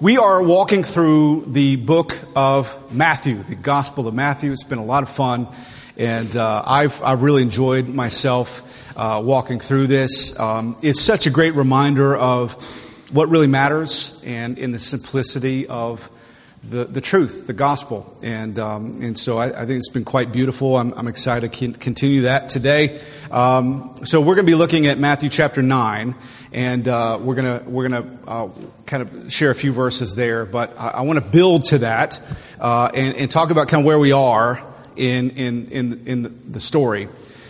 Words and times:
we 0.00 0.16
are 0.16 0.42
walking 0.42 0.82
through 0.82 1.44
the 1.48 1.76
book 1.76 2.18
of 2.34 2.90
Matthew, 2.90 3.34
the 3.42 3.54
Gospel 3.54 4.08
of 4.08 4.14
Matthew. 4.14 4.50
It's 4.50 4.64
been 4.64 4.78
a 4.78 4.84
lot 4.84 5.02
of 5.02 5.10
fun, 5.10 5.46
and 5.98 6.34
uh, 6.34 6.62
I've, 6.66 7.02
I've 7.02 7.22
really 7.22 7.42
enjoyed 7.42 7.86
myself 7.86 8.96
uh, 8.96 9.20
walking 9.22 9.60
through 9.60 9.88
this. 9.88 10.40
Um, 10.40 10.78
it's 10.80 11.02
such 11.02 11.26
a 11.26 11.30
great 11.30 11.52
reminder 11.52 12.16
of 12.16 12.54
what 13.12 13.28
really 13.28 13.46
matters 13.46 14.22
and 14.26 14.58
in 14.58 14.70
the 14.70 14.78
simplicity 14.78 15.66
of 15.66 16.10
the, 16.62 16.86
the 16.86 17.02
truth, 17.02 17.46
the 17.46 17.52
gospel. 17.52 18.16
And, 18.22 18.58
um, 18.58 19.02
and 19.02 19.18
so 19.18 19.36
I, 19.36 19.48
I, 19.48 19.66
think 19.66 19.78
it's 19.78 19.90
been 19.90 20.04
quite 20.06 20.32
beautiful. 20.32 20.76
I'm, 20.76 20.94
I'm 20.94 21.08
excited 21.08 21.52
to 21.52 21.72
continue 21.72 22.22
that 22.22 22.48
today. 22.48 23.00
Um, 23.30 23.94
so 24.04 24.20
we're 24.20 24.34
going 24.34 24.46
to 24.46 24.50
be 24.50 24.56
looking 24.56 24.86
at 24.86 24.98
Matthew 24.98 25.28
chapter 25.28 25.62
9, 25.62 26.14
and 26.52 26.86
uh, 26.88 27.18
we're 27.20 27.34
going 27.34 27.60
to 27.60 27.68
we're 27.68 27.88
gonna, 27.88 28.18
uh, 28.26 28.48
kind 28.86 29.02
of 29.02 29.32
share 29.32 29.50
a 29.50 29.54
few 29.54 29.72
verses 29.72 30.14
there. 30.14 30.44
But 30.44 30.74
I, 30.78 30.88
I 30.88 31.00
want 31.02 31.18
to 31.18 31.24
build 31.24 31.66
to 31.66 31.78
that 31.78 32.20
uh, 32.58 32.90
and, 32.94 33.16
and, 33.16 33.30
talk 33.30 33.50
about 33.50 33.68
kind 33.68 33.82
of 33.82 33.86
where 33.86 33.98
we 33.98 34.12
are 34.12 34.60
in, 34.96 35.30
in, 35.30 35.68
in, 35.68 36.06
in 36.06 36.52
the 36.52 36.60
story. 36.60 37.08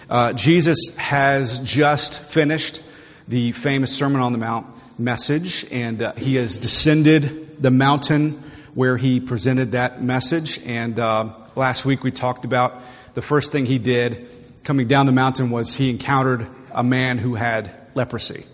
Uh, 0.09 0.33
Jesus 0.33 0.97
has 0.97 1.61
just 1.61 2.21
finished 2.21 2.83
the 3.29 3.53
famous 3.53 3.97
Sermon 3.97 4.21
on 4.21 4.33
the 4.33 4.39
Mount 4.39 4.67
message, 4.99 5.65
and 5.73 6.03
uh, 6.03 6.13
he 6.13 6.37
has 6.37 6.57
descended 6.57 7.63
the 7.63 7.71
mountain 7.71 8.43
where 8.75 8.97
he 8.97 9.21
presented 9.21 9.73
that 9.73 10.03
message. 10.03 10.65
And 10.67 10.99
uh, 10.99 11.31
last 11.57 11.85
week 11.85 12.03
we 12.03 12.11
talked 12.11 12.45
about 12.45 12.75
the 13.15 13.23
first 13.23 13.53
thing 13.53 13.67
he 13.67 13.79
did 13.79 14.29
coming 14.63 14.87
down 14.89 15.07
the 15.07 15.13
mountain 15.13 15.51
was 15.51 15.75
he 15.75 15.91
encountered 15.91 16.47
a 16.73 16.85
man 16.85 17.19
who 17.19 17.35
had 17.35 17.71
leprosy. 17.95 18.45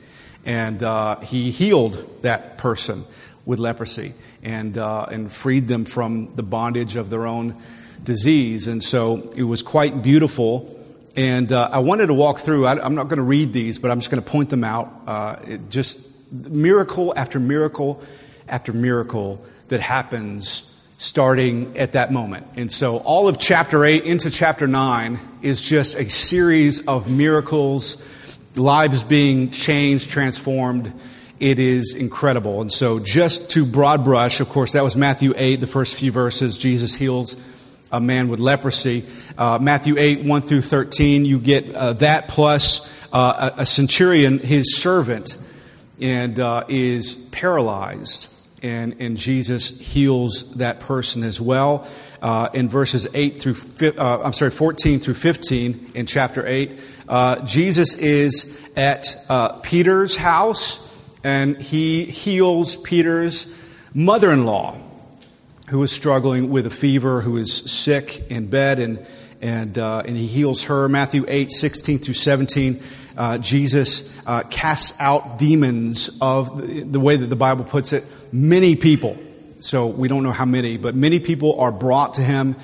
And 0.46 0.82
uh, 0.82 1.20
he 1.20 1.50
healed 1.50 2.22
that 2.22 2.56
person 2.56 3.04
with 3.44 3.58
leprosy 3.58 4.14
and, 4.42 4.78
uh, 4.78 5.06
and 5.10 5.30
freed 5.30 5.68
them 5.68 5.84
from 5.84 6.34
the 6.36 6.42
bondage 6.42 6.96
of 6.96 7.10
their 7.10 7.26
own 7.26 7.60
disease. 8.02 8.68
And 8.68 8.82
so 8.82 9.30
it 9.36 9.42
was 9.42 9.62
quite 9.62 10.02
beautiful. 10.02 10.72
And 11.16 11.52
uh, 11.52 11.68
I 11.72 11.80
wanted 11.80 12.06
to 12.06 12.14
walk 12.14 12.38
through, 12.38 12.64
I, 12.66 12.84
am 12.84 12.94
not 12.94 13.04
going 13.04 13.18
to 13.18 13.24
read 13.24 13.52
these, 13.52 13.78
but 13.78 13.90
I'm 13.90 14.00
just 14.00 14.10
going 14.10 14.22
to 14.22 14.30
point 14.30 14.48
them 14.48 14.64
out. 14.64 14.92
Uh, 15.06 15.36
just 15.68 16.32
miracle 16.32 17.12
after 17.16 17.38
miracle 17.38 18.02
after 18.48 18.72
miracle 18.72 19.44
that 19.68 19.80
happens 19.80 20.72
starting 20.98 21.76
at 21.76 21.92
that 21.92 22.12
moment. 22.12 22.46
And 22.56 22.70
so 22.70 22.98
all 22.98 23.28
of 23.28 23.38
chapter 23.38 23.84
8 23.84 24.04
into 24.04 24.30
chapter 24.30 24.66
9 24.66 25.18
is 25.42 25.62
just 25.62 25.96
a 25.96 26.08
series 26.08 26.86
of 26.86 27.10
miracles, 27.10 28.08
lives 28.56 29.04
being 29.04 29.50
changed, 29.50 30.10
transformed. 30.10 30.92
It 31.38 31.58
is 31.58 31.94
incredible. 31.94 32.62
And 32.62 32.72
so 32.72 32.98
just 32.98 33.50
to 33.52 33.66
broad 33.66 34.04
brush, 34.04 34.40
of 34.40 34.48
course, 34.48 34.72
that 34.72 34.82
was 34.82 34.96
Matthew 34.96 35.34
8, 35.36 35.56
the 35.56 35.66
first 35.66 35.96
few 35.96 36.12
verses. 36.12 36.56
Jesus 36.56 36.94
heals 36.94 37.36
a 37.92 38.00
man 38.00 38.28
with 38.28 38.40
leprosy. 38.40 39.04
Uh, 39.36 39.58
Matthew 39.60 39.96
8, 39.98 40.24
1 40.24 40.42
through 40.42 40.62
13, 40.62 41.24
you 41.24 41.38
get 41.38 41.72
uh, 41.74 41.92
that 41.94 42.28
plus 42.28 42.92
uh, 43.12 43.52
a, 43.56 43.62
a, 43.62 43.66
centurion, 43.66 44.38
his 44.38 44.76
servant, 44.76 45.36
and 46.00 46.40
uh, 46.40 46.64
is 46.68 47.14
paralyzed 47.32 48.32
and, 48.62 48.96
and 49.00 49.16
Jesus 49.16 49.80
heals 49.80 50.56
that 50.56 50.80
person 50.80 51.22
as 51.22 51.40
well. 51.40 51.86
Uh, 52.22 52.48
in 52.54 52.68
verses 52.68 53.06
8 53.14 53.30
through, 53.30 53.92
uh, 53.98 54.22
I'm 54.24 54.32
sorry, 54.32 54.50
14 54.50 54.98
through 54.98 55.14
15 55.14 55.92
in 55.94 56.06
chapter 56.06 56.46
8, 56.46 56.80
uh, 57.08 57.44
Jesus 57.44 57.94
is 57.94 58.60
at 58.76 59.14
uh, 59.28 59.58
Peter's 59.60 60.16
house 60.16 60.82
and 61.22 61.56
he 61.60 62.04
heals 62.04 62.76
Peter's 62.76 63.60
mother 63.94 64.32
in 64.32 64.44
law 64.44 64.76
who 65.70 65.82
is 65.82 65.90
struggling 65.90 66.50
with 66.50 66.66
a 66.66 66.70
fever, 66.70 67.20
who 67.20 67.36
is 67.36 67.52
sick 67.52 68.30
in 68.30 68.46
bed, 68.48 68.78
and, 68.78 69.04
and, 69.42 69.76
uh, 69.78 70.02
and 70.06 70.16
he 70.16 70.26
heals 70.26 70.64
her. 70.64 70.88
Matthew 70.88 71.24
8, 71.26 71.50
16 71.50 71.98
through 71.98 72.14
17. 72.14 72.80
Uh, 73.16 73.38
Jesus 73.38 74.16
uh, 74.26 74.42
casts 74.50 75.00
out 75.00 75.38
demons 75.38 76.18
of 76.20 76.60
the, 76.60 76.82
the, 76.82 77.00
way 77.00 77.16
that 77.16 77.26
the 77.26 77.36
Bible 77.36 77.64
puts 77.64 77.92
it, 77.92 78.04
many 78.32 78.76
people. 78.76 79.18
So 79.60 79.86
we 79.86 80.06
don't 80.06 80.22
know 80.22 80.32
how 80.32 80.44
many, 80.44 80.76
but 80.76 80.94
many 80.94 81.18
people 81.18 81.58
are 81.58 81.72
brought 81.72 82.14
to 82.14 82.20
him. 82.20 82.54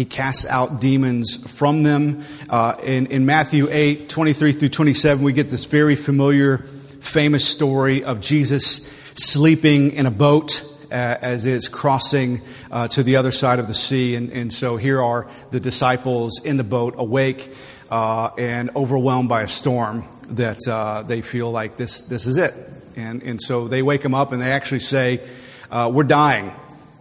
He 0.00 0.06
casts 0.06 0.46
out 0.46 0.80
demons 0.80 1.36
from 1.58 1.82
them. 1.82 2.24
Uh, 2.48 2.74
in, 2.82 3.08
in 3.08 3.26
Matthew 3.26 3.68
8, 3.70 4.08
23 4.08 4.52
through 4.52 4.70
27, 4.70 5.22
we 5.22 5.34
get 5.34 5.50
this 5.50 5.66
very 5.66 5.94
familiar, 5.94 6.56
famous 7.02 7.46
story 7.46 8.02
of 8.02 8.22
Jesus 8.22 8.90
sleeping 9.12 9.92
in 9.92 10.06
a 10.06 10.10
boat 10.10 10.62
uh, 10.90 11.18
as 11.20 11.44
is 11.44 11.68
crossing 11.68 12.40
uh, 12.70 12.88
to 12.88 13.02
the 13.02 13.16
other 13.16 13.30
side 13.30 13.58
of 13.58 13.68
the 13.68 13.74
sea. 13.74 14.14
And, 14.14 14.30
and, 14.32 14.50
so 14.50 14.78
here 14.78 15.02
are 15.02 15.28
the 15.50 15.60
disciples 15.60 16.42
in 16.42 16.56
the 16.56 16.64
boat, 16.64 16.94
awake 16.96 17.54
uh, 17.90 18.30
and 18.38 18.70
overwhelmed 18.74 19.28
by 19.28 19.42
a 19.42 19.48
storm 19.48 20.04
that 20.30 20.66
uh, 20.66 21.02
they 21.02 21.20
feel 21.20 21.50
like 21.50 21.76
this, 21.76 22.08
this 22.08 22.26
is 22.26 22.38
it. 22.38 22.54
And, 22.96 23.22
and 23.22 23.38
so 23.38 23.68
they 23.68 23.82
wake 23.82 24.02
him 24.02 24.14
up 24.14 24.32
and 24.32 24.40
they 24.40 24.50
actually 24.50 24.80
say, 24.80 25.20
uh, 25.70 25.90
We're 25.92 26.04
dying. 26.04 26.52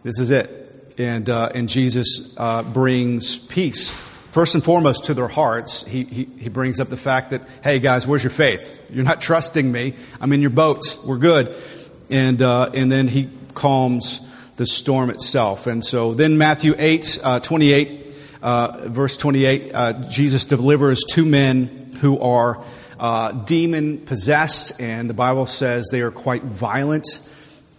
This 0.03 0.19
is 0.19 0.31
it. 0.31 0.58
And, 0.99 1.29
uh, 1.29 1.49
and 1.55 1.69
Jesus 1.69 2.35
uh, 2.37 2.61
brings 2.61 3.47
peace. 3.47 3.93
First 4.31 4.53
and 4.53 4.63
foremost 4.63 5.05
to 5.05 5.13
their 5.13 5.29
hearts, 5.29 5.87
he, 5.87 6.03
he, 6.03 6.25
he, 6.37 6.49
brings 6.49 6.81
up 6.81 6.89
the 6.89 6.97
fact 6.97 7.29
that, 7.29 7.41
hey 7.63 7.79
guys, 7.79 8.05
where's 8.05 8.21
your 8.21 8.31
faith? 8.31 8.87
You're 8.91 9.05
not 9.05 9.21
trusting 9.21 9.71
me. 9.71 9.93
I'm 10.19 10.33
in 10.33 10.41
your 10.41 10.49
boat. 10.49 10.97
We're 11.07 11.17
good. 11.17 11.55
And, 12.09 12.41
uh, 12.41 12.71
and 12.73 12.91
then 12.91 13.07
he 13.07 13.29
calms 13.53 14.29
the 14.57 14.65
storm 14.65 15.09
itself. 15.09 15.67
And 15.67 15.85
so 15.85 16.13
then 16.13 16.37
Matthew 16.37 16.75
8, 16.77 17.19
uh, 17.23 17.39
28, 17.39 18.05
uh, 18.41 18.89
verse 18.89 19.15
28, 19.15 19.73
Jesus 20.09 20.43
delivers 20.43 21.05
two 21.05 21.23
men 21.23 21.93
who 22.01 22.19
are 22.19 22.61
uh, 22.99 23.31
demon 23.31 23.99
possessed, 23.99 24.81
and 24.81 25.09
the 25.09 25.13
Bible 25.13 25.45
says 25.45 25.87
they 25.91 26.01
are 26.01 26.11
quite 26.11 26.43
violent 26.43 27.07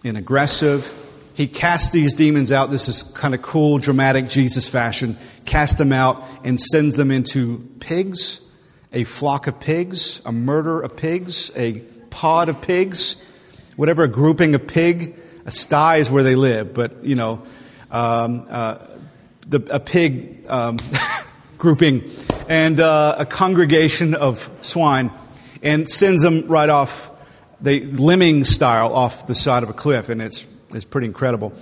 and 0.03 0.17
aggressive. 0.17 0.97
He 1.41 1.47
casts 1.47 1.89
these 1.89 2.13
demons 2.13 2.51
out. 2.51 2.69
This 2.69 2.87
is 2.87 3.01
kind 3.17 3.33
of 3.33 3.41
cool, 3.41 3.79
dramatic 3.79 4.29
Jesus 4.29 4.69
fashion. 4.69 5.17
Cast 5.43 5.79
them 5.79 5.91
out 5.91 6.21
and 6.43 6.59
sends 6.59 6.97
them 6.97 7.09
into 7.09 7.67
pigs, 7.79 8.47
a 8.93 9.05
flock 9.05 9.47
of 9.47 9.59
pigs, 9.59 10.21
a 10.23 10.31
murder 10.31 10.81
of 10.81 10.95
pigs, 10.95 11.49
a 11.57 11.79
pod 12.11 12.47
of 12.47 12.61
pigs, 12.61 13.27
whatever 13.75 14.03
a 14.03 14.07
grouping 14.07 14.53
of 14.53 14.67
pig. 14.67 15.17
A 15.47 15.49
sty 15.49 15.95
is 15.95 16.11
where 16.11 16.21
they 16.21 16.35
live, 16.35 16.75
but 16.75 17.03
you 17.03 17.15
know, 17.15 17.41
um, 17.89 18.45
uh, 18.47 18.77
the, 19.47 19.67
a 19.71 19.79
pig 19.79 20.45
um, 20.47 20.77
grouping 21.57 22.07
and 22.49 22.79
uh, 22.79 23.15
a 23.17 23.25
congregation 23.25 24.13
of 24.13 24.47
swine 24.61 25.09
and 25.63 25.89
sends 25.89 26.21
them 26.21 26.45
right 26.45 26.69
off, 26.69 27.09
the 27.61 27.83
lemming 27.87 28.43
style, 28.43 28.93
off 28.93 29.25
the 29.25 29.33
side 29.33 29.63
of 29.63 29.71
a 29.71 29.73
cliff. 29.73 30.07
And 30.07 30.21
it's, 30.21 30.50
it's 30.73 30.85
pretty 30.85 31.07
incredible. 31.07 31.53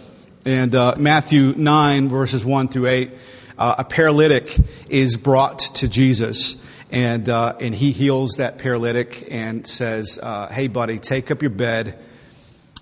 And 0.46 0.74
uh, 0.74 0.96
Matthew 0.98 1.54
9, 1.56 2.10
verses 2.10 2.46
1 2.46 2.70
through 2.70 2.88
8, 2.88 3.12
uh, 3.58 3.76
a 3.80 3.84
paralytic 3.84 4.58
is 4.90 5.18
brought 5.18 5.60
to 5.76 5.88
Jesus. 5.88 6.66
And, 6.92 7.28
uh, 7.28 7.56
and 7.60 7.76
he 7.76 7.92
heals 7.92 8.38
that 8.38 8.58
paralytic 8.58 9.28
and 9.30 9.68
says, 9.68 10.20
uh, 10.22 10.48
Hey, 10.48 10.68
buddy, 10.68 10.98
take 10.98 11.30
up 11.30 11.42
your 11.42 11.52
bed 11.52 12.02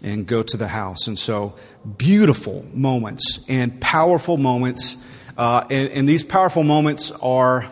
and 0.03 0.25
go 0.27 0.43
to 0.43 0.57
the 0.57 0.67
house. 0.67 1.07
And 1.07 1.17
so, 1.17 1.55
beautiful 1.97 2.65
moments 2.73 3.43
and 3.49 3.79
powerful 3.81 4.37
moments. 4.37 4.97
Uh, 5.37 5.65
and, 5.69 5.91
and, 5.91 6.09
these 6.09 6.23
powerful 6.23 6.63
moments 6.63 7.11
are 7.11 7.65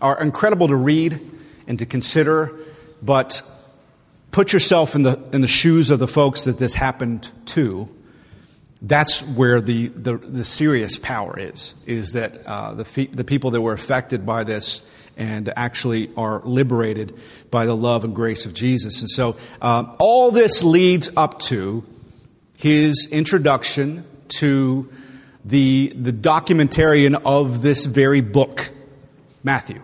are 0.00 0.20
incredible 0.20 0.68
to 0.68 0.76
read 0.76 1.20
and 1.66 1.78
to 1.78 1.86
consider, 1.86 2.52
but 3.00 3.42
put 4.32 4.52
yourself 4.52 4.94
in 4.94 5.02
the, 5.02 5.18
in 5.32 5.40
the 5.40 5.48
shoes 5.48 5.90
of 5.90 6.00
the 6.00 6.08
folks 6.08 6.44
that 6.44 6.58
this 6.58 6.74
happened 6.74 7.30
to. 7.46 7.88
That's 8.84 9.22
where 9.36 9.60
the, 9.60 9.88
the, 9.88 10.16
the 10.16 10.44
serious 10.44 10.98
power 10.98 11.38
is, 11.38 11.76
is 11.86 12.12
that 12.12 12.44
uh, 12.44 12.74
the, 12.74 12.84
fe- 12.84 13.06
the 13.06 13.22
people 13.22 13.52
that 13.52 13.60
were 13.60 13.72
affected 13.72 14.26
by 14.26 14.42
this 14.42 14.88
and 15.16 15.52
actually 15.56 16.10
are 16.16 16.42
liberated 16.44 17.16
by 17.50 17.64
the 17.66 17.76
love 17.76 18.04
and 18.04 18.14
grace 18.14 18.44
of 18.44 18.54
Jesus. 18.54 19.00
And 19.00 19.08
so 19.08 19.36
uh, 19.60 19.94
all 19.98 20.32
this 20.32 20.64
leads 20.64 21.10
up 21.16 21.38
to 21.40 21.84
his 22.56 23.08
introduction 23.12 24.04
to 24.40 24.90
the, 25.44 25.92
the 25.94 26.12
documentarian 26.12 27.20
of 27.24 27.62
this 27.62 27.84
very 27.84 28.20
book, 28.20 28.70
Matthew. 29.44 29.80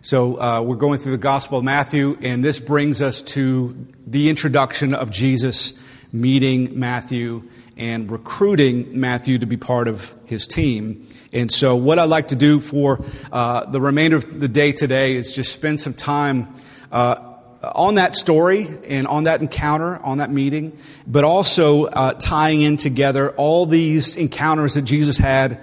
So 0.00 0.40
uh, 0.40 0.62
we're 0.62 0.76
going 0.76 0.98
through 0.98 1.12
the 1.12 1.18
Gospel 1.18 1.58
of 1.58 1.64
Matthew, 1.64 2.18
and 2.22 2.44
this 2.44 2.58
brings 2.58 3.00
us 3.00 3.22
to 3.22 3.86
the 4.04 4.30
introduction 4.30 4.94
of 4.94 5.12
Jesus 5.12 5.80
meeting 6.12 6.78
Matthew 6.78 7.44
and 7.76 8.10
recruiting 8.10 9.00
Matthew 9.00 9.38
to 9.38 9.46
be 9.46 9.56
part 9.56 9.88
of 9.88 10.12
his 10.24 10.46
team. 10.46 11.06
And 11.32 11.50
so, 11.50 11.76
what 11.76 11.98
I'd 11.98 12.04
like 12.04 12.28
to 12.28 12.36
do 12.36 12.60
for 12.60 13.04
uh, 13.32 13.66
the 13.66 13.80
remainder 13.80 14.16
of 14.16 14.40
the 14.40 14.48
day 14.48 14.72
today 14.72 15.14
is 15.14 15.32
just 15.32 15.52
spend 15.52 15.80
some 15.80 15.94
time 15.94 16.48
uh, 16.90 17.32
on 17.62 17.94
that 17.94 18.14
story 18.14 18.66
and 18.88 19.06
on 19.06 19.24
that 19.24 19.40
encounter, 19.40 19.98
on 19.98 20.18
that 20.18 20.30
meeting, 20.30 20.76
but 21.06 21.24
also 21.24 21.84
uh, 21.84 22.14
tying 22.14 22.60
in 22.60 22.76
together 22.76 23.30
all 23.30 23.66
these 23.66 24.16
encounters 24.16 24.74
that 24.74 24.82
Jesus 24.82 25.16
had 25.16 25.60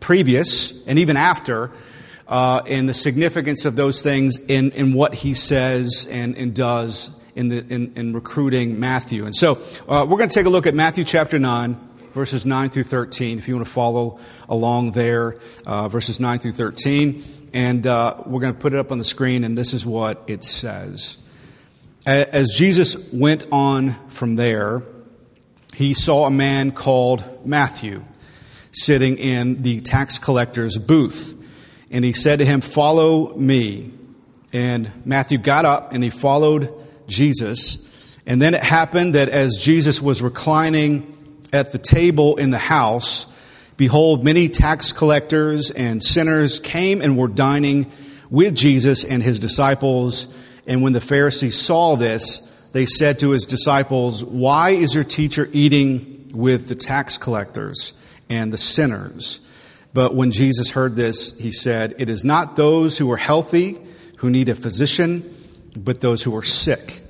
previous 0.00 0.86
and 0.86 0.98
even 0.98 1.16
after, 1.16 1.70
uh, 2.26 2.62
and 2.66 2.88
the 2.88 2.94
significance 2.94 3.64
of 3.64 3.76
those 3.76 4.02
things 4.02 4.38
in, 4.38 4.70
in 4.72 4.94
what 4.94 5.14
he 5.14 5.34
says 5.34 6.08
and, 6.10 6.36
and 6.36 6.54
does 6.54 7.10
in, 7.34 7.48
the, 7.48 7.64
in, 7.68 7.92
in 7.96 8.12
recruiting 8.12 8.78
Matthew. 8.78 9.24
And 9.24 9.34
so 9.34 9.58
uh, 9.88 10.06
we're 10.08 10.18
going 10.18 10.28
to 10.28 10.34
take 10.34 10.46
a 10.46 10.50
look 10.50 10.66
at 10.66 10.74
Matthew 10.74 11.04
chapter 11.04 11.38
9, 11.38 11.76
verses 12.12 12.46
9 12.46 12.70
through 12.70 12.84
13, 12.84 13.38
if 13.38 13.48
you 13.48 13.54
want 13.54 13.66
to 13.66 13.72
follow 13.72 14.18
along 14.48 14.92
there, 14.92 15.36
uh, 15.66 15.88
verses 15.88 16.20
9 16.20 16.38
through 16.38 16.52
13. 16.52 17.22
And 17.52 17.86
uh, 17.86 18.16
we're 18.26 18.40
going 18.40 18.54
to 18.54 18.58
put 18.58 18.72
it 18.72 18.78
up 18.78 18.92
on 18.92 18.98
the 18.98 19.04
screen, 19.04 19.44
and 19.44 19.56
this 19.56 19.74
is 19.74 19.86
what 19.86 20.22
it 20.26 20.44
says. 20.44 21.18
As 22.06 22.50
Jesus 22.54 23.12
went 23.12 23.46
on 23.50 23.94
from 24.10 24.36
there, 24.36 24.82
he 25.72 25.94
saw 25.94 26.26
a 26.26 26.30
man 26.30 26.70
called 26.70 27.46
Matthew 27.46 28.02
sitting 28.72 29.18
in 29.18 29.62
the 29.62 29.80
tax 29.80 30.18
collector's 30.18 30.78
booth. 30.78 31.40
And 31.90 32.04
he 32.04 32.12
said 32.12 32.40
to 32.40 32.44
him, 32.44 32.60
Follow 32.60 33.34
me. 33.36 33.92
And 34.52 34.90
Matthew 35.04 35.38
got 35.38 35.64
up 35.64 35.92
and 35.92 36.04
he 36.04 36.10
followed 36.10 36.72
Jesus. 37.06 37.90
And 38.26 38.40
then 38.40 38.54
it 38.54 38.62
happened 38.62 39.14
that 39.14 39.28
as 39.28 39.58
Jesus 39.58 40.00
was 40.00 40.22
reclining 40.22 41.10
at 41.52 41.72
the 41.72 41.78
table 41.78 42.36
in 42.36 42.50
the 42.50 42.58
house, 42.58 43.32
behold, 43.76 44.24
many 44.24 44.48
tax 44.48 44.92
collectors 44.92 45.70
and 45.70 46.02
sinners 46.02 46.58
came 46.58 47.00
and 47.00 47.16
were 47.16 47.28
dining 47.28 47.90
with 48.30 48.54
Jesus 48.54 49.04
and 49.04 49.22
his 49.22 49.38
disciples. 49.38 50.34
And 50.66 50.82
when 50.82 50.92
the 50.92 51.00
Pharisees 51.00 51.58
saw 51.58 51.96
this, 51.96 52.50
they 52.72 52.86
said 52.86 53.20
to 53.20 53.30
his 53.30 53.46
disciples, 53.46 54.24
Why 54.24 54.70
is 54.70 54.94
your 54.94 55.04
teacher 55.04 55.48
eating 55.52 56.30
with 56.32 56.68
the 56.68 56.74
tax 56.74 57.16
collectors 57.16 57.92
and 58.28 58.52
the 58.52 58.58
sinners? 58.58 59.40
But 59.92 60.14
when 60.14 60.32
Jesus 60.32 60.70
heard 60.70 60.96
this, 60.96 61.38
he 61.38 61.52
said, 61.52 61.94
It 61.98 62.10
is 62.10 62.24
not 62.24 62.56
those 62.56 62.98
who 62.98 63.10
are 63.12 63.16
healthy 63.16 63.78
who 64.16 64.30
need 64.30 64.48
a 64.48 64.54
physician, 64.54 65.22
but 65.76 66.00
those 66.00 66.22
who 66.22 66.36
are 66.36 66.42
sick. 66.42 67.00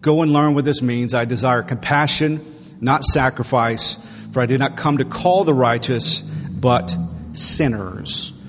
Go 0.00 0.22
and 0.22 0.32
learn 0.32 0.54
what 0.54 0.64
this 0.64 0.82
means. 0.82 1.14
I 1.14 1.24
desire 1.24 1.62
compassion, 1.62 2.40
not 2.80 3.04
sacrifice, 3.04 3.94
for 4.32 4.40
I 4.40 4.46
did 4.46 4.60
not 4.60 4.76
come 4.76 4.98
to 4.98 5.04
call 5.04 5.44
the 5.44 5.54
righteous, 5.54 6.20
but 6.20 6.94
sinners. 7.32 8.40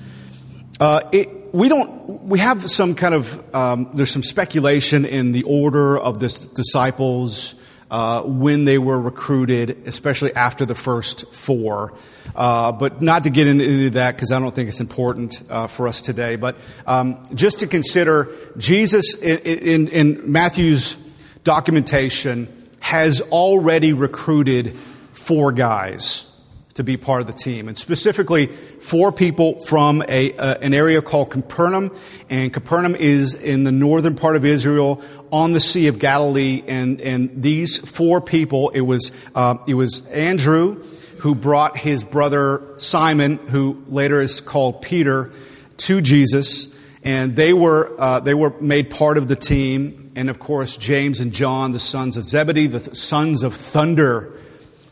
Uh, 0.78 1.00
it, 1.12 1.54
we 1.54 1.68
don't. 1.68 2.24
We 2.24 2.38
have 2.38 2.70
some 2.70 2.94
kind 2.94 3.14
of. 3.14 3.54
Um, 3.54 3.90
there's 3.94 4.10
some 4.10 4.22
speculation 4.22 5.04
in 5.04 5.32
the 5.32 5.44
order 5.44 5.98
of 5.98 6.20
the 6.20 6.28
disciples 6.54 7.55
uh, 7.90 8.22
when 8.22 8.64
they 8.64 8.78
were 8.78 9.00
recruited, 9.00 9.86
especially 9.86 10.34
after 10.34 10.66
the 10.66 10.74
first 10.74 11.32
four. 11.32 11.92
Uh, 12.34 12.72
but 12.72 13.00
not 13.00 13.24
to 13.24 13.30
get 13.30 13.46
into 13.46 13.90
that 13.90 14.16
because 14.16 14.32
I 14.32 14.38
don't 14.40 14.54
think 14.54 14.68
it's 14.68 14.80
important 14.80 15.42
uh, 15.48 15.68
for 15.68 15.86
us 15.88 16.00
today. 16.00 16.36
But 16.36 16.56
um, 16.86 17.18
just 17.34 17.60
to 17.60 17.66
consider 17.66 18.28
Jesus 18.56 19.14
in, 19.22 19.38
in, 19.38 19.88
in 19.88 20.32
Matthew's 20.32 20.96
documentation 21.44 22.48
has 22.80 23.20
already 23.22 23.92
recruited 23.92 24.76
four 25.12 25.52
guys 25.52 26.26
to 26.74 26.84
be 26.84 26.98
part 26.98 27.22
of 27.22 27.26
the 27.26 27.32
team, 27.32 27.68
and 27.68 27.78
specifically 27.78 28.46
four 28.46 29.10
people 29.10 29.60
from 29.60 30.04
a, 30.08 30.36
uh, 30.36 30.58
an 30.60 30.74
area 30.74 31.00
called 31.00 31.30
Capernaum. 31.30 31.90
And 32.28 32.52
Capernaum 32.52 32.94
is 32.94 33.32
in 33.32 33.64
the 33.64 33.72
northern 33.72 34.14
part 34.14 34.36
of 34.36 34.44
Israel 34.44 35.02
on 35.36 35.52
the 35.52 35.60
Sea 35.60 35.88
of 35.88 35.98
Galilee. 35.98 36.62
And, 36.66 36.98
and 37.02 37.42
these 37.42 37.76
four 37.76 38.22
people, 38.22 38.70
it 38.70 38.80
was, 38.80 39.12
uh, 39.34 39.58
it 39.68 39.74
was 39.74 40.06
Andrew, 40.08 40.82
who 41.18 41.34
brought 41.34 41.76
his 41.76 42.04
brother 42.04 42.62
Simon, 42.78 43.36
who 43.36 43.82
later 43.86 44.22
is 44.22 44.40
called 44.40 44.80
Peter, 44.80 45.30
to 45.76 46.00
Jesus. 46.00 46.74
And 47.04 47.36
they 47.36 47.52
were, 47.52 47.94
uh, 47.98 48.20
they 48.20 48.32
were 48.32 48.58
made 48.60 48.88
part 48.88 49.18
of 49.18 49.28
the 49.28 49.36
team. 49.36 50.10
And 50.16 50.30
of 50.30 50.38
course, 50.38 50.78
James 50.78 51.20
and 51.20 51.32
John, 51.32 51.72
the 51.72 51.80
sons 51.80 52.16
of 52.16 52.24
Zebedee, 52.24 52.68
the 52.68 52.94
sons 52.94 53.42
of 53.42 53.54
thunder 53.54 54.32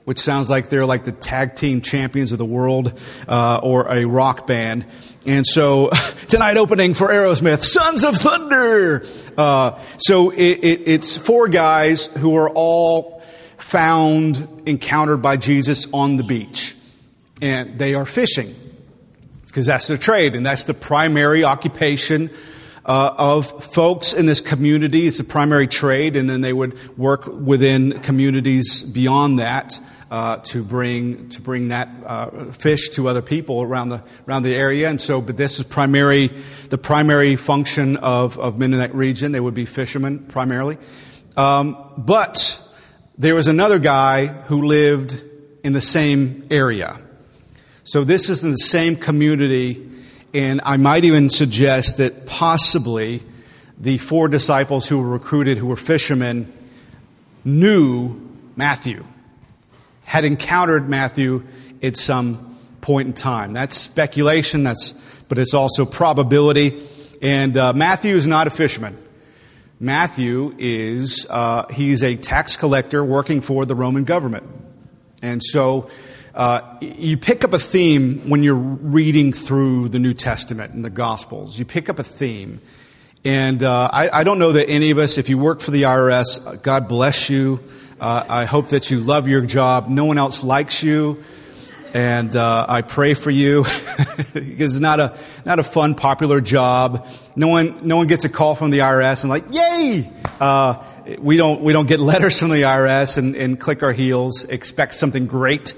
which 0.05 0.19
sounds 0.19 0.51
like 0.51 0.69
they're 0.69 0.85
like 0.85 1.05
the 1.05 1.13
tag 1.13 1.57
team 1.57 1.81
champions 1.81 2.33
of 2.33 2.37
the 2.39 2.45
world 2.45 2.93
uh, 3.27 3.59
or 3.63 3.91
a 3.91 4.05
rock 4.05 4.47
band. 4.47 4.85
And 5.27 5.47
so 5.47 5.91
tonight 6.29 6.57
opening 6.57 6.95
for 6.95 7.09
Aerosmith, 7.09 7.63
Sons 7.63 8.05
of 8.05 8.17
Thunder. 8.17 9.03
Uh, 9.37 9.79
so 9.99 10.31
it, 10.31 10.39
it, 10.39 10.89
it's 10.89 11.17
four 11.17 11.49
guys 11.49 12.07
who 12.07 12.37
are 12.37 12.51
all 12.51 13.23
found 13.57 14.63
encountered 14.67 15.23
by 15.23 15.37
Jesus 15.37 15.87
on 15.93 16.17
the 16.17 16.25
beach, 16.25 16.77
and 17.41 17.79
they 17.79 17.95
are 17.95 18.05
fishing 18.05 18.55
because 19.47 19.67
that's 19.67 19.87
their 19.87 19.97
trade 19.97 20.35
and 20.35 20.45
that's 20.45 20.65
the 20.65 20.75
primary 20.75 21.45
occupation 21.45 22.29
uh, 22.85 23.15
of 23.17 23.65
folks 23.65 24.13
in 24.13 24.27
this 24.27 24.41
community. 24.41 25.07
It's 25.07 25.21
a 25.21 25.25
primary 25.25 25.67
trade, 25.67 26.17
and 26.17 26.29
then 26.29 26.43
they 26.43 26.53
would 26.53 26.99
work 26.99 27.27
within 27.27 28.01
communities 28.01 28.83
beyond 28.83 29.39
that 29.39 29.81
uh, 30.15 30.37
to 30.37 30.63
bring 30.63 31.29
to 31.29 31.43
bring 31.43 31.69
that 31.71 31.89
uh, 32.07 32.53
fish 32.53 32.91
to 32.91 33.09
other 33.09 33.21
people 33.21 33.63
around 33.63 33.89
the 33.89 34.01
around 34.29 34.45
the 34.45 34.55
area. 34.55 34.89
And 34.89 35.01
so, 35.01 35.21
but 35.21 35.37
this 35.37 35.59
is 35.59 35.67
primary 35.67 36.29
the 36.69 36.79
primary 36.79 37.35
function 37.35 37.97
of 37.97 38.39
of 38.39 38.57
men 38.57 38.73
in 38.73 38.79
that 38.79 38.95
region. 38.95 39.33
They 39.33 39.41
would 39.41 39.55
be 39.55 39.67
fishermen 39.67 40.21
primarily. 40.29 40.79
Um, 41.37 41.77
but 41.99 42.63
there 43.19 43.35
was 43.35 43.49
another 43.49 43.81
guy 43.81 44.27
who 44.27 44.63
lived 44.63 45.21
in 45.65 45.73
the 45.73 45.81
same 45.81 46.47
area. 46.49 46.97
So 47.83 48.05
this 48.05 48.31
is 48.31 48.45
in 48.45 48.53
the 48.53 48.59
same 48.59 48.95
community, 48.95 49.85
and 50.33 50.61
I 50.65 50.77
might 50.77 51.05
even 51.05 51.29
suggest 51.29 51.97
that 51.97 52.25
possibly 52.27 53.21
the 53.81 53.99
four 53.99 54.29
disciples 54.29 54.89
who 54.89 55.01
were 55.01 55.09
recruited, 55.09 55.59
who 55.59 55.67
were 55.67 55.77
fishermen, 55.77 56.53
knew 57.45 58.15
Matthew 58.55 59.05
had 60.05 60.25
encountered 60.25 60.89
Matthew 60.89 61.43
at 61.83 61.97
some 61.97 62.57
point 62.81 63.09
in 63.09 63.13
time. 63.15 63.53
That's 63.53 63.77
speculation, 63.77 64.63
that's, 64.63 64.93
but 65.29 65.39
it's 65.39 65.55
also 65.55 65.85
probability. 65.85 66.81
And 67.21 67.57
uh, 67.57 67.73
Matthew 67.73 68.15
is 68.15 68.27
not 68.27 68.47
a 68.47 68.51
fisherman. 68.51 68.97
Matthew 69.81 70.55
is, 70.59 71.27
uh, 71.29 71.67
he's 71.73 72.03
a 72.03 72.17
tax 72.17 72.57
collector 72.57 73.05
working 73.05 73.41
for 73.41 73.67
the 73.67 73.75
Roman 73.75 74.05
government. 74.05 74.45
And 75.23 75.43
so 75.43 75.91
uh, 76.35 76.79
you 76.81 77.17
pick 77.17 77.45
up 77.45 77.53
a 77.53 77.59
theme 77.59 78.29
when 78.29 78.43
you're 78.43 78.55
reading 78.55 79.33
through 79.33 79.89
the 79.89 79.99
New 79.99 80.15
Testament 80.15 80.75
and 80.75 80.85
the 80.85 80.91
Gospels. 80.91 81.59
You 81.59 81.65
pick 81.65 81.89
up 81.89 81.99
a 81.99 82.05
theme. 82.05 82.61
And 83.25 83.63
uh, 83.63 83.89
I, 83.93 84.11
I, 84.21 84.25
don't 84.25 84.39
know 84.39 84.53
that 84.53 84.69
any 84.69 84.91
of 84.91 84.99
us, 84.99 85.17
if 85.17 85.31
you 85.31 85.39
work 85.39 85.61
for 85.61 85.71
the 85.71 85.83
IRS, 85.83 86.63
God 86.63 86.89
bless 86.89 87.31
you. 87.31 87.59
Uh, 88.01 88.25
I 88.29 88.45
hope 88.45 88.69
that 88.69 88.91
you 88.91 88.99
love 88.99 89.29
your 89.29 89.41
job. 89.41 89.89
No 89.89 90.05
one 90.05 90.19
else 90.19 90.43
likes 90.43 90.83
you. 90.83 91.23
And 91.93 92.35
uh, 92.35 92.67
I 92.69 92.83
pray 92.83 93.15
for 93.15 93.31
you 93.31 93.63
because 94.35 94.75
it's 94.75 94.81
not 94.81 94.99
a, 94.99 95.17
not 95.47 95.61
a 95.61 95.63
fun, 95.63 95.95
popular 95.95 96.41
job. 96.41 97.07
No 97.37 97.47
one, 97.47 97.87
no 97.87 97.97
one 97.97 98.09
gets 98.09 98.25
a 98.25 98.29
call 98.29 98.57
from 98.57 98.71
the 98.71 98.81
IRS 98.81 99.23
and 99.23 99.31
like, 99.31 99.45
yay! 99.51 100.11
Uh, 100.41 100.83
we 101.21 101.37
don't, 101.37 101.61
we 101.61 101.73
don't 101.73 101.87
get 101.87 102.01
letters 102.13 102.41
from 102.41 102.51
the 102.51 102.63
IRS 102.63 103.17
and, 103.17 103.37
and 103.37 103.61
click 103.61 103.85
our 103.85 103.93
heels, 103.93 104.45
expect 104.45 104.95
something 104.95 105.27
great. 105.27 105.75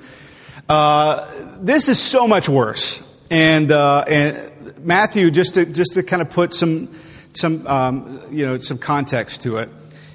Uh, 0.70 1.28
this 1.60 1.90
is 1.90 1.98
so 1.98 2.26
much 2.26 2.48
worse. 2.48 3.02
And, 3.30 3.70
uh, 3.70 4.04
and 4.08 4.52
Matthew, 4.78 5.30
just 5.30 5.54
to, 5.54 5.66
just 5.66 5.94
to 5.94 6.02
kind 6.02 6.22
of 6.22 6.30
put 6.30 6.54
some, 6.54 6.94
some, 7.34 7.66
um, 7.66 8.20
you 8.30 8.46
know, 8.46 8.58
some 8.60 8.78
context 8.78 9.42
to 9.42 9.58
it 9.58 9.68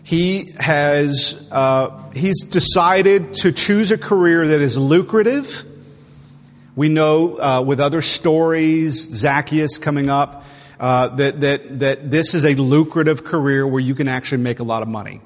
he 0.03 0.51
has 0.60 1.50
uh, 1.51 2.12
he's 2.13 2.43
decided 2.43 3.34
to 3.36 3.51
choose 3.51 3.91
a 3.91 3.98
career 3.98 4.48
that 4.48 4.62
is 4.62 4.77
lucrative. 4.77 5.63
We 6.75 6.89
know 6.89 7.38
uh, 7.38 7.63
with 7.65 7.79
other 7.79 8.01
stories, 8.01 8.96
Zacchaeus 8.96 9.77
coming 9.77 10.10
up, 10.10 10.46
uh, 10.79 11.10
that, 11.10 11.41
that, 11.41 11.79
that 11.79 12.10
this 12.10 12.34
is 12.34 12.46
a 12.46 12.55
lucrative 12.55 13.24
career 13.24 13.67
where 13.67 13.81
you 13.81 13.93
can 13.93 14.08
actually 14.08 14.41
make 14.41 14.60
a 14.60 14.63
lot 14.63 14.81
of 14.81 14.88
money. 14.88 15.22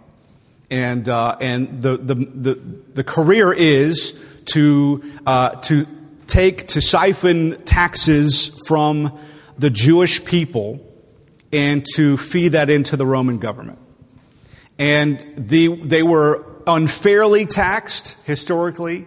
And, 0.69 1.07
uh, 1.07 1.37
and 1.39 1.81
the, 1.81 1.97
the, 1.97 2.15
the, 2.15 2.53
the, 2.95 3.03
career 3.03 3.53
is 3.53 4.21
to, 4.45 5.03
uh, 5.25 5.51
to 5.61 5.85
take, 6.27 6.67
to 6.69 6.81
siphon 6.81 7.63
taxes 7.63 8.59
from 8.67 9.17
the 9.57 9.69
Jewish 9.69 10.25
people 10.25 10.85
and 11.53 11.85
to 11.95 12.17
feed 12.17 12.49
that 12.49 12.69
into 12.69 12.97
the 12.97 13.05
Roman 13.05 13.37
government. 13.37 13.79
And 14.77 15.23
the, 15.37 15.75
they 15.75 16.03
were 16.03 16.43
unfairly 16.67 17.45
taxed 17.45 18.17
historically. 18.25 19.05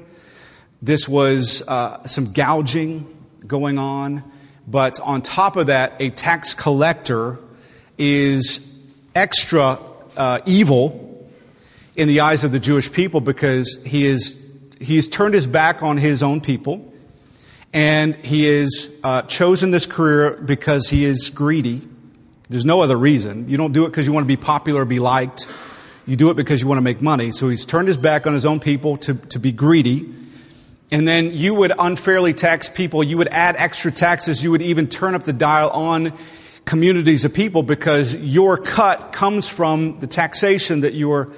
This 0.81 1.09
was 1.09 1.63
uh, 1.67 2.07
some 2.07 2.33
gouging 2.33 3.07
going 3.47 3.79
on. 3.79 4.25
But 4.67 5.01
on 5.01 5.23
top 5.23 5.57
of 5.57 5.69
that, 5.69 5.95
a 5.99 6.11
tax 6.11 6.55
collector 6.55 7.39
is 7.97 8.65
extra 9.15 9.79
uh, 10.17 10.41
evil 10.47 11.31
in 11.97 12.07
the 12.07 12.21
eyes 12.21 12.45
of 12.45 12.53
the 12.53 12.61
Jewish 12.61 12.93
people 12.93 13.21
because 13.21 13.83
he 13.85 14.07
is 14.07 14.45
he 14.81 14.97
has 14.97 15.09
turned 15.09 15.35
his 15.35 15.47
back 15.47 15.83
on 15.83 15.97
his 15.97 16.23
own 16.23 16.41
people, 16.41 16.93
and 17.73 18.15
he 18.15 18.45
has 18.45 19.01
uh, 19.03 19.23
chosen 19.23 19.73
this 19.73 19.87
career 19.87 20.33
because 20.45 20.89
he 20.89 21.05
is 21.05 21.31
greedy. 21.31 21.88
There's 22.51 22.65
no 22.65 22.81
other 22.81 22.97
reason. 22.97 23.49
You 23.49 23.57
don't 23.57 23.73
do 23.73 23.85
it 23.85 23.91
because 23.91 24.07
you 24.07 24.13
want 24.13 24.25
to 24.25 24.29
be 24.29 24.37
popular 24.37 24.83
or 24.83 24.85
be 24.85 25.01
liked. 25.01 25.47
You 26.07 26.17
do 26.17 26.31
it 26.31 26.35
because 26.35 26.63
you 26.63 26.69
want 26.69 26.79
to 26.79 26.83
make 26.83 27.03
money. 27.03 27.31
So 27.31 27.49
he's 27.49 27.67
turned 27.67 27.89
his 27.89 27.99
back 27.99 28.27
on 28.27 28.33
his 28.33 28.47
own 28.47 28.61
people 28.61 28.97
to, 28.99 29.15
to 29.15 29.39
be 29.39 29.53
greedy. 29.53 30.15
And 30.91 31.07
then 31.07 31.33
you 31.35 31.55
would 31.55 31.73
unfairly 31.79 32.33
tax 32.33 32.71
people. 32.71 33.05
You 33.05 33.19
would 33.19 33.29
add 33.29 33.57
extra 33.57 33.93
taxes. 33.93 34.43
You 34.43 34.51
would 34.53 34.63
even 34.63 34.87
turn 34.87 35.15
up 35.15 35.25
the 35.25 35.35
dial 35.35 35.69
on 35.69 36.15
communities 36.65 37.27
of 37.27 37.35
people 37.35 37.63
because 37.63 38.15
your 38.15 38.57
cut 38.57 39.13
comes 39.13 39.49
from 39.49 39.97
the 39.97 40.07
taxation 40.07 40.81
that 40.81 40.95
you're 40.95 41.31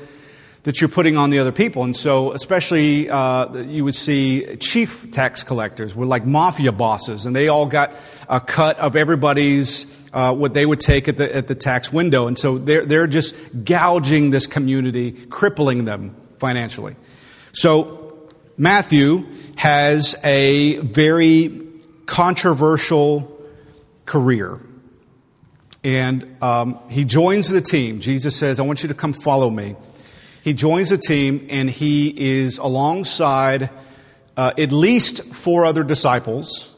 that 0.64 0.80
you're 0.80 0.90
putting 0.90 1.16
on 1.16 1.30
the 1.30 1.38
other 1.38 1.52
people. 1.52 1.84
And 1.84 1.96
so, 1.96 2.32
especially, 2.32 3.08
uh, 3.08 3.62
you 3.62 3.82
would 3.84 3.94
see 3.94 4.56
chief 4.56 5.10
tax 5.10 5.42
collectors 5.42 5.96
were 5.96 6.04
like 6.04 6.26
mafia 6.26 6.70
bosses, 6.70 7.24
and 7.24 7.34
they 7.34 7.48
all 7.48 7.66
got 7.66 7.92
a 8.30 8.40
cut 8.40 8.78
of 8.78 8.96
everybody's. 8.96 9.98
Uh, 10.12 10.34
what 10.34 10.54
they 10.54 10.66
would 10.66 10.80
take 10.80 11.06
at 11.06 11.18
the, 11.18 11.36
at 11.36 11.46
the 11.46 11.54
tax 11.54 11.92
window. 11.92 12.26
And 12.26 12.36
so 12.36 12.58
they're, 12.58 12.84
they're 12.84 13.06
just 13.06 13.64
gouging 13.64 14.30
this 14.30 14.48
community, 14.48 15.12
crippling 15.12 15.84
them 15.84 16.16
financially. 16.38 16.96
So 17.52 18.28
Matthew 18.58 19.24
has 19.54 20.16
a 20.24 20.78
very 20.78 21.64
controversial 22.06 23.40
career. 24.04 24.58
And 25.84 26.36
um, 26.42 26.78
he 26.88 27.04
joins 27.04 27.48
the 27.48 27.60
team. 27.60 28.00
Jesus 28.00 28.36
says, 28.36 28.58
I 28.58 28.64
want 28.64 28.82
you 28.82 28.88
to 28.88 28.94
come 28.94 29.12
follow 29.12 29.48
me. 29.48 29.76
He 30.42 30.54
joins 30.54 30.88
the 30.88 30.98
team 30.98 31.46
and 31.50 31.70
he 31.70 32.40
is 32.40 32.58
alongside 32.58 33.70
uh, 34.36 34.52
at 34.58 34.72
least 34.72 35.34
four 35.34 35.64
other 35.64 35.84
disciples. 35.84 36.74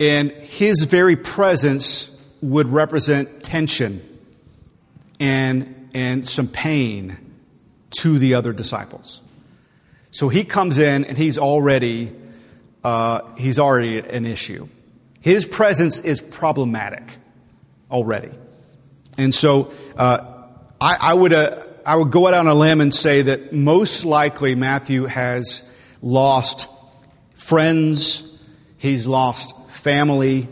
And 0.00 0.32
his 0.32 0.84
very 0.84 1.14
presence 1.14 2.18
would 2.40 2.68
represent 2.68 3.42
tension 3.42 4.00
and, 5.20 5.90
and 5.94 6.26
some 6.26 6.48
pain 6.48 7.16
to 8.00 8.18
the 8.18 8.34
other 8.34 8.52
disciples. 8.52 9.20
So 10.10 10.28
he 10.28 10.42
comes 10.44 10.78
in 10.78 11.04
and 11.04 11.16
he's 11.16 11.38
already, 11.38 12.12
uh, 12.82 13.20
he's 13.36 13.58
already 13.58 13.98
an 13.98 14.26
issue. 14.26 14.66
His 15.20 15.44
presence 15.44 16.00
is 16.00 16.22
problematic 16.22 17.18
already. 17.90 18.30
And 19.18 19.34
so 19.34 19.70
uh, 19.96 20.46
I, 20.80 20.96
I, 21.00 21.14
would 21.14 21.32
uh, 21.34 21.62
I 21.84 21.96
would 21.96 22.10
go 22.10 22.26
out 22.26 22.34
on 22.34 22.46
a 22.46 22.54
limb 22.54 22.80
and 22.80 22.92
say 22.92 23.22
that 23.22 23.52
most 23.52 24.04
likely 24.06 24.54
Matthew 24.54 25.04
has 25.04 25.70
lost 26.00 26.68
friends, 27.34 28.42
he's 28.78 29.06
lost 29.06 29.59
family, 29.80 30.48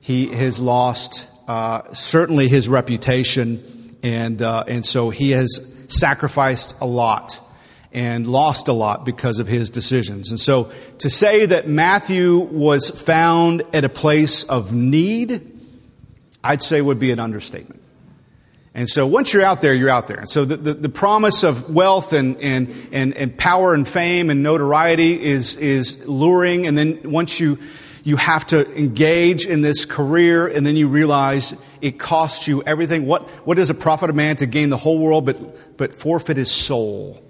he 0.00 0.28
has 0.28 0.60
lost 0.60 1.28
uh, 1.48 1.92
certainly 1.92 2.48
his 2.48 2.68
reputation, 2.68 3.62
and, 4.02 4.40
uh, 4.40 4.64
and 4.66 4.86
so 4.86 5.10
he 5.10 5.30
has 5.32 5.76
sacrificed 5.88 6.74
a 6.80 6.86
lot 6.86 7.40
and 7.92 8.26
lost 8.26 8.68
a 8.68 8.72
lot 8.72 9.04
because 9.04 9.38
of 9.38 9.46
his 9.46 9.68
decisions. 9.68 10.30
And 10.30 10.40
so 10.40 10.72
to 10.98 11.10
say 11.10 11.46
that 11.46 11.68
Matthew 11.68 12.38
was 12.38 12.88
found 12.88 13.62
at 13.74 13.84
a 13.84 13.88
place 13.88 14.44
of 14.44 14.72
need, 14.72 15.52
I'd 16.42 16.62
say 16.62 16.80
would 16.80 16.98
be 16.98 17.10
an 17.10 17.20
understatement. 17.20 17.82
And 18.74 18.88
so 18.88 19.06
once 19.06 19.34
you're 19.34 19.42
out 19.42 19.60
there, 19.60 19.74
you're 19.74 19.90
out 19.90 20.08
there. 20.08 20.16
And 20.16 20.28
so 20.28 20.46
the, 20.46 20.56
the, 20.56 20.72
the, 20.72 20.88
promise 20.88 21.44
of 21.44 21.74
wealth 21.74 22.14
and, 22.14 22.38
and, 22.38 22.74
and, 22.90 23.14
and 23.14 23.36
power 23.36 23.74
and 23.74 23.86
fame 23.86 24.30
and 24.30 24.42
notoriety 24.42 25.22
is, 25.22 25.56
is 25.56 26.08
luring. 26.08 26.66
And 26.66 26.78
then 26.78 27.10
once 27.10 27.38
you, 27.38 27.58
you 28.04 28.16
have 28.16 28.46
to 28.48 28.76
engage 28.76 29.46
in 29.46 29.60
this 29.60 29.84
career 29.84 30.46
and 30.46 30.66
then 30.66 30.76
you 30.76 30.88
realize 30.88 31.54
it 31.80 31.98
costs 31.98 32.48
you 32.48 32.62
everything. 32.64 33.06
What, 33.06 33.22
what 33.46 33.56
does 33.56 33.70
a 33.70 33.74
profit 33.74 34.10
a 34.10 34.12
man 34.12 34.36
to 34.36 34.46
gain 34.46 34.70
the 34.70 34.76
whole 34.76 34.98
world 34.98 35.26
but, 35.26 35.76
but 35.76 35.92
forfeit 35.92 36.36
his 36.36 36.50
soul? 36.50 37.22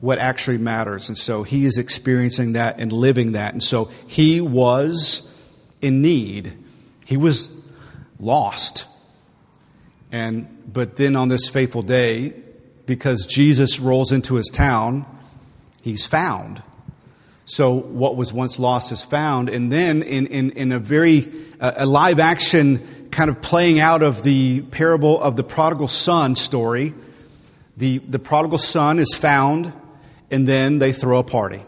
What 0.00 0.18
actually 0.18 0.58
matters. 0.58 1.08
And 1.08 1.16
so 1.16 1.42
he 1.42 1.64
is 1.64 1.78
experiencing 1.78 2.52
that 2.52 2.78
and 2.78 2.92
living 2.92 3.32
that. 3.32 3.52
And 3.52 3.62
so 3.62 3.86
he 4.06 4.40
was 4.40 5.32
in 5.82 6.02
need. 6.02 6.52
He 7.04 7.16
was 7.16 7.66
lost. 8.18 8.86
And 10.12 10.48
but 10.72 10.96
then 10.96 11.16
on 11.16 11.28
this 11.28 11.48
faithful 11.48 11.82
day, 11.82 12.34
because 12.86 13.26
Jesus 13.26 13.78
rolls 13.78 14.12
into 14.12 14.34
his 14.34 14.50
town, 14.52 15.06
he's 15.82 16.06
found. 16.06 16.62
So 17.46 17.74
what 17.74 18.16
was 18.16 18.32
once 18.32 18.58
lost 18.58 18.90
is 18.92 19.02
found. 19.02 19.48
And 19.48 19.72
then 19.72 20.02
in, 20.02 20.26
in, 20.26 20.50
in 20.50 20.72
a 20.72 20.80
very 20.80 21.28
uh, 21.60 21.72
a 21.76 21.86
live 21.86 22.18
action 22.18 22.80
kind 23.10 23.30
of 23.30 23.40
playing 23.40 23.80
out 23.80 24.02
of 24.02 24.22
the 24.22 24.62
parable 24.62 25.20
of 25.22 25.36
the 25.36 25.44
prodigal 25.44 25.88
son 25.88 26.34
story, 26.34 26.92
the, 27.76 27.98
the 27.98 28.18
prodigal 28.18 28.58
son 28.58 28.98
is 28.98 29.14
found, 29.14 29.72
and 30.30 30.46
then 30.46 30.80
they 30.80 30.92
throw 30.92 31.20
a 31.20 31.24
party. 31.24 31.62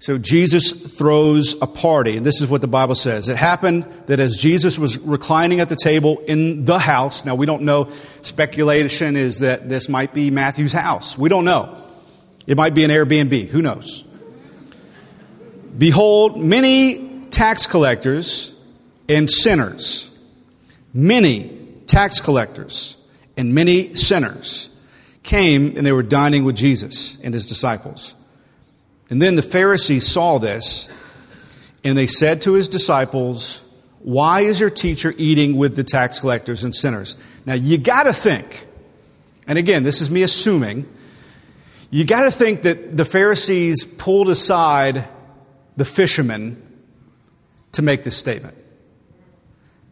So 0.00 0.18
Jesus 0.18 0.72
throws 0.96 1.60
a 1.62 1.66
party, 1.66 2.16
and 2.16 2.26
this 2.26 2.42
is 2.42 2.50
what 2.50 2.60
the 2.60 2.66
Bible 2.66 2.94
says. 2.94 3.28
It 3.28 3.36
happened 3.36 3.86
that 4.06 4.18
as 4.20 4.38
Jesus 4.38 4.78
was 4.78 4.98
reclining 4.98 5.60
at 5.60 5.68
the 5.68 5.76
table 5.76 6.18
in 6.26 6.64
the 6.64 6.78
house, 6.78 7.24
now 7.24 7.34
we 7.34 7.46
don't 7.46 7.62
know, 7.62 7.90
speculation 8.22 9.16
is 9.16 9.38
that 9.38 9.68
this 9.68 9.88
might 9.88 10.12
be 10.12 10.30
Matthew's 10.30 10.72
house. 10.72 11.16
We 11.16 11.28
don't 11.28 11.44
know. 11.44 11.80
It 12.46 12.56
might 12.56 12.74
be 12.74 12.84
an 12.84 12.90
Airbnb. 12.90 13.48
Who 13.48 13.62
knows? 13.62 14.04
Behold, 15.76 16.38
many 16.38 17.26
tax 17.26 17.66
collectors 17.66 18.58
and 19.08 19.28
sinners, 19.28 20.16
many 20.94 21.50
tax 21.86 22.20
collectors 22.20 22.96
and 23.36 23.54
many 23.54 23.94
sinners 23.94 24.74
came 25.22 25.76
and 25.76 25.86
they 25.86 25.92
were 25.92 26.02
dining 26.02 26.44
with 26.44 26.56
Jesus 26.56 27.20
and 27.22 27.34
his 27.34 27.46
disciples. 27.46 28.14
And 29.10 29.20
then 29.20 29.36
the 29.36 29.42
Pharisees 29.42 30.06
saw 30.06 30.38
this, 30.38 30.92
and 31.84 31.96
they 31.96 32.06
said 32.06 32.42
to 32.42 32.54
his 32.54 32.68
disciples, 32.68 33.62
Why 34.00 34.40
is 34.40 34.58
your 34.58 34.70
teacher 34.70 35.14
eating 35.16 35.56
with 35.56 35.76
the 35.76 35.84
tax 35.84 36.18
collectors 36.18 36.64
and 36.64 36.74
sinners? 36.74 37.16
Now, 37.44 37.54
you 37.54 37.78
got 37.78 38.04
to 38.04 38.12
think, 38.12 38.66
and 39.46 39.58
again, 39.58 39.84
this 39.84 40.00
is 40.00 40.10
me 40.10 40.22
assuming, 40.22 40.88
you 41.90 42.04
got 42.04 42.24
to 42.24 42.32
think 42.32 42.62
that 42.62 42.96
the 42.96 43.04
Pharisees 43.04 43.84
pulled 43.84 44.28
aside 44.28 45.04
the 45.76 45.84
fishermen 45.84 46.62
to 47.72 47.82
make 47.82 48.04
this 48.04 48.16
statement. 48.16 48.56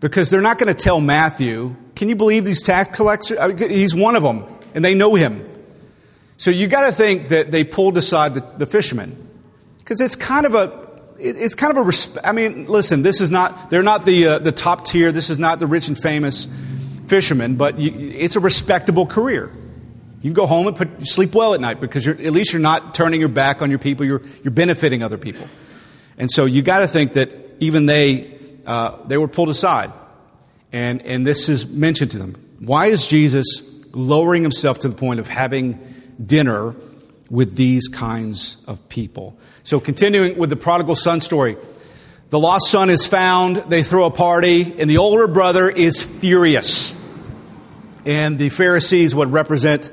Because 0.00 0.30
they're 0.30 0.42
not 0.42 0.58
going 0.58 0.74
to 0.74 0.80
tell 0.80 1.00
Matthew, 1.00 1.74
can 1.96 2.08
you 2.08 2.16
believe 2.16 2.44
these 2.44 2.62
tax 2.62 2.96
collectors? 2.96 3.38
I 3.38 3.48
mean, 3.48 3.70
he's 3.70 3.94
one 3.94 4.16
of 4.16 4.22
them, 4.22 4.44
and 4.74 4.84
they 4.84 4.94
know 4.94 5.14
him. 5.14 5.48
So 6.36 6.50
you 6.50 6.66
got 6.66 6.86
to 6.86 6.92
think 6.92 7.28
that 7.28 7.50
they 7.50 7.64
pulled 7.64 7.96
aside 7.96 8.34
the, 8.34 8.40
the 8.58 8.66
fishermen 8.66 9.16
because 9.78 10.00
it's 10.00 10.16
kind 10.16 10.46
of 10.46 10.54
a 10.54 10.84
it's 11.18 11.54
kind 11.54 11.76
of 11.76 11.86
a 11.86 11.88
resp- 11.88 12.18
I 12.24 12.32
mean, 12.32 12.66
listen, 12.66 13.02
this 13.02 13.20
is 13.20 13.30
not 13.30 13.70
they're 13.70 13.82
not 13.82 14.04
the 14.04 14.26
uh, 14.26 14.38
the 14.40 14.52
top 14.52 14.84
tier. 14.84 15.12
This 15.12 15.30
is 15.30 15.38
not 15.38 15.60
the 15.60 15.66
rich 15.66 15.88
and 15.88 15.96
famous 15.96 16.48
fishermen, 17.06 17.56
but 17.56 17.78
you, 17.78 17.92
it's 17.94 18.36
a 18.36 18.40
respectable 18.40 19.06
career. 19.06 19.50
You 20.22 20.30
can 20.30 20.32
go 20.32 20.46
home 20.46 20.66
and 20.66 20.76
put, 20.76 21.06
sleep 21.06 21.34
well 21.34 21.52
at 21.54 21.60
night 21.60 21.80
because 21.80 22.08
at 22.08 22.18
least 22.18 22.52
you're 22.52 22.62
not 22.62 22.94
turning 22.94 23.20
your 23.20 23.28
back 23.28 23.62
on 23.62 23.70
your 23.70 23.78
people. 23.78 24.06
You're 24.06 24.22
you're 24.42 24.52
benefiting 24.52 25.02
other 25.02 25.18
people, 25.18 25.46
and 26.18 26.30
so 26.30 26.44
you 26.44 26.62
got 26.62 26.78
to 26.78 26.88
think 26.88 27.14
that 27.14 27.30
even 27.60 27.86
they 27.86 28.38
uh, 28.66 28.98
they 29.06 29.18
were 29.18 29.28
pulled 29.28 29.48
aside, 29.50 29.92
and 30.72 31.02
and 31.02 31.26
this 31.26 31.48
is 31.48 31.72
mentioned 31.72 32.12
to 32.12 32.18
them. 32.18 32.34
Why 32.60 32.86
is 32.86 33.06
Jesus 33.06 33.70
lowering 33.92 34.42
himself 34.42 34.80
to 34.80 34.88
the 34.88 34.94
point 34.94 35.20
of 35.20 35.28
having 35.28 35.78
dinner 36.24 36.74
with 37.30 37.56
these 37.56 37.88
kinds 37.88 38.62
of 38.66 38.88
people. 38.88 39.36
So, 39.62 39.80
continuing 39.80 40.36
with 40.36 40.50
the 40.50 40.56
prodigal 40.56 40.96
son 40.96 41.20
story, 41.20 41.56
the 42.30 42.38
lost 42.38 42.70
son 42.70 42.90
is 42.90 43.06
found, 43.06 43.56
they 43.56 43.82
throw 43.82 44.06
a 44.06 44.10
party, 44.10 44.74
and 44.78 44.88
the 44.88 44.98
older 44.98 45.26
brother 45.26 45.68
is 45.70 46.02
furious. 46.02 46.92
And 48.06 48.38
the 48.38 48.50
Pharisees 48.50 49.14
would 49.14 49.32
represent 49.32 49.90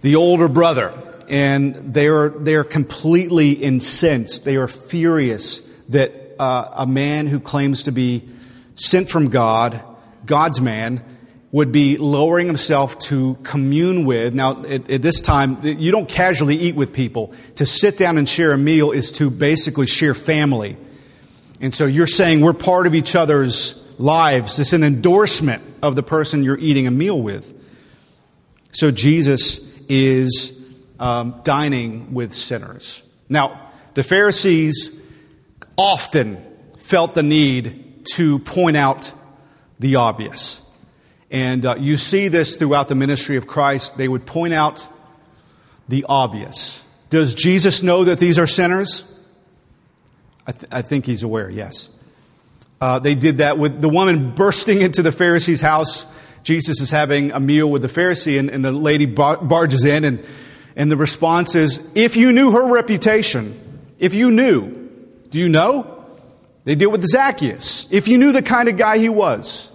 the 0.00 0.16
older 0.16 0.48
brother, 0.48 0.92
and 1.28 1.94
they 1.94 2.08
are, 2.08 2.28
they 2.28 2.54
are 2.54 2.64
completely 2.64 3.52
incensed. 3.52 4.44
They 4.44 4.56
are 4.56 4.68
furious 4.68 5.60
that 5.88 6.36
uh, 6.38 6.70
a 6.74 6.86
man 6.86 7.26
who 7.26 7.40
claims 7.40 7.84
to 7.84 7.92
be 7.92 8.28
sent 8.74 9.08
from 9.08 9.28
God, 9.28 9.82
God's 10.26 10.60
man, 10.60 11.02
would 11.52 11.70
be 11.70 11.98
lowering 11.98 12.46
himself 12.46 12.98
to 12.98 13.34
commune 13.42 14.06
with. 14.06 14.32
Now, 14.32 14.64
at, 14.64 14.90
at, 14.90 15.02
this 15.02 15.20
time, 15.20 15.58
you 15.62 15.92
don't 15.92 16.08
casually 16.08 16.56
eat 16.56 16.74
with 16.74 16.94
people. 16.94 17.34
To 17.56 17.66
sit 17.66 17.98
down 17.98 18.16
and 18.16 18.26
share 18.26 18.52
a 18.52 18.58
meal 18.58 18.90
is 18.90 19.12
to 19.12 19.28
basically 19.30 19.86
share 19.86 20.14
family. 20.14 20.78
And 21.60 21.72
so 21.74 21.84
you're 21.84 22.06
saying 22.06 22.40
we're 22.40 22.54
part 22.54 22.86
of 22.86 22.94
each 22.94 23.14
other's 23.14 23.78
lives. 24.00 24.58
It's 24.58 24.72
an 24.72 24.82
endorsement 24.82 25.62
of 25.82 25.94
the 25.94 26.02
person 26.02 26.42
you're 26.42 26.58
eating 26.58 26.86
a 26.86 26.90
meal 26.90 27.20
with. 27.20 27.52
So 28.72 28.90
Jesus 28.90 29.78
is 29.90 30.61
um, 31.02 31.40
dining 31.42 32.14
with 32.14 32.32
sinners. 32.32 33.02
Now, 33.28 33.72
the 33.94 34.04
Pharisees 34.04 35.02
often 35.76 36.38
felt 36.78 37.14
the 37.14 37.24
need 37.24 38.06
to 38.14 38.38
point 38.38 38.76
out 38.76 39.12
the 39.80 39.96
obvious. 39.96 40.60
And 41.28 41.66
uh, 41.66 41.74
you 41.78 41.96
see 41.96 42.28
this 42.28 42.56
throughout 42.56 42.86
the 42.86 42.94
ministry 42.94 43.36
of 43.36 43.48
Christ. 43.48 43.96
They 43.96 44.06
would 44.06 44.26
point 44.26 44.54
out 44.54 44.88
the 45.88 46.06
obvious. 46.08 46.84
Does 47.10 47.34
Jesus 47.34 47.82
know 47.82 48.04
that 48.04 48.18
these 48.18 48.38
are 48.38 48.46
sinners? 48.46 49.08
I, 50.46 50.52
th- 50.52 50.66
I 50.70 50.82
think 50.82 51.04
he's 51.04 51.24
aware, 51.24 51.50
yes. 51.50 51.88
Uh, 52.80 53.00
they 53.00 53.16
did 53.16 53.38
that 53.38 53.58
with 53.58 53.80
the 53.80 53.88
woman 53.88 54.34
bursting 54.36 54.80
into 54.80 55.02
the 55.02 55.12
Pharisee's 55.12 55.60
house. 55.60 56.06
Jesus 56.44 56.80
is 56.80 56.90
having 56.90 57.32
a 57.32 57.40
meal 57.40 57.68
with 57.68 57.82
the 57.82 57.88
Pharisee, 57.88 58.38
and, 58.38 58.50
and 58.50 58.64
the 58.64 58.72
lady 58.72 59.06
bar- 59.06 59.38
barges 59.38 59.84
in, 59.84 60.04
and, 60.04 60.24
and 60.76 60.90
the 60.90 60.96
response 60.96 61.54
is, 61.54 61.90
If 61.94 62.16
you 62.16 62.32
knew 62.32 62.52
her 62.52 62.72
reputation, 62.72 63.58
if 63.98 64.14
you 64.14 64.30
knew, 64.30 64.90
do 65.30 65.38
you 65.38 65.48
know? 65.48 66.04
They 66.64 66.74
deal 66.74 66.90
with 66.92 67.04
Zacchaeus. 67.04 67.92
If 67.92 68.06
you 68.08 68.18
knew 68.18 68.32
the 68.32 68.42
kind 68.42 68.68
of 68.68 68.76
guy 68.76 68.98
he 68.98 69.08
was, 69.08 69.70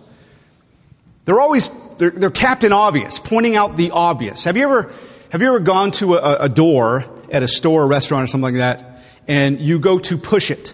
they're 1.26 1.40
always, 1.40 1.70
they're, 1.98 2.12
they're 2.12 2.30
Captain 2.30 2.72
Obvious, 2.72 3.20
pointing 3.20 3.58
out 3.58 3.76
the 3.76 3.92
obvious. 3.92 4.46
Have 4.46 4.56
you 4.56 4.64
ever, 4.64 4.94
have 5.32 5.42
you 5.42 5.48
ever 5.48 5.60
gone 5.60 5.92
to 5.92 6.16
a, 6.16 6.46
a 6.46 6.50
door 6.50 7.04
at 7.32 7.44
a 7.44 7.48
store 7.48 7.84
or 7.84 7.88
restaurant 7.88 8.24
or 8.24 8.28
something 8.28 8.54
like 8.54 8.56
that, 8.56 9.02
and 9.28 9.60
you 9.60 9.80
go 9.80 10.00
to 10.00 10.18
push 10.18 10.52
it? 10.52 10.74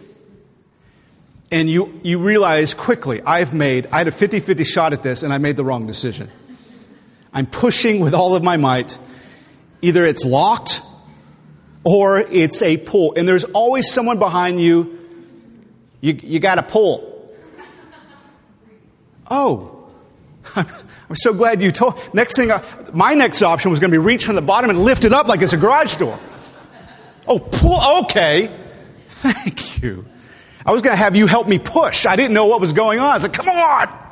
And 1.50 1.70
you, 1.70 2.00
you 2.04 2.20
realize 2.20 2.74
quickly, 2.74 3.22
I've 3.24 3.54
made, 3.54 3.88
I 3.92 4.00
had 4.00 4.08
a 4.08 4.12
50 4.12 4.40
50 4.40 4.64
shot 4.64 4.94
at 4.94 5.04
this, 5.04 5.24
and 5.24 5.34
I 5.34 5.40
made 5.40 5.58
the 5.58 5.64
wrong 5.64 5.88
decision. 5.88 6.30
I'm 7.34 7.48
pushing 7.48 8.00
with 8.00 8.14
all 8.14 8.36
of 8.36 8.44
my 8.44 8.58
might. 8.58 8.98
Either 9.84 10.06
it's 10.06 10.24
locked 10.24 10.82
or 11.84 12.20
it's 12.20 12.62
a 12.62 12.78
pull. 12.78 13.14
And 13.16 13.28
there's 13.28 13.44
always 13.44 13.92
someone 13.92 14.18
behind 14.18 14.60
you. 14.60 14.98
You, 16.02 16.18
you 16.24 16.40
got 16.40 16.56
to 16.56 16.64
pull. 16.64 17.10
Oh, 19.30 19.88
I'm 20.56 21.16
so 21.16 21.34
glad 21.34 21.62
you 21.62 21.72
told. 21.72 22.14
Next 22.14 22.36
thing, 22.36 22.52
I, 22.52 22.64
my 22.94 23.14
next 23.14 23.42
option 23.42 23.72
was 23.72 23.80
going 23.80 23.92
to 23.92 23.96
be 23.96 24.04
reach 24.04 24.26
from 24.26 24.36
the 24.36 24.42
bottom 24.42 24.70
and 24.70 24.84
lift 24.84 25.04
it 25.06 25.14
up 25.14 25.28
like 25.28 25.42
it's 25.42 25.54
a 25.54 25.58
garage 25.58 25.96
door. 25.96 26.18
Oh, 27.28 27.40
pull. 27.40 28.04
Okay. 28.04 28.50
Thank 29.08 29.82
you. 29.82 30.06
I 30.66 30.72
was 30.72 30.82
going 30.82 30.94
to 30.94 31.02
have 31.02 31.16
you 31.16 31.28
help 31.28 31.48
me 31.48 31.60
push. 31.60 32.06
I 32.06 32.16
didn't 32.16 32.34
know 32.34 32.46
what 32.46 32.62
was 32.62 32.74
going 32.74 33.00
on. 33.00 33.12
I 33.12 33.14
was 33.16 33.24
like, 33.24 33.34
come 33.34 33.50
on. 33.50 34.03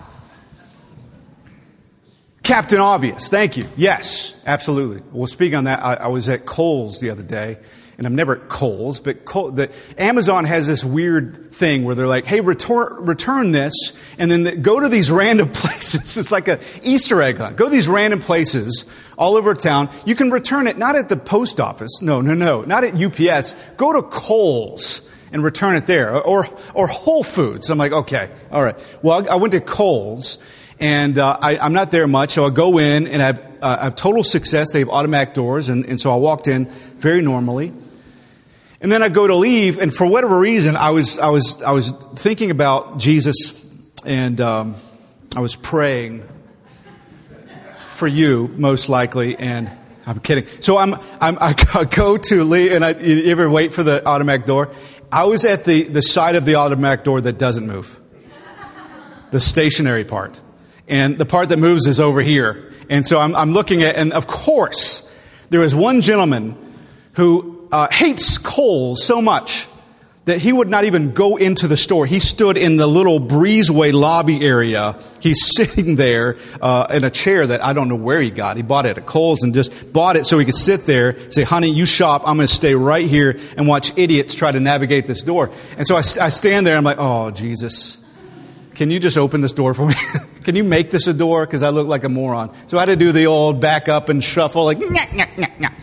Captain 2.52 2.80
Obvious. 2.80 3.30
Thank 3.30 3.56
you. 3.56 3.64
Yes, 3.78 4.44
absolutely. 4.46 5.02
We'll 5.14 5.26
speak 5.26 5.54
on 5.54 5.64
that. 5.64 5.82
I, 5.82 5.94
I 5.94 6.08
was 6.08 6.28
at 6.28 6.46
Kohl's 6.46 7.00
the 7.00 7.10
other 7.12 7.24
day, 7.24 7.58
and 7.98 8.06
I'm 8.06 8.14
never 8.14 8.36
at 8.36 8.50
Kohl's, 8.50 9.00
but 9.00 9.24
Kohl, 9.24 9.52
the, 9.52 9.72
Amazon 9.98 10.44
has 10.44 10.68
this 10.68 10.84
weird 10.84 11.54
thing 11.54 11.86
where 11.86 11.96
they're 11.96 12.08
like, 12.08 12.26
hey, 12.26 12.42
return, 12.42 13.06
return 13.06 13.54
this, 13.54 13.74
and 14.20 14.30
then 14.30 14.44
the, 14.44 14.58
go 14.58 14.82
to 14.82 14.90
these 14.90 15.10
random 15.10 15.48
places. 15.54 16.18
it's 16.18 16.30
like 16.34 16.50
an 16.50 16.60
Easter 16.84 17.22
egg 17.22 17.38
hunt. 17.38 17.56
Go 17.56 17.68
to 17.68 17.72
these 17.72 17.88
random 17.88 18.20
places 18.20 18.94
all 19.18 19.38
over 19.38 19.54
town. 19.54 19.90
You 20.06 20.16
can 20.16 20.30
return 20.30 20.68
it 20.68 20.78
not 20.78 20.98
at 20.98 21.08
the 21.08 21.16
post 21.16 21.62
office. 21.62 22.02
No, 22.02 22.20
no, 22.20 22.34
no. 22.34 22.64
Not 22.64 22.84
at 22.84 23.02
UPS. 23.02 23.54
Go 23.78 23.94
to 23.94 24.02
Kohl's 24.02 25.10
and 25.32 25.42
return 25.42 25.78
it 25.78 25.88
there. 25.88 26.18
Or, 26.22 26.44
or 26.74 26.88
Whole 26.88 27.24
Foods. 27.24 27.70
I'm 27.70 27.78
like, 27.78 27.94
okay, 27.94 28.30
all 28.52 28.62
right. 28.62 28.76
Well, 29.02 29.26
I 29.32 29.38
went 29.38 29.54
to 29.54 29.62
Kohl's 29.62 30.38
and 30.82 31.20
uh, 31.20 31.38
I, 31.40 31.64
am 31.64 31.74
not 31.74 31.92
there 31.92 32.08
much, 32.08 32.32
so 32.32 32.48
I 32.48 32.50
go 32.50 32.80
in 32.80 33.06
and 33.06 33.22
I 33.22 33.28
have, 33.28 33.40
uh, 33.62 33.78
I 33.82 33.84
have 33.86 33.96
total 33.96 34.24
success. 34.24 34.74
They 34.74 34.80
have 34.80 34.90
automatic 34.90 35.36
doors, 35.36 35.70
and, 35.70 35.86
and 35.86 36.02
so 36.02 36.12
I 36.12 36.16
walked 36.16 36.48
in 36.48 36.66
very 36.98 37.22
normally. 37.22 37.72
And 38.82 38.92
then 38.92 39.04
I 39.04 39.10
go 39.10 39.28
to 39.28 39.36
leave, 39.36 39.78
and 39.78 39.94
for 39.94 40.08
whatever 40.08 40.40
reason, 40.40 40.76
I 40.76 40.90
was, 40.90 41.20
I 41.20 41.30
was, 41.30 41.62
I 41.62 41.72
was 41.72 41.92
thinking 42.16 42.50
about 42.50 42.98
Jesus, 42.98 43.64
and 44.04 44.42
um, 44.42 44.76
I 45.36 45.42
was 45.42 45.56
praying 45.56 46.28
for 47.90 48.08
you, 48.08 48.48
most 48.58 48.90
likely, 48.90 49.38
and 49.38 49.70
I'm 50.08 50.20
kidding. 50.20 50.48
So 50.62 50.78
I'm, 50.78 50.96
I'm, 51.22 51.38
I 51.40 51.54
go 51.84 52.18
to 52.18 52.44
leave, 52.44 52.72
and 52.72 52.84
I, 52.84 52.94
you 52.94 53.32
ever 53.32 53.48
wait 53.48 53.72
for 53.72 53.84
the 53.84 54.04
automatic 54.04 54.48
door? 54.48 54.72
I 55.12 55.26
was 55.26 55.46
at 55.46 55.64
the, 55.64 55.84
the 55.84 56.02
side 56.02 56.34
of 56.34 56.46
the 56.46 56.56
automatic 56.56 57.06
door 57.06 57.22
that 57.22 57.38
doesn't 57.38 57.68
move, 57.68 58.00
the 59.30 59.40
stationary 59.40 60.06
part 60.06 60.42
and 60.92 61.18
the 61.18 61.26
part 61.26 61.50
that 61.50 61.58
moves 61.58 61.88
is 61.88 62.00
over 62.00 62.22
here. 62.22 62.70
And 62.90 63.08
so 63.08 63.18
I'm, 63.18 63.34
I'm 63.36 63.54
looking 63.54 63.82
at, 63.82 63.96
and 63.96 64.12
of 64.12 64.28
course, 64.28 65.08
there 65.50 65.64
is 65.64 65.74
one 65.74 66.02
gentleman 66.02 66.56
who 67.14 67.68
uh, 67.72 67.88
hates 67.90 68.38
Kohl's 68.38 69.04
so 69.04 69.22
much 69.22 69.68
that 70.26 70.40
he 70.40 70.54
would 70.54 70.68
not 70.68 70.84
even 70.84 71.14
go 71.14 71.38
into 71.38 71.68
the 71.68 71.78
store. 71.78 72.06
He 72.06 72.20
stood 72.20 72.56
in 72.58 72.76
the 72.76 72.86
little 72.86 73.20
breezeway 73.20 73.92
lobby 73.92 74.46
area. 74.46 75.00
He's 75.22 75.40
sitting 75.56 75.96
there 75.96 76.36
uh, 76.62 76.88
in 76.92 77.06
a 77.06 77.10
chair 77.10 77.48
that 77.48 77.64
I 77.64 77.72
don't 77.72 77.88
know 77.88 77.96
where 77.96 78.22
he 78.22 78.30
got. 78.30 78.58
He 78.58 78.62
bought 78.62 78.86
it 78.86 78.98
at 78.98 79.06
Kohl's 79.06 79.44
and 79.44 79.54
just 79.54 79.94
bought 79.94 80.18
it 80.18 80.26
so 80.28 80.38
he 80.38 80.46
could 80.46 80.56
sit 80.56 80.86
there, 80.86 81.18
say, 81.32 81.44
honey, 81.44 81.72
you 81.72 81.86
shop. 81.86 82.24
I'm 82.26 82.36
going 82.36 82.48
to 82.48 82.54
stay 82.54 82.76
right 82.76 83.06
here 83.06 83.40
and 83.58 83.66
watch 83.66 83.98
idiots 83.98 84.36
try 84.36 84.52
to 84.52 84.60
navigate 84.60 85.08
this 85.08 85.24
door. 85.24 85.52
And 85.78 85.88
so 85.88 85.96
I, 85.96 86.00
I 86.00 86.30
stand 86.30 86.68
there 86.68 86.76
I'm 86.76 86.84
like, 86.84 87.00
oh, 87.00 87.32
Jesus. 87.32 88.01
Can 88.76 88.90
you 88.90 89.00
just 89.00 89.18
open 89.18 89.42
this 89.42 89.54
door 89.54 89.74
for 89.74 89.88
me? 89.88 89.94
Can 90.44 90.56
you 90.56 90.64
make 90.64 90.92
this 90.92 91.08
a 91.08 91.14
door? 91.14 91.46
Because 91.46 91.62
I 91.64 91.70
look 91.70 91.88
like 91.88 92.04
a 92.04 92.10
moron. 92.10 92.54
So 92.68 92.78
I 92.78 92.82
had 92.82 92.88
to 92.88 92.96
do 92.96 93.12
the 93.12 93.28
old 93.28 93.60
back 93.60 93.90
up 93.90 94.10
and 94.10 94.24
shuffle, 94.24 94.66
like, 94.66 94.78
nyah, 94.80 95.08
nyah, 95.08 95.28
nyah, 95.36 95.58
nyah. 95.58 95.74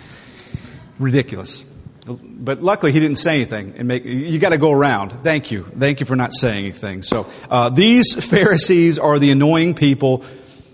ridiculous. 0.98 1.62
But 2.06 2.62
luckily, 2.62 2.92
he 2.92 3.00
didn't 3.00 3.18
say 3.18 3.34
anything. 3.36 3.74
And 3.76 3.86
make 3.88 4.04
you 4.04 4.38
got 4.38 4.50
to 4.50 4.58
go 4.58 4.72
around. 4.72 5.12
Thank 5.22 5.50
you, 5.50 5.64
thank 5.64 6.00
you 6.00 6.06
for 6.06 6.16
not 6.16 6.32
saying 6.32 6.64
anything. 6.64 7.02
So 7.02 7.26
uh, 7.50 7.68
these 7.68 8.14
Pharisees 8.30 8.98
are 8.98 9.18
the 9.18 9.30
annoying 9.30 9.74
people 9.74 10.24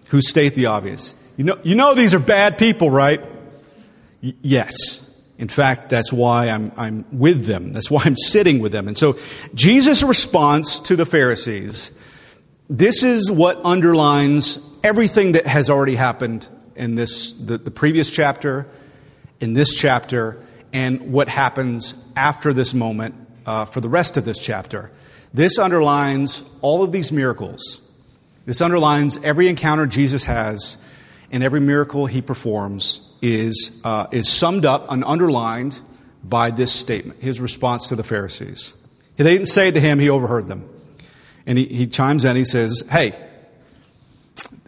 who 0.08 0.20
state 0.20 0.54
the 0.54 0.66
obvious. 0.66 1.20
You 1.36 1.44
know, 1.44 1.58
you 1.64 1.74
know 1.74 1.94
these 1.94 2.14
are 2.14 2.20
bad 2.20 2.58
people, 2.58 2.90
right? 2.90 3.20
Y- 4.22 4.34
yes. 4.42 5.00
In 5.36 5.48
fact, 5.48 5.90
that's 5.90 6.12
why 6.12 6.48
I'm, 6.48 6.70
I'm 6.76 7.04
with 7.10 7.46
them. 7.46 7.72
That's 7.72 7.90
why 7.90 8.02
I'm 8.04 8.14
sitting 8.14 8.60
with 8.60 8.70
them. 8.70 8.86
And 8.86 8.96
so 8.96 9.18
Jesus' 9.54 10.04
response 10.04 10.78
to 10.80 10.94
the 10.94 11.04
Pharisees 11.04 11.90
this 12.68 13.02
is 13.02 13.30
what 13.30 13.60
underlines 13.64 14.58
everything 14.82 15.32
that 15.32 15.46
has 15.46 15.68
already 15.68 15.94
happened 15.94 16.48
in 16.76 16.94
this, 16.94 17.32
the, 17.32 17.58
the 17.58 17.70
previous 17.70 18.10
chapter, 18.10 18.66
in 19.40 19.52
this 19.52 19.74
chapter, 19.74 20.42
and 20.72 21.12
what 21.12 21.28
happens 21.28 21.94
after 22.16 22.52
this 22.52 22.74
moment 22.74 23.14
uh, 23.46 23.64
for 23.64 23.80
the 23.80 23.88
rest 23.88 24.16
of 24.16 24.24
this 24.24 24.38
chapter. 24.38 24.90
This 25.32 25.58
underlines 25.58 26.48
all 26.62 26.82
of 26.82 26.92
these 26.92 27.12
miracles. 27.12 27.80
This 28.46 28.60
underlines 28.60 29.18
every 29.22 29.48
encounter 29.48 29.86
Jesus 29.86 30.24
has 30.24 30.76
and 31.30 31.42
every 31.42 31.60
miracle 31.60 32.06
he 32.06 32.22
performs 32.22 33.12
is, 33.20 33.80
uh, 33.84 34.06
is 34.12 34.28
summed 34.28 34.64
up 34.64 34.90
and 34.90 35.04
underlined 35.04 35.80
by 36.22 36.50
this 36.50 36.72
statement, 36.72 37.20
his 37.20 37.40
response 37.40 37.88
to 37.88 37.96
the 37.96 38.02
Pharisees. 38.02 38.74
They 39.16 39.24
didn't 39.24 39.46
say 39.46 39.70
to 39.70 39.80
him, 39.80 39.98
he 39.98 40.08
overheard 40.08 40.46
them. 40.48 40.68
And 41.46 41.58
he, 41.58 41.66
he 41.66 41.86
chimes 41.86 42.24
in, 42.24 42.36
he 42.36 42.44
says, 42.44 42.82
Hey, 42.90 43.14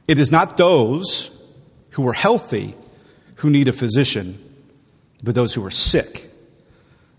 it 0.08 0.18
is 0.18 0.30
not 0.30 0.56
those 0.56 1.32
who 1.90 2.06
are 2.08 2.12
healthy 2.12 2.74
who 3.36 3.50
need 3.50 3.68
a 3.68 3.72
physician, 3.72 4.38
but 5.22 5.34
those 5.34 5.54
who 5.54 5.64
are 5.64 5.70
sick. 5.70 6.28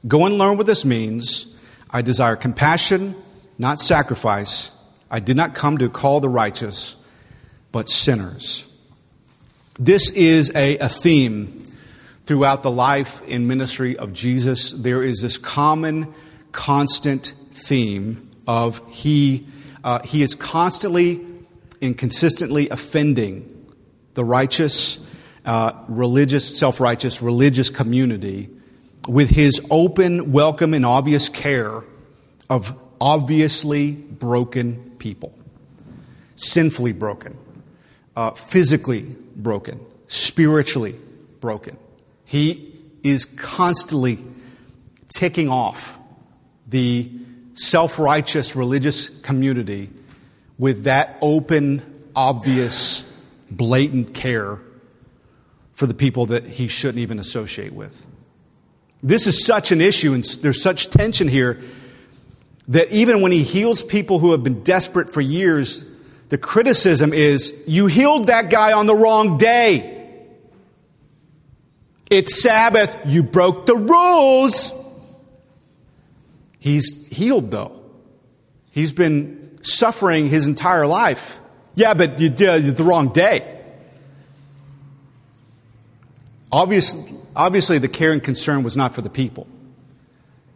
Go 0.07 0.25
and 0.25 0.37
learn 0.37 0.57
what 0.57 0.67
this 0.67 0.85
means. 0.85 1.55
I 1.89 2.01
desire 2.01 2.35
compassion, 2.35 3.15
not 3.57 3.79
sacrifice. 3.79 4.71
I 5.09 5.19
did 5.19 5.37
not 5.37 5.55
come 5.55 5.77
to 5.79 5.89
call 5.89 6.19
the 6.19 6.29
righteous, 6.29 6.95
but 7.71 7.89
sinners. 7.89 8.63
This 9.79 10.11
is 10.11 10.53
a, 10.55 10.77
a 10.77 10.89
theme 10.89 11.65
throughout 12.25 12.63
the 12.63 12.71
life 12.71 13.21
and 13.27 13.47
ministry 13.47 13.97
of 13.97 14.13
Jesus. 14.13 14.71
There 14.71 15.03
is 15.03 15.21
this 15.21 15.37
common, 15.37 16.13
constant 16.51 17.33
theme 17.51 18.26
of 18.47 18.81
he, 18.89 19.45
uh, 19.83 19.99
he 20.03 20.23
is 20.23 20.36
constantly 20.36 21.25
and 21.81 21.97
consistently 21.97 22.69
offending 22.69 23.53
the 24.13 24.23
righteous, 24.23 25.07
uh, 25.45 25.73
religious, 25.88 26.57
self 26.57 26.79
righteous, 26.79 27.21
religious 27.21 27.69
community 27.69 28.49
with 29.07 29.29
his 29.29 29.65
open, 29.69 30.31
welcome, 30.31 30.73
and 30.73 30.86
obvious 30.86 31.29
care 31.29 31.83
of 32.49 32.79
obviously 32.99 33.91
broken 33.91 34.95
people, 34.97 35.33
sinfully 36.36 36.93
broken, 36.93 37.38
uh, 38.15 38.31
physically 38.31 39.01
broken, 39.36 39.79
spiritually 40.07 40.95
broken. 41.39 41.77
He 42.25 42.73
is 43.03 43.25
constantly 43.25 44.17
ticking 45.10 45.49
off 45.49 45.97
the 46.67 47.10
self 47.57 47.99
righteous 47.99 48.55
religious 48.55 49.09
community 49.21 49.89
with 50.57 50.83
that 50.83 51.17
open, 51.21 51.81
obvious, 52.15 53.03
blatant 53.51 54.13
care 54.13 54.59
for 55.73 55.85
the 55.85 55.93
people 55.93 56.27
that 56.27 56.45
he 56.45 56.67
shouldn't 56.67 56.99
even 56.99 57.19
associate 57.19 57.73
with. 57.73 58.05
This 59.03 59.27
is 59.27 59.45
such 59.45 59.71
an 59.71 59.79
issue, 59.79 60.13
and 60.13 60.23
there's 60.41 60.61
such 60.61 60.89
tension 60.89 61.27
here 61.27 61.59
that 62.67 62.91
even 62.91 63.21
when 63.21 63.31
he 63.31 63.43
heals 63.43 63.83
people 63.83 64.19
who 64.19 64.31
have 64.31 64.43
been 64.43 64.63
desperate 64.63 65.13
for 65.13 65.21
years, 65.21 65.89
the 66.29 66.37
criticism 66.37 67.13
is 67.13 67.63
you 67.67 67.87
healed 67.87 68.27
that 68.27 68.49
guy 68.49 68.73
on 68.73 68.87
the 68.87 68.95
wrong 68.95 69.37
day. 69.37 69.93
It's 72.09 72.41
Sabbath, 72.41 72.97
you 73.05 73.23
broke 73.23 73.65
the 73.65 73.75
rules. 73.75 74.71
He's 76.67 77.08
healed, 77.08 77.49
though. 77.49 77.82
He's 78.71 78.91
been 78.91 79.58
suffering 79.63 80.27
his 80.27 80.47
entire 80.47 80.86
life. 80.86 81.39
Yeah, 81.75 81.93
but 81.93 82.19
you 82.19 82.30
did 82.30 82.75
the 82.75 82.84
wrong 82.84 83.13
day. 83.13 83.62
Obviously, 86.51 87.17
obviously, 87.36 87.77
the 87.77 87.88
care 87.88 88.12
and 88.12 88.21
concern 88.21 88.63
was 88.63 88.75
not 88.75 88.93
for 88.93 89.01
the 89.01 89.10
people, 89.10 89.47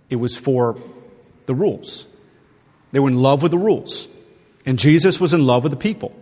it 0.10 0.18
was 0.18 0.38
for 0.38 0.78
the 1.46 1.56
rules. 1.56 2.08
They 2.92 3.00
were 3.00 3.10
in 3.10 3.20
love 3.20 3.42
with 3.42 3.52
the 3.52 3.58
rules. 3.58 4.10
And 4.66 4.78
Jesus 4.78 5.20
was 5.20 5.34
in 5.34 5.48
love 5.48 5.64
with 5.64 5.72
the 5.72 5.78
people. 5.78 6.14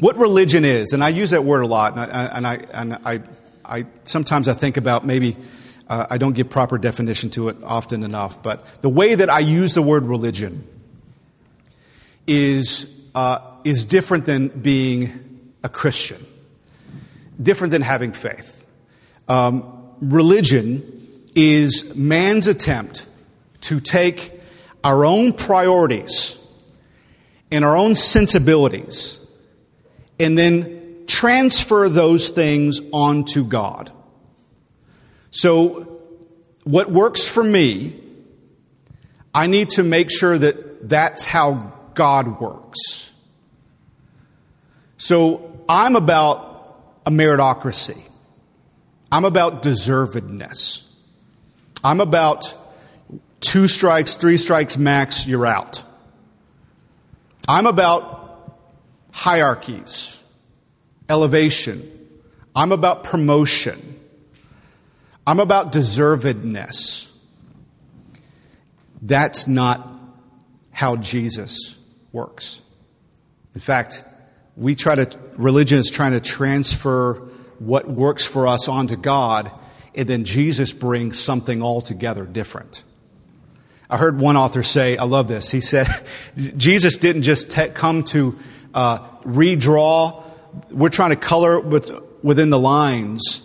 What 0.00 0.16
religion 0.16 0.64
is, 0.64 0.94
and 0.94 1.04
I 1.04 1.10
use 1.10 1.30
that 1.30 1.44
word 1.44 1.60
a 1.60 1.66
lot, 1.66 1.92
and 1.92 2.00
I, 2.00 2.24
and 2.24 2.46
I, 2.46 2.54
and 2.72 2.94
I, 3.04 3.22
I 3.62 3.86
sometimes 4.04 4.48
I 4.48 4.54
think 4.54 4.78
about 4.78 5.04
maybe 5.04 5.36
uh, 5.88 6.06
I 6.10 6.18
don't 6.18 6.34
give 6.34 6.50
proper 6.50 6.78
definition 6.78 7.30
to 7.30 7.48
it 7.48 7.56
often 7.64 8.02
enough, 8.02 8.42
but 8.42 8.82
the 8.82 8.88
way 8.88 9.14
that 9.14 9.30
I 9.30 9.40
use 9.40 9.74
the 9.74 9.82
word 9.82 10.04
religion 10.04 10.64
is, 12.26 13.08
uh, 13.14 13.38
is 13.64 13.84
different 13.84 14.26
than 14.26 14.48
being 14.48 15.50
a 15.64 15.68
Christian, 15.68 16.18
different 17.40 17.72
than 17.72 17.82
having 17.82 18.12
faith. 18.12 18.70
Um, 19.28 19.94
religion 20.00 20.82
is 21.34 21.94
man's 21.96 22.46
attempt 22.46 23.06
to 23.62 23.80
take 23.80 24.32
our 24.84 25.04
own 25.04 25.32
priorities 25.32 26.34
and 27.50 27.64
our 27.64 27.76
own 27.76 27.94
sensibilities 27.94 29.26
and 30.20 30.36
then 30.36 31.04
transfer 31.06 31.88
those 31.88 32.28
things 32.28 32.80
onto 32.92 33.44
God. 33.44 33.90
So, 35.30 36.02
what 36.64 36.90
works 36.90 37.26
for 37.28 37.44
me, 37.44 37.94
I 39.34 39.46
need 39.46 39.70
to 39.70 39.82
make 39.82 40.10
sure 40.10 40.36
that 40.36 40.88
that's 40.88 41.24
how 41.24 41.72
God 41.94 42.40
works. 42.40 43.12
So, 44.96 45.64
I'm 45.68 45.96
about 45.96 46.48
a 47.06 47.10
meritocracy. 47.10 48.00
I'm 49.10 49.24
about 49.24 49.62
deservedness. 49.62 50.84
I'm 51.82 52.00
about 52.00 52.54
two 53.40 53.68
strikes, 53.68 54.16
three 54.16 54.36
strikes 54.36 54.76
max, 54.76 55.26
you're 55.26 55.46
out. 55.46 55.82
I'm 57.46 57.66
about 57.66 58.56
hierarchies, 59.12 60.22
elevation. 61.08 61.82
I'm 62.54 62.72
about 62.72 63.04
promotion. 63.04 63.78
I'm 65.28 65.40
about 65.40 65.74
deservedness. 65.74 67.14
That's 69.02 69.46
not 69.46 69.86
how 70.70 70.96
Jesus 70.96 71.76
works. 72.12 72.62
In 73.54 73.60
fact, 73.60 74.04
we 74.56 74.74
try 74.74 74.94
to, 74.94 75.18
religion 75.36 75.80
is 75.80 75.90
trying 75.90 76.12
to 76.12 76.20
transfer 76.20 77.16
what 77.58 77.86
works 77.86 78.24
for 78.24 78.46
us 78.46 78.68
onto 78.68 78.96
God, 78.96 79.50
and 79.94 80.08
then 80.08 80.24
Jesus 80.24 80.72
brings 80.72 81.18
something 81.18 81.62
altogether 81.62 82.24
different. 82.24 82.82
I 83.90 83.98
heard 83.98 84.18
one 84.18 84.38
author 84.38 84.62
say, 84.62 84.96
I 84.96 85.04
love 85.04 85.28
this. 85.28 85.50
He 85.50 85.60
said, 85.60 85.88
Jesus 86.56 86.96
didn't 86.96 87.24
just 87.24 87.50
te- 87.50 87.68
come 87.68 88.04
to 88.04 88.38
uh, 88.72 89.06
redraw, 89.24 90.24
we're 90.70 90.88
trying 90.88 91.10
to 91.10 91.16
color 91.16 91.60
with, 91.60 91.90
within 92.22 92.48
the 92.48 92.58
lines. 92.58 93.44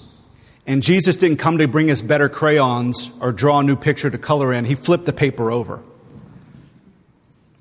And 0.66 0.82
Jesus 0.82 1.18
didn't 1.18 1.38
come 1.38 1.58
to 1.58 1.68
bring 1.68 1.92
us 1.92 2.02
better 2.02 2.30
crayons 2.30 3.12
or 3.20 3.32
draw 3.32 3.60
a 3.60 3.64
new 3.64 3.76
picture 3.76 4.10
to 4.10 4.18
color 4.18 4.54
in. 4.54 4.66
He 4.66 4.76
flipped 4.76 5.06
the 5.06 5.14
paper 5.14 5.52
over. 5.52 5.84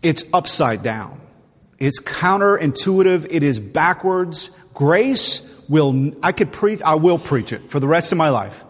It's 0.03 0.25
upside 0.33 0.83
down. 0.83 1.21
It's 1.79 2.01
counterintuitive. 2.01 3.27
It 3.31 3.43
is 3.43 3.59
backwards. 3.59 4.51
Grace 4.73 5.65
will, 5.69 6.13
I 6.23 6.33
could 6.33 6.53
preach, 6.53 6.81
I 6.83 6.95
will 6.95 7.19
preach 7.19 7.53
it 7.53 7.71
for 7.71 7.81
the 7.81 7.89
rest 7.89 8.13
of 8.13 8.19
my 8.19 8.31
life. 8.31 8.65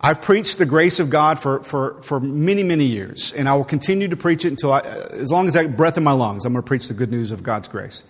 I've 0.00 0.22
preached 0.22 0.58
the 0.58 0.66
grace 0.66 1.00
of 1.00 1.10
God 1.10 1.38
for, 1.40 1.62
for, 1.64 2.00
for 2.02 2.20
many, 2.20 2.62
many 2.62 2.84
years, 2.84 3.32
and 3.32 3.48
I 3.48 3.54
will 3.54 3.64
continue 3.64 4.08
to 4.08 4.16
preach 4.16 4.44
it 4.44 4.48
until 4.48 4.72
I, 4.72 4.78
uh, 4.78 5.08
as 5.10 5.32
long 5.32 5.48
as 5.48 5.56
I 5.56 5.62
have 5.62 5.76
breath 5.76 5.98
in 5.98 6.04
my 6.04 6.12
lungs, 6.12 6.44
I'm 6.44 6.52
going 6.52 6.62
to 6.62 6.66
preach 6.66 6.86
the 6.86 6.94
good 6.94 7.10
news 7.10 7.32
of 7.32 7.42
God's 7.42 7.66
grace 7.66 8.04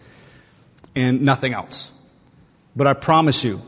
and 0.94 1.22
nothing 1.22 1.54
else. 1.54 1.92
But 2.76 2.86
I 2.86 2.92
promise 2.92 3.42
you, 3.42 3.62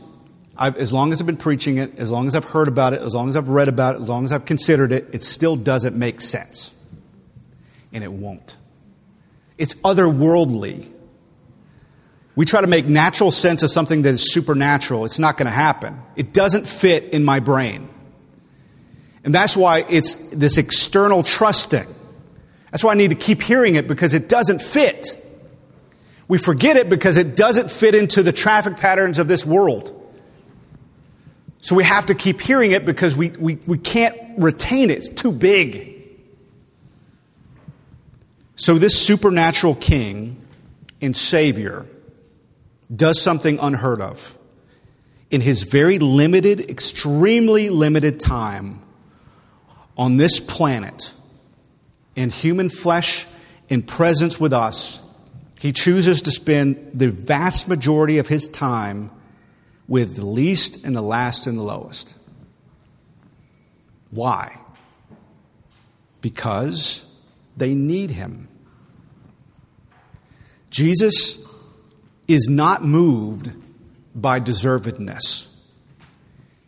I've, 0.61 0.77
as 0.77 0.93
long 0.93 1.11
as 1.11 1.19
I've 1.19 1.25
been 1.25 1.37
preaching 1.37 1.77
it, 1.77 1.97
as 1.97 2.11
long 2.11 2.27
as 2.27 2.35
I've 2.35 2.45
heard 2.45 2.67
about 2.67 2.93
it, 2.93 3.01
as 3.01 3.15
long 3.15 3.27
as 3.27 3.35
I've 3.35 3.49
read 3.49 3.67
about 3.67 3.95
it, 3.95 4.03
as 4.03 4.07
long 4.07 4.25
as 4.25 4.31
I've 4.31 4.45
considered 4.45 4.91
it, 4.91 5.07
it 5.11 5.23
still 5.23 5.55
doesn't 5.55 5.95
make 5.95 6.21
sense. 6.21 6.71
And 7.91 8.03
it 8.03 8.11
won't. 8.11 8.57
It's 9.57 9.73
otherworldly. 9.75 10.87
We 12.35 12.45
try 12.45 12.61
to 12.61 12.67
make 12.67 12.85
natural 12.85 13.31
sense 13.31 13.63
of 13.63 13.71
something 13.71 14.03
that 14.03 14.13
is 14.13 14.31
supernatural. 14.31 15.03
It's 15.05 15.17
not 15.17 15.35
going 15.35 15.47
to 15.47 15.51
happen. 15.51 15.99
It 16.15 16.31
doesn't 16.31 16.67
fit 16.67 17.05
in 17.05 17.25
my 17.25 17.39
brain. 17.39 17.89
And 19.23 19.33
that's 19.33 19.57
why 19.57 19.83
it's 19.89 20.29
this 20.29 20.59
external 20.59 21.23
trusting. 21.23 21.87
That's 22.69 22.83
why 22.83 22.91
I 22.91 22.95
need 22.95 23.09
to 23.09 23.15
keep 23.15 23.41
hearing 23.41 23.75
it 23.75 23.87
because 23.87 24.13
it 24.13 24.29
doesn't 24.29 24.61
fit. 24.61 25.17
We 26.27 26.37
forget 26.37 26.77
it 26.77 26.87
because 26.87 27.17
it 27.17 27.35
doesn't 27.35 27.71
fit 27.71 27.95
into 27.95 28.21
the 28.21 28.31
traffic 28.31 28.77
patterns 28.77 29.17
of 29.17 29.27
this 29.27 29.43
world. 29.43 29.97
So 31.61 31.75
we 31.75 31.83
have 31.83 32.07
to 32.07 32.15
keep 32.15 32.41
hearing 32.41 32.71
it 32.71 32.85
because 32.85 33.15
we, 33.15 33.29
we, 33.29 33.55
we 33.67 33.77
can't 33.77 34.15
retain 34.37 34.89
it. 34.89 34.97
It's 34.97 35.09
too 35.09 35.31
big. 35.31 35.89
So 38.55 38.77
this 38.77 38.97
supernatural 38.97 39.75
king 39.75 40.37
and 41.01 41.15
savior 41.15 41.85
does 42.93 43.21
something 43.21 43.59
unheard 43.59 44.01
of. 44.01 44.37
In 45.29 45.39
his 45.41 45.63
very 45.63 45.97
limited, 45.97 46.69
extremely 46.69 47.69
limited 47.69 48.19
time, 48.19 48.81
on 49.97 50.17
this 50.17 50.39
planet 50.39 51.13
in 52.15 52.29
human 52.29 52.69
flesh 52.69 53.27
in 53.69 53.83
presence 53.83 54.39
with 54.39 54.51
us, 54.51 55.01
he 55.59 55.71
chooses 55.71 56.23
to 56.23 56.31
spend 56.31 56.91
the 56.93 57.09
vast 57.09 57.67
majority 57.67 58.17
of 58.17 58.27
his 58.27 58.47
time 58.47 59.11
with 59.87 60.15
the 60.15 60.25
least 60.25 60.85
and 60.85 60.95
the 60.95 61.01
last 61.01 61.47
and 61.47 61.57
the 61.57 61.63
lowest. 61.63 62.15
Why? 64.11 64.57
Because 66.21 67.05
they 67.57 67.73
need 67.73 68.11
him. 68.11 68.47
Jesus 70.69 71.47
is 72.27 72.47
not 72.49 72.83
moved 72.83 73.51
by 74.13 74.39
deservedness, 74.39 75.53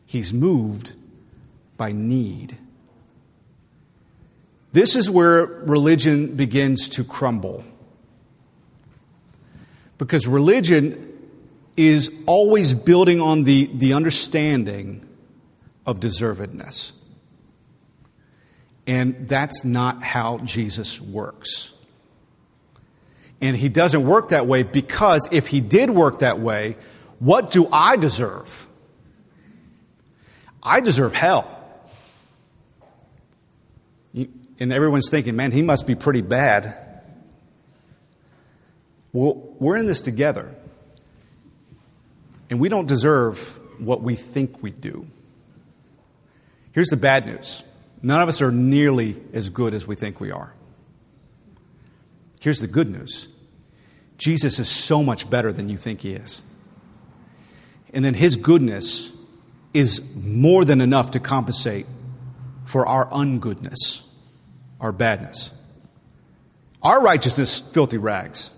he's 0.06 0.34
moved 0.34 0.93
by 1.78 1.91
need. 1.91 2.58
This 4.71 4.95
is 4.95 5.10
where 5.10 5.45
religion 5.45 6.36
begins 6.36 6.89
to 6.89 7.04
crumble. 7.04 7.63
Because 9.99 10.28
religion 10.28 11.12
is 11.75 12.23
always 12.25 12.73
building 12.73 13.19
on 13.19 13.43
the, 13.43 13.69
the 13.73 13.93
understanding 13.93 15.03
of 15.86 15.99
deservedness. 15.99 16.93
And 18.86 19.27
that's 19.27 19.63
not 19.63 20.03
how 20.03 20.39
Jesus 20.39 21.01
works. 21.01 21.73
And 23.41 23.57
he 23.57 23.69
doesn't 23.69 24.05
work 24.05 24.29
that 24.29 24.47
way 24.47 24.63
because 24.63 25.27
if 25.31 25.47
he 25.47 25.62
did 25.62 25.89
work 25.89 26.19
that 26.19 26.39
way, 26.39 26.77
what 27.19 27.51
do 27.51 27.67
I 27.71 27.97
deserve? 27.97 28.67
I 30.62 30.79
deserve 30.79 31.13
hell. 31.13 31.59
And 34.13 34.71
everyone's 34.71 35.09
thinking, 35.09 35.36
man, 35.36 35.51
he 35.51 35.62
must 35.62 35.88
be 35.88 35.95
pretty 35.95 36.21
bad. 36.21 36.77
Well, 39.12 39.55
we're 39.59 39.77
in 39.77 39.86
this 39.88 40.01
together. 40.01 40.55
And 42.53 42.59
we 42.59 42.69
don't 42.69 42.87
deserve 42.87 43.39
what 43.79 44.03
we 44.03 44.15
think 44.15 44.61
we 44.61 44.69
do. 44.69 45.07
Here's 46.71 46.89
the 46.89 46.97
bad 46.97 47.25
news 47.25 47.63
none 48.03 48.21
of 48.21 48.29
us 48.29 48.43
are 48.43 48.51
nearly 48.51 49.19
as 49.33 49.49
good 49.49 49.73
as 49.73 49.87
we 49.87 49.95
think 49.95 50.19
we 50.19 50.29
are. 50.29 50.53
Here's 52.41 52.59
the 52.59 52.67
good 52.67 52.91
news 52.91 53.27
Jesus 54.19 54.59
is 54.59 54.69
so 54.69 55.01
much 55.01 55.31
better 55.31 55.51
than 55.51 55.67
you 55.67 55.77
think 55.77 56.01
he 56.01 56.13
is. 56.13 56.43
And 57.91 58.05
then 58.05 58.13
His 58.13 58.35
goodness 58.35 59.11
is 59.73 60.15
more 60.15 60.63
than 60.63 60.79
enough 60.79 61.09
to 61.11 61.19
compensate 61.19 61.87
for 62.67 62.85
our 62.85 63.07
ungoodness, 63.07 64.07
our 64.79 64.91
badness. 64.91 65.59
Our 66.83 67.01
righteousness, 67.01 67.57
filthy 67.57 67.97
rags. 67.97 68.51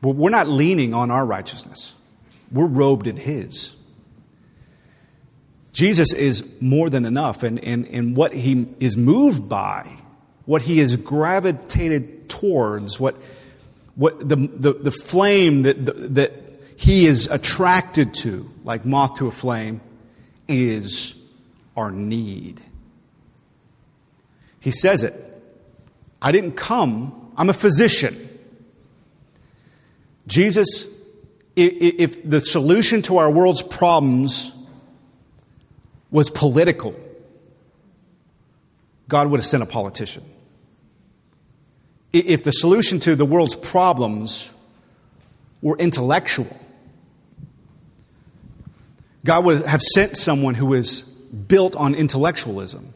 But 0.00 0.10
we're 0.10 0.30
not 0.30 0.46
leaning 0.46 0.94
on 0.94 1.10
our 1.10 1.26
righteousness, 1.26 1.96
we're 2.52 2.66
robed 2.66 3.06
in 3.06 3.16
His. 3.16 3.76
Jesus 5.72 6.12
is 6.12 6.60
more 6.60 6.90
than 6.90 7.06
enough, 7.06 7.42
and, 7.42 7.62
and, 7.64 7.86
and 7.88 8.16
what 8.16 8.32
He 8.34 8.66
is 8.78 8.96
moved 8.96 9.48
by, 9.48 9.88
what 10.44 10.62
He 10.62 10.80
is 10.80 10.96
gravitated 10.96 12.28
towards, 12.28 13.00
what, 13.00 13.16
what 13.94 14.28
the, 14.28 14.36
the, 14.36 14.72
the 14.74 14.92
flame 14.92 15.62
that, 15.62 16.14
that 16.14 16.32
He 16.76 17.06
is 17.06 17.26
attracted 17.26 18.12
to, 18.14 18.48
like 18.64 18.84
moth 18.84 19.16
to 19.18 19.28
a 19.28 19.32
flame, 19.32 19.80
is 20.46 21.14
our 21.76 21.90
need. 21.90 22.60
He 24.60 24.70
says 24.70 25.02
it. 25.02 25.14
I 26.20 26.30
didn't 26.32 26.52
come, 26.52 27.32
I'm 27.36 27.48
a 27.48 27.54
physician. 27.54 28.14
Jesus, 30.26 30.86
if 31.56 32.28
the 32.28 32.40
solution 32.40 33.02
to 33.02 33.18
our 33.18 33.30
world's 33.30 33.62
problems 33.62 34.52
was 36.10 36.30
political, 36.30 36.94
God 39.08 39.28
would 39.28 39.40
have 39.40 39.46
sent 39.46 39.62
a 39.62 39.66
politician. 39.66 40.22
If 42.12 42.44
the 42.44 42.52
solution 42.52 43.00
to 43.00 43.14
the 43.14 43.24
world's 43.24 43.56
problems 43.56 44.52
were 45.60 45.76
intellectual, 45.78 46.56
God 49.24 49.44
would 49.44 49.66
have 49.66 49.82
sent 49.82 50.16
someone 50.16 50.54
who 50.54 50.74
is 50.74 51.02
built 51.02 51.76
on 51.76 51.94
intellectualism. 51.94 52.92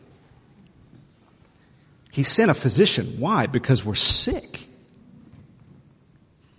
He 2.12 2.22
sent 2.22 2.50
a 2.50 2.54
physician. 2.54 3.06
Why? 3.18 3.46
Because 3.46 3.84
we're 3.84 3.94
sick. 3.94 4.66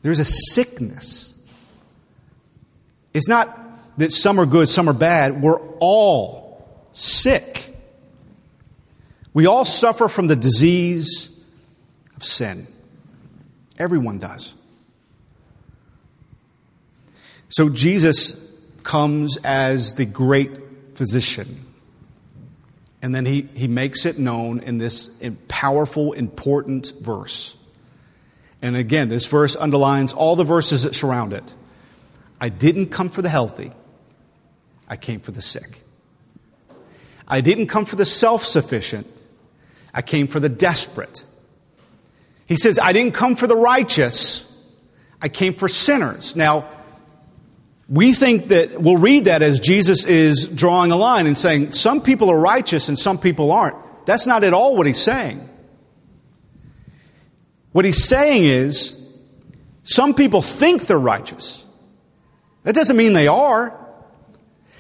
There's 0.03 0.19
a 0.19 0.25
sickness. 0.25 1.36
It's 3.17 3.27
not 3.27 3.49
that 3.97 4.11
some 4.11 4.39
are 4.39 4.45
good, 4.45 4.69
some 4.69 4.87
are 4.87 4.93
bad. 4.93 5.41
We're 5.41 5.59
all 5.79 6.85
sick. 6.93 7.75
We 9.33 9.47
all 9.47 9.65
suffer 9.65 10.07
from 10.07 10.27
the 10.27 10.35
disease 10.35 11.35
of 12.15 12.23
sin. 12.23 12.67
Everyone 13.79 14.19
does. 14.19 14.53
So 17.49 17.69
Jesus 17.69 18.55
comes 18.83 19.37
as 19.43 19.95
the 19.95 20.05
great 20.05 20.51
physician. 20.93 21.47
And 23.01 23.15
then 23.15 23.25
he, 23.25 23.41
he 23.41 23.67
makes 23.67 24.05
it 24.05 24.19
known 24.19 24.59
in 24.59 24.77
this 24.77 25.19
powerful, 25.47 26.13
important 26.13 26.93
verse. 27.01 27.57
And 28.61 28.75
again, 28.75 29.09
this 29.09 29.25
verse 29.25 29.55
underlines 29.55 30.13
all 30.13 30.35
the 30.35 30.43
verses 30.43 30.83
that 30.83 30.93
surround 30.93 31.33
it. 31.33 31.53
I 32.39 32.49
didn't 32.49 32.87
come 32.87 33.09
for 33.09 33.21
the 33.21 33.29
healthy, 33.29 33.71
I 34.87 34.95
came 34.95 35.19
for 35.19 35.31
the 35.31 35.41
sick. 35.41 35.81
I 37.27 37.41
didn't 37.41 37.67
come 37.67 37.85
for 37.85 37.95
the 37.95 38.05
self 38.05 38.43
sufficient, 38.43 39.07
I 39.93 40.01
came 40.01 40.27
for 40.27 40.39
the 40.39 40.49
desperate. 40.49 41.23
He 42.47 42.55
says, 42.55 42.79
I 42.79 42.93
didn't 42.93 43.13
come 43.13 43.35
for 43.35 43.47
the 43.47 43.57
righteous, 43.57 44.71
I 45.21 45.29
came 45.29 45.53
for 45.53 45.67
sinners. 45.67 46.35
Now, 46.35 46.69
we 47.89 48.13
think 48.13 48.45
that 48.45 48.81
we'll 48.81 48.97
read 48.97 49.25
that 49.25 49.41
as 49.41 49.59
Jesus 49.59 50.05
is 50.05 50.47
drawing 50.47 50.91
a 50.91 50.97
line 50.97 51.25
and 51.25 51.37
saying, 51.37 51.71
some 51.71 52.01
people 52.01 52.29
are 52.29 52.39
righteous 52.39 52.89
and 52.89 52.99
some 52.99 53.17
people 53.17 53.51
aren't. 53.51 53.77
That's 54.05 54.27
not 54.27 54.43
at 54.43 54.53
all 54.53 54.75
what 54.75 54.87
he's 54.87 55.01
saying. 55.01 55.41
What 57.71 57.85
he's 57.85 58.03
saying 58.03 58.43
is, 58.43 59.03
some 59.83 60.13
people 60.13 60.41
think 60.41 60.87
they're 60.87 60.99
righteous. 60.99 61.65
That 62.67 62.75
doesn't 62.75 62.97
mean 62.97 63.13
they 63.13 63.29
are. 63.29 63.73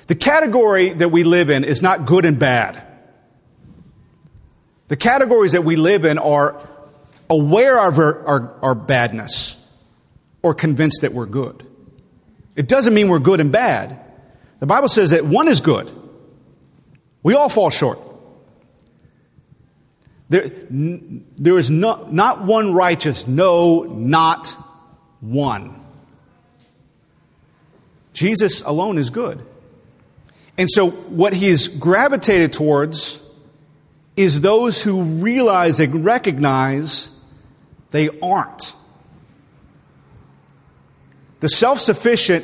The 0.07 0.15
category 0.15 0.89
that 0.89 1.07
we 1.07 1.23
live 1.23 1.49
in 1.49 1.63
is 1.63 1.81
not 1.81 2.05
good 2.05 2.25
and 2.25 2.37
bad. 2.37 2.85
The 4.89 4.97
categories 4.97 5.53
that 5.53 5.63
we 5.63 5.77
live 5.77 6.03
in 6.03 6.17
are 6.17 6.67
aware 7.29 7.79
of 7.79 7.97
our, 7.97 8.25
our, 8.25 8.59
our 8.61 8.75
badness 8.75 9.55
or 10.41 10.53
convinced 10.53 11.03
that 11.03 11.13
we're 11.13 11.27
good. 11.27 11.65
It 12.57 12.67
doesn't 12.67 12.93
mean 12.93 13.07
we're 13.07 13.19
good 13.19 13.39
and 13.39 13.53
bad. 13.53 13.97
The 14.59 14.67
Bible 14.67 14.89
says 14.89 15.11
that 15.11 15.23
one 15.23 15.47
is 15.47 15.61
good. 15.61 15.89
We 17.23 17.35
all 17.35 17.47
fall 17.47 17.69
short. 17.69 17.99
There, 20.27 20.51
there 20.69 21.57
is 21.57 21.69
no, 21.69 22.05
not 22.11 22.43
one 22.43 22.73
righteous, 22.73 23.29
no, 23.29 23.83
not 23.83 24.49
one. 25.21 25.86
Jesus 28.17 28.63
alone 28.63 28.97
is 28.97 29.11
good. 29.11 29.39
And 30.57 30.67
so, 30.71 30.89
what 30.89 31.33
he 31.33 31.45
is 31.49 31.67
gravitated 31.67 32.51
towards 32.51 33.23
is 34.15 34.41
those 34.41 34.81
who 34.81 35.03
realize 35.03 35.79
and 35.79 36.03
recognize 36.03 37.11
they 37.91 38.09
aren't. 38.19 38.73
The 41.41 41.47
self 41.47 41.79
sufficient, 41.79 42.43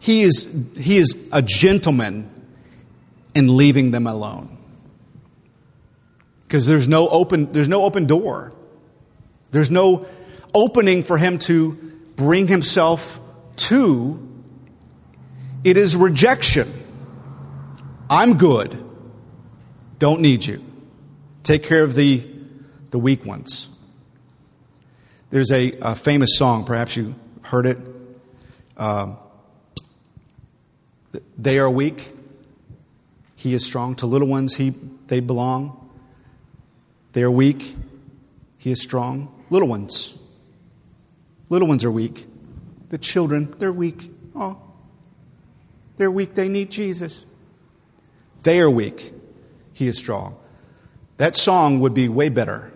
he 0.00 0.22
is, 0.22 0.66
he 0.76 0.96
is 0.96 1.28
a 1.30 1.42
gentleman 1.42 2.28
in 3.36 3.56
leaving 3.56 3.92
them 3.92 4.08
alone. 4.08 4.58
Because 6.42 6.66
there's 6.66 6.88
no 6.88 7.08
open, 7.08 7.52
there's 7.52 7.68
no 7.68 7.84
open 7.84 8.06
door. 8.06 8.52
There's 9.52 9.70
no 9.70 10.06
opening 10.52 11.04
for 11.04 11.18
him 11.18 11.38
to 11.38 11.74
bring 12.16 12.48
himself 12.48 13.20
to. 13.58 14.30
It 15.64 15.76
is 15.76 15.96
rejection. 15.96 16.68
I'm 18.10 18.36
good. 18.36 18.76
Don't 19.98 20.20
need 20.20 20.44
you. 20.44 20.62
Take 21.44 21.62
care 21.62 21.82
of 21.82 21.94
the, 21.94 22.26
the 22.90 22.98
weak 22.98 23.24
ones. 23.24 23.68
There's 25.30 25.50
a, 25.50 25.72
a 25.80 25.94
famous 25.94 26.36
song, 26.36 26.64
perhaps 26.64 26.96
you 26.96 27.14
heard 27.42 27.66
it. 27.66 27.78
Um, 28.76 29.16
they 31.38 31.58
are 31.58 31.70
weak. 31.70 32.10
He 33.36 33.54
is 33.54 33.64
strong. 33.64 33.94
To 33.96 34.06
little 34.06 34.28
ones, 34.28 34.56
he, 34.56 34.70
they 35.06 35.20
belong. 35.20 35.90
They 37.12 37.22
are 37.22 37.30
weak. 37.30 37.76
He 38.58 38.70
is 38.70 38.82
strong. 38.82 39.32
Little 39.50 39.68
ones. 39.68 40.18
Little 41.48 41.68
ones 41.68 41.84
are 41.84 41.90
weak. 41.90 42.26
The 42.88 42.98
children, 42.98 43.54
they're 43.58 43.72
weak. 43.72 44.10
Oh, 44.34 44.60
they're 45.96 46.10
weak. 46.10 46.34
They 46.34 46.48
need 46.48 46.70
Jesus. 46.70 47.24
They 48.42 48.60
are 48.60 48.70
weak. 48.70 49.12
He 49.72 49.88
is 49.88 49.98
strong. 49.98 50.36
That 51.16 51.36
song 51.36 51.80
would 51.80 51.94
be 51.94 52.08
way 52.08 52.28
better 52.28 52.72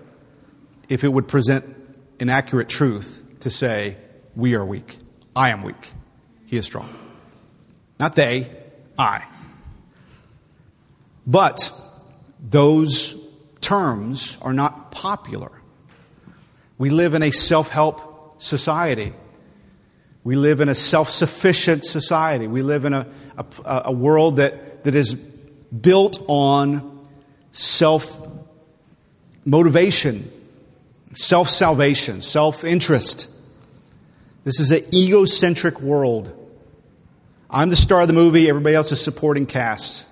if 0.88 1.02
it 1.02 1.08
would 1.08 1.26
present 1.26 1.64
an 2.20 2.30
accurate 2.30 2.68
truth 2.68 3.22
to 3.40 3.50
say, 3.50 3.96
We 4.34 4.54
are 4.54 4.64
weak. 4.64 4.96
I 5.34 5.50
am 5.50 5.62
weak. 5.62 5.92
He 6.46 6.56
is 6.56 6.64
strong. 6.64 6.88
Not 7.98 8.14
they, 8.14 8.48
I. 8.98 9.24
But 11.26 11.70
those 12.40 13.22
terms 13.60 14.38
are 14.42 14.52
not 14.52 14.92
popular. 14.92 15.50
We 16.78 16.90
live 16.90 17.14
in 17.14 17.22
a 17.22 17.30
self 17.30 17.70
help 17.70 18.40
society. 18.40 19.12
We 20.26 20.34
live 20.34 20.58
in 20.58 20.68
a 20.68 20.74
self 20.74 21.08
sufficient 21.08 21.84
society. 21.84 22.48
We 22.48 22.60
live 22.60 22.84
in 22.84 22.92
a, 22.92 23.06
a, 23.38 23.82
a, 23.84 23.92
world 23.92 24.38
that, 24.38 24.82
that 24.82 24.96
is 24.96 25.14
built 25.14 26.20
on 26.26 27.06
self 27.52 28.26
motivation, 29.44 30.24
self 31.12 31.48
salvation, 31.48 32.22
self 32.22 32.64
interest. 32.64 33.30
This 34.42 34.58
is 34.58 34.72
an 34.72 34.82
egocentric 34.92 35.80
world. 35.80 36.34
I'm 37.48 37.70
the 37.70 37.76
star 37.76 38.00
of 38.00 38.08
the 38.08 38.12
movie, 38.12 38.48
everybody 38.48 38.74
else 38.74 38.90
is 38.90 39.00
supporting 39.00 39.46
cast. 39.46 40.08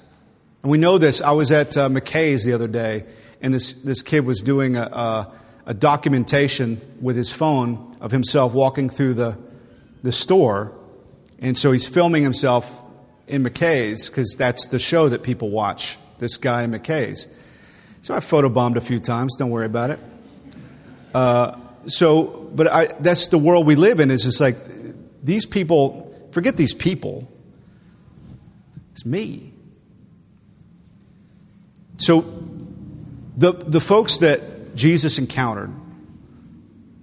And 0.63 0.71
we 0.71 0.79
know 0.79 0.97
this. 0.97 1.23
I 1.23 1.33
was 1.33 1.51
at 1.51 1.77
uh, 1.77 1.89
McKay's 1.89 2.45
the 2.45 2.53
other 2.53 2.69
day, 2.69 3.05
and 3.41 3.53
this, 3.53 3.73
this 3.83 4.01
kid 4.01 4.25
was 4.25 4.43
doing 4.43 4.77
a, 4.77 4.83
a, 4.83 5.33
a 5.67 5.75
documentation 5.75 6.81
with 7.01 7.17
his 7.17 7.33
phone 7.33 7.97
of 8.01 8.13
himself 8.13 8.55
walking 8.55 8.89
through 8.89 9.15
the, 9.15 9.37
the 10.05 10.13
store. 10.13 10.71
And 11.41 11.57
so 11.59 11.73
he's 11.73 11.89
filming 11.89 12.23
himself 12.23 12.71
in 13.27 13.43
McKay's 13.43 14.09
because 14.09 14.35
that's 14.37 14.67
the 14.67 14.79
show 14.79 15.09
that 15.09 15.23
people 15.23 15.49
watch, 15.49 15.97
this 16.19 16.37
guy 16.37 16.63
in 16.63 16.71
McKay's. 16.71 17.27
So 18.03 18.15
I 18.15 18.19
photobombed 18.19 18.77
a 18.77 18.83
few 18.83 19.01
times, 19.01 19.35
don't 19.37 19.51
worry 19.51 19.65
about 19.65 19.91
it. 19.91 19.99
Uh, 21.15 21.59
so, 21.87 22.51
but 22.55 22.69
I, 22.69 22.87
that's 23.01 23.29
the 23.29 23.39
world 23.39 23.67
we 23.67 23.77
live 23.77 23.99
in. 23.99 24.11
Is 24.11 24.25
just 24.25 24.41
like 24.43 24.57
these 25.23 25.47
people 25.47 26.15
forget 26.33 26.57
these 26.57 26.75
people. 26.75 27.31
It's 28.93 29.07
me. 29.07 29.53
So, 31.97 32.21
the, 33.37 33.53
the 33.53 33.81
folks 33.81 34.19
that 34.19 34.75
Jesus 34.75 35.19
encountered, 35.19 35.73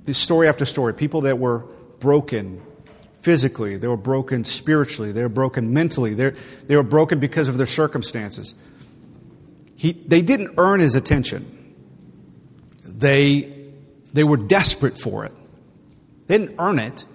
this 0.04 0.18
story 0.18 0.48
after 0.48 0.66
story, 0.66 0.94
people 0.94 1.22
that 1.22 1.40
were 1.40 1.66
broken 2.00 2.62
physically, 3.22 3.78
they 3.78 3.88
were 3.88 3.98
broken 3.98 4.44
spiritually, 4.44 5.12
they 5.12 5.22
were 5.22 5.30
broken 5.30 5.74
mentally, 5.74 6.14
they 6.14 6.32
they 6.68 6.76
were 6.76 6.84
broken 6.84 7.20
because 7.20 7.48
of 7.48 7.58
their 7.58 7.68
circumstances. 7.68 8.56
He, 9.76 9.94
they 9.94 10.22
didn't 10.22 10.56
earn 10.60 10.80
his 10.80 10.94
attention. 10.94 11.76
They, 12.86 13.52
they 14.14 14.24
were 14.24 14.38
desperate 14.38 14.96
for 14.96 15.26
it. 15.26 15.32
They 16.28 16.38
didn't 16.38 16.56
earn 16.60 16.78
it, 16.78 17.06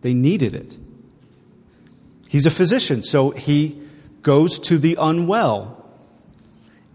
they 0.00 0.12
needed 0.12 0.54
it. 0.54 0.76
He's 2.28 2.46
a 2.46 2.50
physician, 2.50 3.02
so 3.02 3.30
he 3.30 3.80
goes 4.22 4.58
to 4.58 4.76
the 4.78 4.96
unwell. 5.00 5.88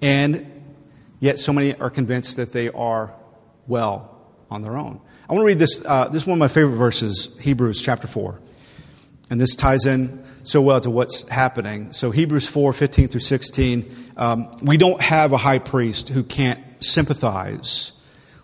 And 0.02 0.46
yet, 1.20 1.40
so 1.40 1.54
many 1.54 1.74
are 1.76 1.90
convinced 1.90 2.36
that 2.36 2.52
they 2.52 2.70
are 2.70 3.14
well 3.68 4.20
on 4.52 4.62
their 4.62 4.78
own. 4.78 5.00
I 5.34 5.36
want 5.36 5.46
to 5.46 5.48
read 5.48 5.58
this. 5.58 5.84
Uh, 5.84 6.10
this 6.10 6.22
is 6.22 6.28
one 6.28 6.36
of 6.36 6.40
my 6.40 6.48
favorite 6.48 6.78
verses, 6.78 7.40
Hebrews 7.40 7.82
chapter 7.82 8.06
4. 8.06 8.40
And 9.32 9.42
this 9.42 9.56
ties 9.56 9.84
in 9.84 10.24
so 10.44 10.62
well 10.62 10.80
to 10.80 10.92
what's 10.92 11.28
happening. 11.28 11.92
So, 11.92 12.12
Hebrews 12.12 12.48
4 12.48 12.72
15 12.72 13.08
through 13.08 13.22
16. 13.22 13.96
Um, 14.16 14.60
we 14.60 14.78
don't 14.78 15.02
have 15.02 15.32
a 15.32 15.38
high 15.38 15.58
priest 15.58 16.10
who 16.10 16.22
can't 16.22 16.60
sympathize 16.84 17.94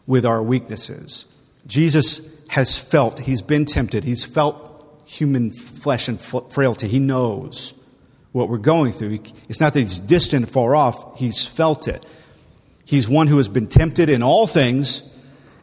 with 0.07 0.25
our 0.25 0.41
weaknesses. 0.41 1.27
Jesus 1.67 2.43
has 2.47 2.79
felt, 2.79 3.19
he's 3.19 3.43
been 3.43 3.65
tempted, 3.65 4.03
he's 4.03 4.25
felt 4.25 5.03
human 5.05 5.51
flesh 5.51 6.07
and 6.07 6.19
frailty. 6.19 6.87
He 6.87 6.97
knows 6.97 7.79
what 8.31 8.49
we're 8.49 8.57
going 8.57 8.93
through. 8.93 9.19
It's 9.47 9.61
not 9.61 9.75
that 9.75 9.79
he's 9.79 9.99
distant, 9.99 10.49
far 10.49 10.75
off, 10.75 11.19
he's 11.19 11.45
felt 11.45 11.87
it. 11.87 12.03
He's 12.83 13.07
one 13.07 13.27
who 13.27 13.37
has 13.37 13.47
been 13.47 13.67
tempted 13.67 14.09
in 14.09 14.23
all 14.23 14.47
things 14.47 15.05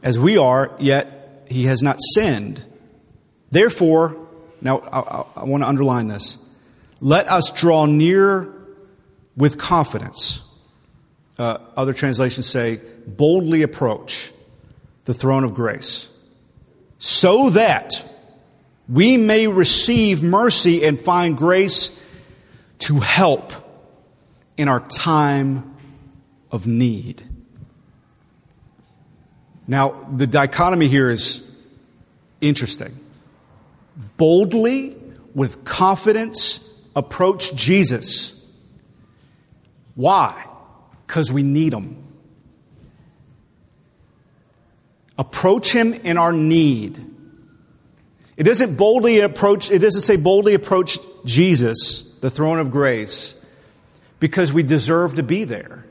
as 0.05 0.21
we 0.21 0.39
are, 0.39 0.71
yet 0.79 1.15
he 1.49 1.65
has 1.65 1.83
not 1.83 1.99
sinned. 2.15 2.65
Therefore, 3.51 4.17
now 4.61 4.79
I, 4.79 5.01
I, 5.01 5.27
I 5.37 5.45
want 5.45 5.63
to 5.63 5.69
underline 5.69 6.09
this. 6.09 6.39
Let 7.01 7.29
us 7.29 7.51
draw 7.51 7.87
near 7.87 8.53
with 9.37 9.59
confidence. 9.59 10.43
Uh, 11.39 11.59
other 11.77 11.93
translations 11.93 12.49
say, 12.49 12.81
boldly 13.07 13.63
approach 13.63 14.33
the 15.05 15.15
throne 15.15 15.45
of 15.45 15.55
grace, 15.55 16.09
so 16.99 17.51
that 17.51 18.03
we 18.89 19.17
may 19.17 19.47
receive 19.47 20.23
mercy 20.23 20.85
and 20.85 20.99
find 20.99 21.37
grace 21.37 22.03
to 22.79 23.01
help 23.01 23.53
in 24.57 24.69
our 24.69 24.81
time 24.81 25.77
of 26.51 26.67
need. 26.67 27.23
Now, 29.69 30.07
the 30.13 30.27
dichotomy 30.27 30.89
here 30.89 31.11
is 31.11 31.43
interesting. 32.41 32.95
Boldly, 34.17 34.97
with 35.35 35.65
confidence, 35.65 36.89
approach 36.95 37.55
Jesus. 37.55 38.33
Why? 39.95 40.45
Because 41.07 41.33
we 41.33 41.43
need 41.43 41.73
him. 41.73 42.03
Approach 45.19 45.73
him 45.73 45.95
in 45.95 46.19
our 46.19 46.33
need. 46.33 46.99
It 48.37 48.45
doesn't 48.45 48.77
boldly 48.77 49.21
approach, 49.21 49.71
it 49.71 49.79
doesn't 49.79 50.03
say 50.03 50.17
boldly 50.17 50.55
approach 50.55 50.99
Jesus, 51.25 52.19
the 52.21 52.31
throne 52.31 52.59
of 52.59 52.71
grace, 52.71 53.45
because 54.21 54.53
we 54.53 54.63
deserve 54.63 55.15
to 55.15 55.23
be 55.23 55.45
there. 55.45 55.85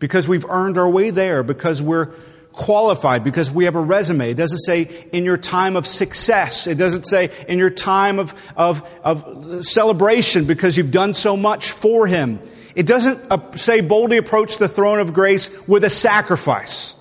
Because 0.00 0.26
we've 0.26 0.44
earned 0.46 0.76
our 0.76 0.88
way 0.88 1.10
there, 1.10 1.44
because 1.44 1.80
we're 1.80 2.12
qualified 2.56 3.24
because 3.24 3.50
we 3.50 3.64
have 3.64 3.74
a 3.74 3.80
resume. 3.80 4.30
It 4.30 4.36
doesn't 4.36 4.58
say 4.58 4.82
in 5.12 5.24
your 5.24 5.36
time 5.36 5.76
of 5.76 5.86
success. 5.86 6.66
It 6.66 6.76
doesn't 6.76 7.04
say 7.04 7.30
in 7.48 7.58
your 7.58 7.70
time 7.70 8.18
of, 8.18 8.34
of, 8.56 8.88
of 9.02 9.64
celebration 9.64 10.46
because 10.46 10.76
you've 10.76 10.92
done 10.92 11.14
so 11.14 11.36
much 11.36 11.72
for 11.72 12.06
Him. 12.06 12.40
It 12.74 12.86
doesn't 12.86 13.20
uh, 13.30 13.56
say 13.56 13.80
boldly 13.80 14.16
approach 14.16 14.58
the 14.58 14.68
throne 14.68 15.00
of 15.00 15.14
grace 15.14 15.66
with 15.68 15.84
a 15.84 15.90
sacrifice, 15.90 16.94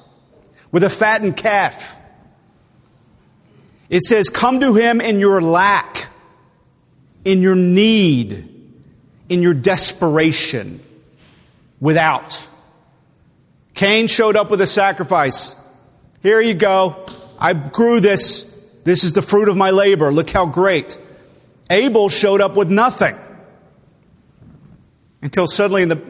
with 0.72 0.84
a 0.84 0.90
fattened 0.90 1.38
calf. 1.38 2.00
It 3.90 4.02
says 4.02 4.30
come 4.30 4.60
to 4.60 4.76
Him 4.76 5.02
in 5.02 5.20
your 5.20 5.42
lack, 5.42 6.10
in 7.26 7.42
your 7.42 7.56
need, 7.56 8.50
in 9.30 9.42
your 9.42 9.54
desperation, 9.54 10.80
without. 11.80 12.48
Cain 13.74 14.08
showed 14.08 14.36
up 14.36 14.52
with 14.52 14.62
a 14.62 14.68
sacrifice. 14.68 15.56
Here 16.22 16.40
you 16.40 16.54
go. 16.54 17.06
I 17.40 17.54
grew 17.54 18.00
this. 18.00 18.70
This 18.84 19.04
is 19.04 19.14
the 19.14 19.22
fruit 19.22 19.50
of 19.50 19.58
my 19.58 19.72
labor. 19.72 20.12
Look 20.12 20.30
how 20.30 20.46
great. 20.46 20.98
Abel 21.70 22.10
showed 22.10 22.42
up 22.42 22.56
with 22.56 22.70
nothing. 22.70 23.16
Until 25.22 25.48
suddenly 25.48 25.84
in 25.84 25.90
the, 25.90 26.02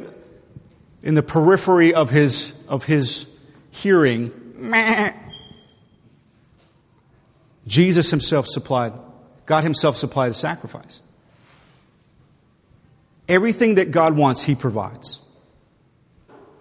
in 1.04 1.16
the 1.16 1.24
periphery 1.24 1.94
of 1.94 2.10
his, 2.10 2.66
of 2.68 2.86
his 2.86 3.40
hearing, 3.72 4.32
Jesus 7.68 8.10
himself 8.10 8.48
supplied, 8.48 8.94
God 9.46 9.64
himself 9.64 9.96
supplied 9.96 10.32
a 10.32 10.34
sacrifice. 10.34 11.00
Everything 13.30 13.76
that 13.76 13.92
God 13.92 14.18
wants, 14.18 14.44
he 14.44 14.56
provides. 14.56 15.23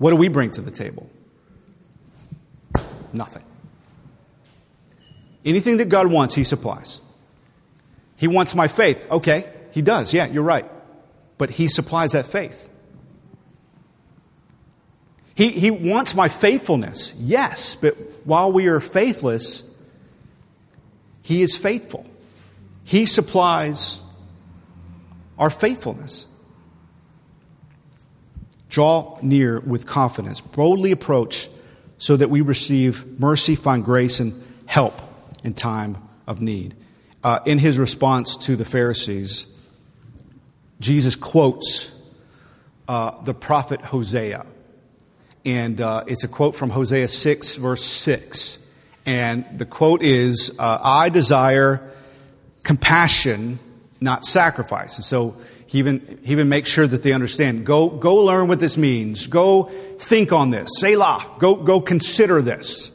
What 0.03 0.11
do 0.11 0.17
we 0.17 0.27
bring 0.27 0.51
to 0.51 0.61
the 0.61 0.73
table? 0.73 1.09
Nothing. 3.13 3.45
Anything 5.45 5.77
that 5.77 5.91
God 5.91 6.09
wants, 6.09 6.35
He 6.35 6.43
supplies. 6.43 7.01
He 8.17 8.27
wants 8.27 8.57
my 8.57 8.67
faith. 8.67 9.09
Okay, 9.09 9.49
He 9.71 9.81
does. 9.81 10.13
Yeah, 10.13 10.27
you're 10.27 10.43
right. 10.43 10.67
But 11.39 11.51
He 11.51 11.69
supplies 11.69 12.13
that 12.13 12.27
faith. 12.27 12.69
He, 15.37 15.51
he 15.51 15.71
wants 15.71 16.17
my 16.17 16.29
faithfulness. 16.29 17.15
Yes, 17.21 17.77
but 17.77 17.95
while 18.25 18.51
we 18.51 18.67
are 18.67 18.81
faithless, 18.81 19.73
He 21.23 21.43
is 21.43 21.57
faithful. 21.57 22.05
He 22.83 23.07
supplies 23.07 24.03
our 25.39 25.49
faithfulness. 25.49 26.27
Draw 28.73 29.19
near 29.21 29.61
with 29.61 29.87
confidence, 29.87 30.41
boldly 30.41 30.93
approach 30.93 31.51
so 31.99 32.17
that 32.17 32.31
we 32.31 32.41
receive 32.41 33.21
mercy, 33.21 33.55
find 33.55 33.85
grace, 33.85 34.19
and 34.19 34.33
help 34.65 34.99
in 35.45 35.53
time 35.53 35.99
of 36.27 36.41
need. 36.41 36.75
Uh, 37.23 37.41
in 37.45 37.59
his 37.59 37.79
response 37.79 38.35
to 38.39 38.57
the 38.57 38.65
Pharisees, 38.65 39.47
Jesus 40.81 41.17
quotes 41.17 41.93
uh, 42.89 43.23
the 43.25 43.35
prophet 43.35 43.83
Hosea. 43.83 44.47
And 45.45 45.79
uh, 45.79 46.05
it's 46.07 46.25
a 46.25 46.29
quote 46.29 46.57
from 46.57 46.71
Hosea 46.71 47.09
6, 47.09 47.57
verse 47.57 47.85
6. 47.85 48.71
And 49.05 49.45
the 49.59 49.67
quote 49.67 50.03
is 50.03 50.57
uh, 50.59 50.79
I 50.83 51.11
desire 51.11 51.91
compassion, 52.63 53.59
not 54.01 54.25
sacrifice. 54.25 54.97
And 54.97 55.05
so 55.05 55.37
he 55.73 55.79
even, 55.79 56.19
he 56.23 56.33
even 56.33 56.51
makes 56.51 56.69
sure 56.69 56.87
that 56.87 57.03
they 57.03 57.15
understand. 57.15 57.65
Go, 57.65 57.89
go 57.89 58.17
learn 58.17 58.47
what 58.47 58.61
this 58.61 58.77
means. 58.77 59.27
Go 59.27 59.71
think 59.99 60.31
on 60.31 60.51
this. 60.51 60.69
Selah. 60.79 61.25
Go, 61.39 61.57
go 61.57 61.81
consider 61.81 62.43
this. 62.43 62.91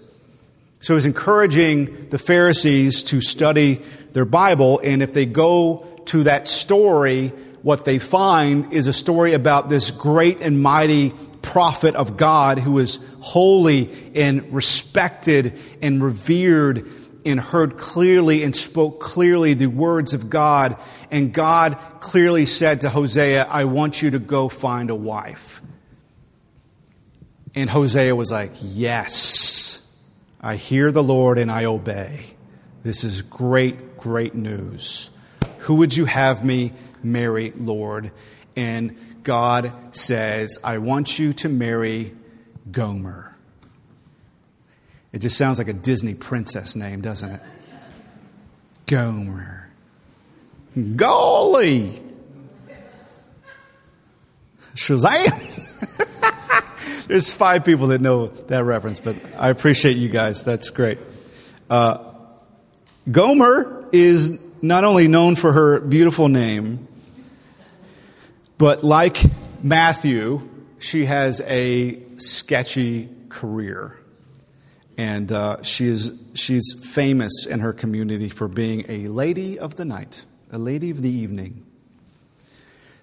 So 0.80 0.94
he's 0.94 1.08
encouraging 1.08 2.10
the 2.10 2.20
Pharisees 2.20 3.02
to 3.04 3.20
study 3.20 3.82
their 4.14 4.26
Bible, 4.26 4.80
and 4.84 5.02
if 5.02 5.12
they 5.12 5.26
go 5.26 5.88
to 6.06 6.26
that 6.26 6.48
story, 6.48 7.30
what 7.64 7.84
they 7.84 7.98
find 7.98 8.72
is 8.72 8.86
a 8.86 8.94
story 8.94 9.34
about 9.34 9.70
this 9.70 9.90
great 9.90 10.42
and 10.42 10.62
mighty 10.62 11.14
prophet 11.42 11.96
of 11.96 12.16
God 12.16 12.60
who 12.60 12.78
is 12.78 13.00
holy 13.22 13.90
and 14.14 14.54
respected 14.54 15.54
and 15.82 16.04
revered 16.04 16.88
and 17.26 17.40
heard 17.40 17.76
clearly 17.78 18.44
and 18.44 18.56
spoke 18.56 19.00
clearly 19.00 19.56
the 19.56 19.66
words 19.66 20.14
of 20.14 20.30
God 20.30 20.78
and 21.12 21.34
God 21.34 21.78
clearly 22.00 22.46
said 22.46 22.82
to 22.82 22.90
Hosea, 22.90 23.46
I 23.46 23.66
want 23.66 24.02
you 24.02 24.12
to 24.12 24.20
go 24.20 24.50
find 24.50 24.90
a 24.90 24.96
wife. 24.96 25.62
And 27.56 27.70
Hosea 27.70 28.16
was 28.16 28.32
like, 28.32 28.52
Yes, 28.62 29.96
I 30.40 30.56
hear 30.56 30.92
the 30.92 31.04
Lord 31.04 31.40
and 31.40 31.52
I 31.52 31.66
obey. 31.66 32.26
This 32.84 33.04
is 33.04 33.22
great, 33.22 33.98
great 33.98 34.36
news. 34.36 35.10
Who 35.60 35.76
would 35.76 35.96
you 35.96 36.06
have 36.06 36.46
me 36.46 36.74
marry, 37.04 37.52
Lord? 37.52 38.12
And 38.56 38.96
God 39.24 39.74
says, 39.96 40.58
I 40.64 40.78
want 40.78 41.20
you 41.20 41.34
to 41.34 41.50
marry 41.50 42.14
Gomer. 42.72 43.36
It 45.12 45.20
just 45.20 45.38
sounds 45.38 45.58
like 45.58 45.68
a 45.68 45.74
Disney 45.74 46.14
princess 46.14 46.76
name, 46.76 47.02
doesn't 47.02 47.32
it? 47.32 47.42
Gomer. 48.86 49.57
Golly! 50.96 52.02
Shazam! 54.76 55.44
There's 57.08 57.34
five 57.34 57.66
people 57.66 57.88
that 57.88 58.02
know 58.02 58.28
that 58.28 58.64
reference, 58.64 59.00
but 59.00 59.16
I 59.38 59.50
appreciate 59.50 59.98
you 59.98 60.10
guys. 60.10 60.44
That's 60.44 60.70
great. 60.70 61.00
Uh, 61.70 62.04
Gomer 63.10 63.88
is 63.92 64.44
not 64.62 64.84
only 64.84 65.08
known 65.08 65.36
for 65.36 65.54
her 65.54 65.80
beautiful 65.80 66.28
name, 66.28 66.88
but 68.58 68.84
like 68.84 69.24
Matthew, 69.64 70.48
she 70.80 71.06
has 71.06 71.42
a 71.42 72.02
sketchy 72.18 73.10
career. 73.30 73.98
And 74.98 75.32
uh, 75.32 75.62
she 75.62 75.86
is, 75.86 76.24
she's 76.34 76.84
famous 76.92 77.46
in 77.46 77.60
her 77.60 77.72
community 77.72 78.30
for 78.30 78.48
being 78.48 78.86
a 78.90 79.08
lady 79.08 79.60
of 79.60 79.76
the 79.76 79.86
night, 79.86 80.26
a 80.52 80.58
lady 80.58 80.90
of 80.90 81.02
the 81.02 81.10
evening. 81.10 81.66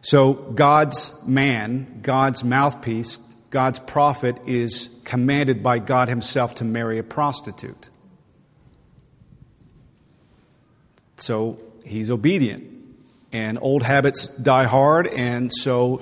So, 0.01 0.35
God's 0.35 1.27
man, 1.27 2.01
God's 2.03 2.45
mouthpiece, 2.45 3.17
God's 3.51 3.79
prophet 3.79 4.39
is 4.47 5.01
commanded 5.05 5.63
by 5.63 5.79
God 5.79 6.09
Himself 6.09 6.57
to 6.57 6.65
marry 6.65 6.99
a 6.99 7.03
prostitute. 7.03 7.89
So, 11.17 11.59
he's 11.85 12.11
obedient. 12.11 12.71
And 13.33 13.59
old 13.61 13.83
habits 13.83 14.29
die 14.29 14.65
hard, 14.65 15.09
and 15.09 15.53
so 15.53 16.01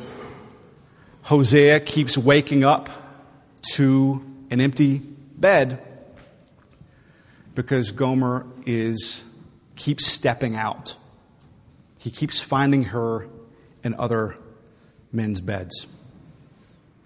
Hosea 1.22 1.80
keeps 1.80 2.18
waking 2.18 2.62
up 2.62 2.90
to 3.74 4.22
an 4.50 4.60
empty 4.60 4.98
bed 4.98 5.80
because 7.54 7.92
Gomer 7.92 8.46
is 8.66 9.24
keeps 9.76 10.06
stepping 10.06 10.56
out. 10.56 10.96
He 12.02 12.10
keeps 12.10 12.40
finding 12.40 12.84
her 12.84 13.28
in 13.84 13.94
other 13.94 14.36
men's 15.12 15.40
beds. 15.40 15.86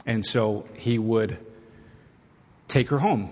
And 0.07 0.25
so 0.25 0.67
he 0.75 0.99
would 0.99 1.39
take 2.69 2.89
her 2.89 2.99
home 2.99 3.31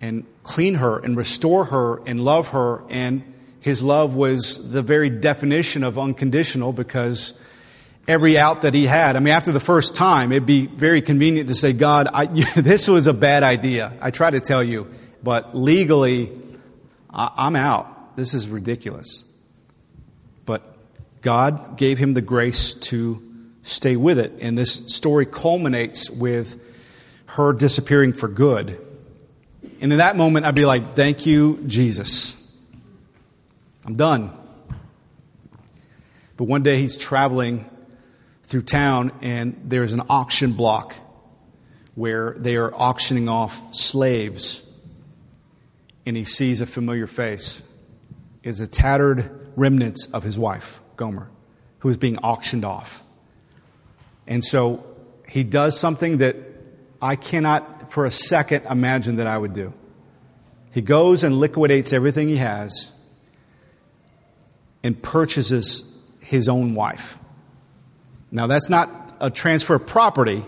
and 0.00 0.26
clean 0.42 0.74
her 0.74 0.98
and 0.98 1.16
restore 1.16 1.66
her 1.66 2.02
and 2.06 2.24
love 2.24 2.48
her 2.48 2.82
and 2.90 3.22
his 3.62 3.80
love 3.80 4.16
was 4.16 4.72
the 4.72 4.82
very 4.82 5.08
definition 5.08 5.84
of 5.84 5.96
unconditional 5.96 6.72
because 6.72 7.40
every 8.08 8.36
out 8.36 8.62
that 8.62 8.74
he 8.74 8.86
had, 8.86 9.14
I 9.14 9.20
mean, 9.20 9.32
after 9.32 9.52
the 9.52 9.60
first 9.60 9.94
time, 9.94 10.32
it'd 10.32 10.44
be 10.44 10.66
very 10.66 11.00
convenient 11.00 11.48
to 11.48 11.54
say, 11.54 11.72
God, 11.72 12.08
I, 12.12 12.26
this 12.56 12.88
was 12.88 13.06
a 13.06 13.14
bad 13.14 13.44
idea. 13.44 13.96
I 14.00 14.10
try 14.10 14.32
to 14.32 14.40
tell 14.40 14.64
you, 14.64 14.90
but 15.22 15.56
legally, 15.56 16.32
I'm 17.08 17.54
out. 17.54 18.16
This 18.16 18.34
is 18.34 18.48
ridiculous. 18.48 19.31
God 21.22 21.78
gave 21.78 21.98
him 21.98 22.14
the 22.14 22.20
grace 22.20 22.74
to 22.74 23.22
stay 23.62 23.96
with 23.96 24.18
it. 24.18 24.32
And 24.40 24.58
this 24.58 24.94
story 24.94 25.24
culminates 25.24 26.10
with 26.10 26.60
her 27.26 27.52
disappearing 27.52 28.12
for 28.12 28.28
good. 28.28 28.78
And 29.80 29.92
in 29.92 29.98
that 29.98 30.16
moment, 30.16 30.46
I'd 30.46 30.54
be 30.54 30.66
like, 30.66 30.82
Thank 30.94 31.26
you, 31.26 31.62
Jesus. 31.66 32.38
I'm 33.84 33.96
done. 33.96 34.30
But 36.36 36.44
one 36.44 36.62
day 36.62 36.78
he's 36.78 36.96
traveling 36.96 37.68
through 38.44 38.62
town 38.62 39.12
and 39.22 39.60
there's 39.64 39.92
an 39.92 40.02
auction 40.08 40.52
block 40.52 40.94
where 41.94 42.34
they 42.36 42.56
are 42.56 42.72
auctioning 42.74 43.28
off 43.28 43.74
slaves. 43.74 44.68
And 46.06 46.16
he 46.16 46.24
sees 46.24 46.60
a 46.60 46.66
familiar 46.66 47.06
face. 47.06 47.62
Is 48.42 48.58
the 48.58 48.66
tattered 48.66 49.52
remnants 49.56 50.06
of 50.12 50.24
his 50.24 50.36
wife, 50.38 50.81
Gomer, 50.96 51.28
who 51.80 51.88
is 51.88 51.96
being 51.96 52.18
auctioned 52.18 52.64
off. 52.64 53.02
And 54.26 54.44
so 54.44 54.84
he 55.28 55.44
does 55.44 55.78
something 55.78 56.18
that 56.18 56.36
I 57.00 57.16
cannot 57.16 57.92
for 57.92 58.06
a 58.06 58.10
second 58.10 58.64
imagine 58.70 59.16
that 59.16 59.26
I 59.26 59.36
would 59.36 59.52
do. 59.52 59.72
He 60.72 60.80
goes 60.80 61.24
and 61.24 61.38
liquidates 61.38 61.92
everything 61.92 62.28
he 62.28 62.36
has 62.36 62.92
and 64.82 65.00
purchases 65.00 65.98
his 66.20 66.48
own 66.48 66.74
wife. 66.74 67.18
Now, 68.30 68.46
that's 68.46 68.70
not 68.70 68.88
a 69.20 69.30
transfer 69.30 69.74
of 69.74 69.86
property, 69.86 70.42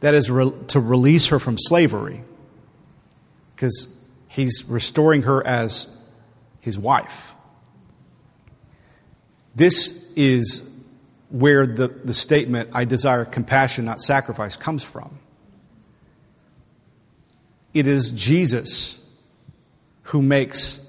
that 0.00 0.14
is 0.14 0.30
re- 0.30 0.52
to 0.68 0.80
release 0.80 1.28
her 1.28 1.38
from 1.38 1.56
slavery, 1.58 2.22
because 3.54 3.96
he's 4.28 4.64
restoring 4.68 5.22
her 5.22 5.46
as 5.46 5.96
his 6.60 6.76
wife. 6.78 7.35
This 9.56 10.12
is 10.16 10.84
where 11.30 11.66
the, 11.66 11.88
the 11.88 12.12
statement, 12.12 12.70
I 12.74 12.84
desire 12.84 13.24
compassion, 13.24 13.86
not 13.86 14.00
sacrifice, 14.00 14.54
comes 14.54 14.84
from. 14.84 15.18
It 17.72 17.86
is 17.86 18.10
Jesus 18.10 19.02
who 20.02 20.22
makes 20.22 20.82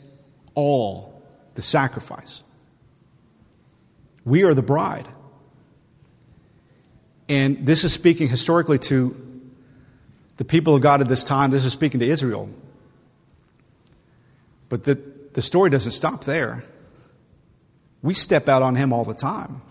all 0.54 1.22
the 1.56 1.62
sacrifice. 1.62 2.44
We 4.26 4.44
are 4.44 4.54
the 4.54 4.62
bride. 4.62 5.08
And 7.30 7.66
this 7.66 7.86
is 7.86 7.94
speaking 7.94 8.28
historically 8.28 8.80
to 8.80 9.16
the 10.36 10.46
people 10.46 10.76
of 10.76 10.82
God 10.82 11.00
at 11.02 11.08
this 11.08 11.24
time. 11.24 11.52
This 11.52 11.66
is 11.66 11.72
speaking 11.72 12.02
to 12.02 12.06
Israel. 12.06 12.50
But 14.70 14.84
the, 14.84 15.02
the 15.34 15.42
story 15.42 15.70
doesn't 15.70 15.94
stop 15.94 16.26
there. 16.26 16.66
We 18.02 18.14
step 18.14 18.48
out 18.48 18.62
on 18.62 18.76
him 18.76 18.94
all 18.94 19.04
the 19.04 19.14
time. 19.14 19.62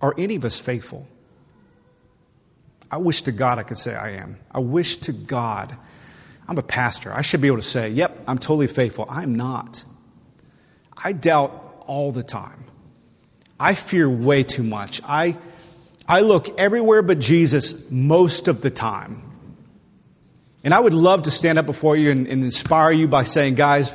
Are 0.00 0.14
any 0.18 0.36
of 0.36 0.44
us 0.44 0.58
faithful? 0.60 1.06
I 2.90 2.98
wish 2.98 3.22
to 3.22 3.32
God 3.32 3.58
I 3.58 3.62
could 3.62 3.78
say 3.78 3.94
I 3.94 4.12
am. 4.12 4.36
I 4.50 4.60
wish 4.60 4.96
to 4.98 5.12
God 5.12 5.76
I'm 6.46 6.58
a 6.58 6.62
pastor. 6.62 7.12
I 7.12 7.22
should 7.22 7.40
be 7.40 7.48
able 7.48 7.58
to 7.58 7.62
say, 7.62 7.88
yep, 7.88 8.20
I'm 8.26 8.38
totally 8.38 8.66
faithful. 8.66 9.06
I'm 9.08 9.34
not. 9.34 9.84
I 10.96 11.12
doubt 11.12 11.84
all 11.86 12.12
the 12.12 12.22
time. 12.22 12.64
I 13.58 13.74
fear 13.74 14.08
way 14.08 14.42
too 14.42 14.62
much. 14.62 15.00
I, 15.04 15.36
I 16.06 16.20
look 16.20 16.58
everywhere 16.58 17.02
but 17.02 17.18
Jesus 17.18 17.90
most 17.90 18.48
of 18.48 18.60
the 18.60 18.70
time. 18.70 19.22
And 20.62 20.74
I 20.74 20.80
would 20.80 20.94
love 20.94 21.22
to 21.22 21.30
stand 21.30 21.58
up 21.58 21.66
before 21.66 21.96
you 21.96 22.10
and, 22.10 22.26
and 22.26 22.42
inspire 22.44 22.92
you 22.92 23.06
by 23.06 23.24
saying, 23.24 23.54
guys, 23.54 23.92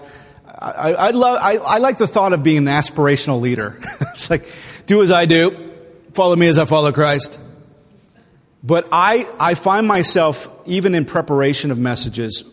I, 0.61 0.93
I, 0.93 1.09
love, 1.11 1.39
I, 1.41 1.55
I 1.55 1.77
like 1.77 1.97
the 1.97 2.07
thought 2.07 2.33
of 2.33 2.43
being 2.43 2.57
an 2.57 2.65
aspirational 2.65 3.39
leader. 3.39 3.79
it's 4.01 4.29
like, 4.29 4.43
do 4.87 5.01
as 5.01 5.11
I 5.11 5.25
do, 5.25 5.51
follow 6.11 6.35
me 6.35 6.47
as 6.47 6.57
I 6.57 6.65
follow 6.65 6.91
Christ. 6.91 7.39
But 8.61 8.89
I, 8.91 9.27
I 9.39 9.55
find 9.55 9.87
myself, 9.87 10.49
even 10.65 10.95
in 10.95 11.05
preparation 11.05 11.71
of 11.71 11.77
messages, 11.77 12.43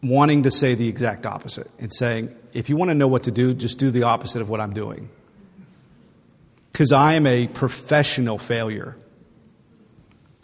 wanting 0.00 0.44
to 0.44 0.50
say 0.50 0.74
the 0.74 0.88
exact 0.88 1.26
opposite 1.26 1.68
and 1.80 1.92
saying, 1.92 2.34
if 2.52 2.68
you 2.68 2.76
want 2.76 2.90
to 2.90 2.94
know 2.94 3.08
what 3.08 3.24
to 3.24 3.32
do, 3.32 3.52
just 3.52 3.78
do 3.78 3.90
the 3.90 4.04
opposite 4.04 4.42
of 4.42 4.48
what 4.48 4.60
I'm 4.60 4.72
doing. 4.72 5.08
Because 6.70 6.92
I 6.92 7.14
am 7.14 7.26
a 7.26 7.48
professional 7.48 8.38
failure. 8.38 8.96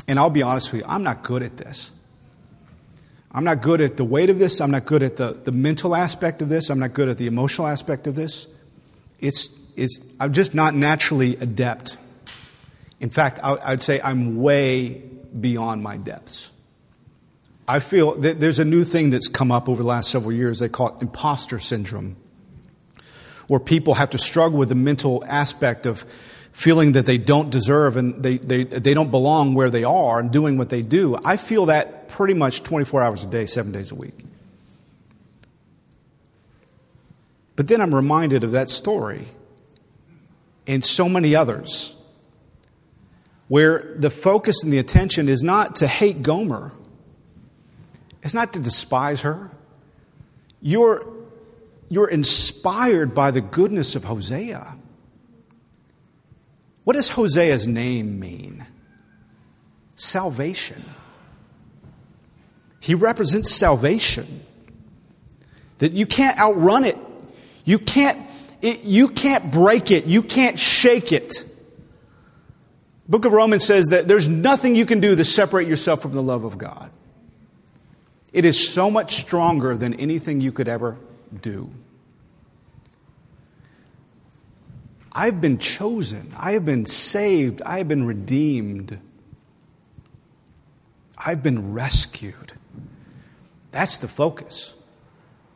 And 0.08 0.18
I'll 0.18 0.30
be 0.30 0.42
honest 0.42 0.72
with 0.72 0.82
you, 0.82 0.86
I'm 0.88 1.04
not 1.04 1.22
good 1.22 1.44
at 1.44 1.56
this. 1.56 1.92
I'm 3.36 3.44
not 3.44 3.62
good 3.62 3.80
at 3.80 3.96
the 3.96 4.04
weight 4.04 4.30
of 4.30 4.40
this. 4.40 4.60
I'm 4.60 4.72
not 4.72 4.84
good 4.86 5.04
at 5.04 5.16
the, 5.16 5.34
the 5.34 5.52
mental 5.52 5.94
aspect 5.94 6.42
of 6.42 6.48
this. 6.48 6.70
I'm 6.70 6.80
not 6.80 6.92
good 6.92 7.08
at 7.08 7.18
the 7.18 7.28
emotional 7.28 7.68
aspect 7.68 8.08
of 8.08 8.16
this. 8.16 8.52
It's, 9.20 9.70
it's, 9.76 10.12
I'm 10.18 10.32
just 10.32 10.54
not 10.54 10.74
naturally 10.74 11.36
adept 11.36 11.96
in 13.00 13.10
fact, 13.10 13.40
I, 13.42 13.70
would 13.70 13.82
say 13.82 14.00
I'm 14.00 14.40
way 14.40 15.02
beyond 15.38 15.82
my 15.82 15.96
depths. 15.96 16.50
I 17.68 17.80
feel 17.80 18.14
that 18.20 18.40
there's 18.40 18.58
a 18.58 18.64
new 18.64 18.84
thing 18.84 19.10
that's 19.10 19.28
come 19.28 19.52
up 19.52 19.68
over 19.68 19.82
the 19.82 19.88
last 19.88 20.10
several 20.10 20.32
years. 20.32 20.60
They 20.60 20.68
call 20.68 20.96
it 20.96 21.02
imposter 21.02 21.58
syndrome, 21.58 22.16
where 23.48 23.60
people 23.60 23.94
have 23.94 24.10
to 24.10 24.18
struggle 24.18 24.58
with 24.58 24.68
the 24.68 24.74
mental 24.74 25.24
aspect 25.26 25.84
of 25.84 26.04
feeling 26.56 26.92
that 26.92 27.04
they 27.04 27.18
don't 27.18 27.50
deserve 27.50 27.98
and 27.98 28.22
they, 28.22 28.38
they, 28.38 28.64
they 28.64 28.94
don't 28.94 29.10
belong 29.10 29.52
where 29.52 29.68
they 29.68 29.84
are 29.84 30.18
and 30.18 30.30
doing 30.30 30.56
what 30.56 30.70
they 30.70 30.80
do. 30.80 31.14
I 31.22 31.36
feel 31.36 31.66
that 31.66 32.08
pretty 32.08 32.32
much 32.32 32.62
24 32.62 33.02
hours 33.02 33.24
a 33.24 33.26
day, 33.26 33.44
seven 33.44 33.72
days 33.72 33.92
a 33.92 33.94
week. 33.94 34.24
But 37.56 37.68
then 37.68 37.82
I'm 37.82 37.94
reminded 37.94 38.42
of 38.42 38.52
that 38.52 38.70
story 38.70 39.26
and 40.66 40.82
so 40.82 41.10
many 41.10 41.36
others 41.36 41.94
where 43.48 43.94
the 43.94 44.08
focus 44.08 44.62
and 44.64 44.72
the 44.72 44.78
attention 44.78 45.28
is 45.28 45.42
not 45.42 45.76
to 45.76 45.86
hate 45.86 46.22
Gomer, 46.22 46.72
it's 48.22 48.32
not 48.32 48.54
to 48.54 48.60
despise 48.60 49.20
her. 49.20 49.50
You're, 50.62 51.06
you're 51.90 52.08
inspired 52.08 53.14
by 53.14 53.30
the 53.30 53.42
goodness 53.42 53.94
of 53.94 54.04
Hosea. 54.04 54.78
What 56.86 56.94
does 56.94 57.10
Hosea's 57.10 57.66
name 57.66 58.20
mean? 58.20 58.64
Salvation. 59.96 60.80
He 62.78 62.94
represents 62.94 63.52
salvation. 63.52 64.24
That 65.78 65.94
you 65.94 66.06
can't 66.06 66.38
outrun 66.38 66.84
it. 66.84 66.96
You 67.64 67.80
can't 67.80 68.16
it, 68.62 68.84
you 68.84 69.08
can't 69.08 69.50
break 69.50 69.90
it, 69.90 70.04
you 70.04 70.22
can't 70.22 70.60
shake 70.60 71.10
it. 71.10 71.34
Book 73.08 73.24
of 73.24 73.32
Romans 73.32 73.64
says 73.64 73.86
that 73.86 74.06
there's 74.06 74.28
nothing 74.28 74.76
you 74.76 74.86
can 74.86 75.00
do 75.00 75.16
to 75.16 75.24
separate 75.24 75.66
yourself 75.66 76.02
from 76.02 76.12
the 76.12 76.22
love 76.22 76.44
of 76.44 76.56
God. 76.56 76.92
It 78.32 78.44
is 78.44 78.72
so 78.72 78.92
much 78.92 79.16
stronger 79.16 79.76
than 79.76 79.94
anything 79.94 80.40
you 80.40 80.52
could 80.52 80.68
ever 80.68 80.98
do. 81.42 81.68
I've 85.18 85.40
been 85.40 85.56
chosen. 85.56 86.30
I 86.36 86.52
have 86.52 86.66
been 86.66 86.84
saved. 86.84 87.62
I 87.62 87.78
have 87.78 87.88
been 87.88 88.04
redeemed. 88.06 88.98
I've 91.16 91.42
been 91.42 91.72
rescued. 91.72 92.52
That's 93.72 93.96
the 93.96 94.08
focus. 94.08 94.74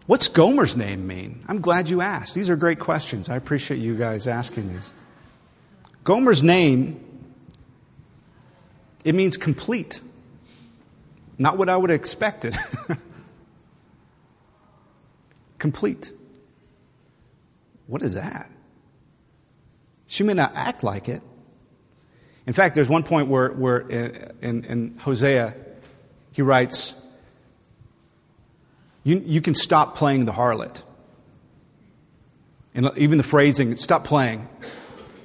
What's 0.06 0.28
Gomer's 0.28 0.78
name 0.78 1.06
mean? 1.06 1.44
I'm 1.46 1.60
glad 1.60 1.90
you 1.90 2.00
asked. 2.00 2.34
These 2.34 2.48
are 2.48 2.56
great 2.56 2.78
questions. 2.78 3.28
I 3.28 3.36
appreciate 3.36 3.76
you 3.76 3.94
guys 3.96 4.26
asking 4.26 4.72
these. 4.72 4.94
Gomer's 6.04 6.42
name, 6.42 7.04
it 9.04 9.14
means 9.14 9.36
complete. 9.36 10.00
Not 11.36 11.58
what 11.58 11.68
I 11.68 11.76
would 11.76 11.90
have 11.90 12.00
expected. 12.00 12.56
complete. 15.58 16.12
What 17.86 18.00
is 18.00 18.14
that? 18.14 18.50
She 20.10 20.24
may 20.24 20.34
not 20.34 20.56
act 20.56 20.82
like 20.82 21.08
it. 21.08 21.22
In 22.44 22.52
fact, 22.52 22.74
there's 22.74 22.88
one 22.88 23.04
point 23.04 23.28
where, 23.28 23.50
where 23.52 23.84
uh, 23.84 24.10
in, 24.42 24.64
in 24.64 24.98
Hosea, 24.98 25.54
he 26.32 26.42
writes, 26.42 26.96
you, 29.04 29.22
you 29.24 29.40
can 29.40 29.54
stop 29.54 29.94
playing 29.94 30.24
the 30.24 30.32
harlot. 30.32 30.82
And 32.74 32.90
even 32.96 33.18
the 33.18 33.24
phrasing, 33.24 33.76
stop 33.76 34.02
playing, 34.02 34.48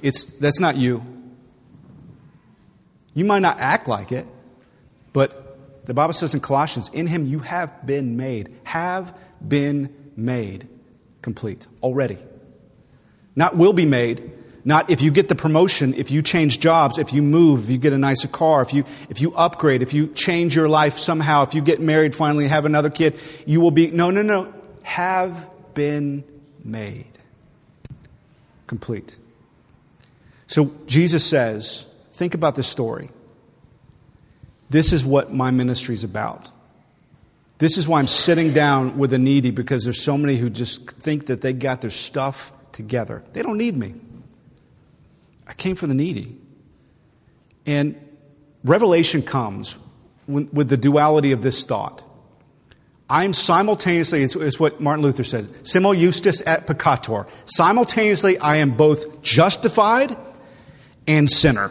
it's, 0.03 0.37
that's 0.37 0.59
not 0.59 0.77
you. 0.77 1.01
You 3.15 3.25
might 3.25 3.39
not 3.39 3.59
act 3.59 3.87
like 3.87 4.11
it, 4.11 4.27
but 5.13 5.85
the 5.87 5.95
Bible 5.95 6.13
says 6.13 6.35
in 6.35 6.41
Colossians, 6.41 6.91
in 6.93 7.07
him 7.07 7.25
you 7.25 7.39
have 7.39 7.87
been 7.87 8.17
made, 8.17 8.55
have 8.65 9.17
been 9.45 9.91
made 10.15 10.67
complete 11.23 11.65
already. 11.81 12.19
Not 13.35 13.57
will 13.57 13.73
be 13.73 13.87
made, 13.87 14.31
not 14.65 14.89
if 14.89 15.01
you 15.01 15.11
get 15.11 15.29
the 15.29 15.35
promotion, 15.35 15.93
if 15.93 16.09
you 16.09 16.23
change 16.23 16.59
jobs, 16.59 16.97
if 16.97 17.13
you 17.13 17.21
move, 17.21 17.65
if 17.65 17.69
you 17.69 17.77
get 17.77 17.93
a 17.93 17.97
nicer 17.99 18.27
car, 18.27 18.63
if 18.63 18.73
you, 18.73 18.83
if 19.09 19.21
you 19.21 19.33
upgrade, 19.35 19.83
if 19.83 19.93
you 19.93 20.07
change 20.07 20.55
your 20.55 20.67
life 20.67 20.97
somehow, 20.97 21.43
if 21.43 21.53
you 21.53 21.61
get 21.61 21.79
married 21.79 22.15
finally, 22.15 22.47
have 22.47 22.65
another 22.65 22.89
kid, 22.89 23.13
you 23.45 23.61
will 23.61 23.71
be, 23.71 23.91
no, 23.91 24.09
no, 24.09 24.23
no, 24.23 24.51
have 24.81 25.49
been 25.75 26.23
made 26.63 27.05
complete. 28.67 29.17
So 30.47 30.71
Jesus 30.87 31.23
says, 31.23 31.85
think 32.11 32.33
about 32.33 32.55
this 32.55 32.67
story. 32.67 33.09
This 34.69 34.93
is 34.93 35.05
what 35.05 35.31
my 35.31 35.51
ministry 35.51 35.93
is 35.93 36.03
about. 36.03 36.49
This 37.57 37.77
is 37.77 37.87
why 37.87 37.99
I'm 37.99 38.07
sitting 38.07 38.51
down 38.51 38.97
with 38.97 39.11
the 39.11 39.17
needy 39.17 39.51
because 39.51 39.83
there's 39.83 40.01
so 40.01 40.17
many 40.17 40.35
who 40.35 40.49
just 40.49 40.89
think 40.89 41.27
that 41.27 41.41
they 41.41 41.53
got 41.53 41.81
their 41.81 41.91
stuff 41.91 42.51
together. 42.71 43.23
They 43.33 43.43
don't 43.43 43.57
need 43.57 43.77
me. 43.77 43.93
I 45.47 45.53
came 45.53 45.75
for 45.75 45.87
the 45.87 45.93
needy. 45.93 46.37
And 47.65 47.99
revelation 48.63 49.21
comes 49.21 49.77
with 50.27 50.69
the 50.69 50.77
duality 50.77 51.31
of 51.31 51.41
this 51.41 51.63
thought. 51.63 52.03
I'm 53.07 53.33
simultaneously, 53.33 54.23
it's, 54.23 54.59
what 54.59 54.81
Martin 54.81 55.03
Luther 55.03 55.23
said, 55.23 55.47
simul 55.67 55.93
justus 55.93 56.41
et 56.47 56.65
peccator. 56.65 57.29
Simultaneously, 57.45 58.39
I 58.39 58.57
am 58.57 58.71
both 58.71 59.21
justified 59.21 60.17
and 61.05 61.29
sinner 61.29 61.69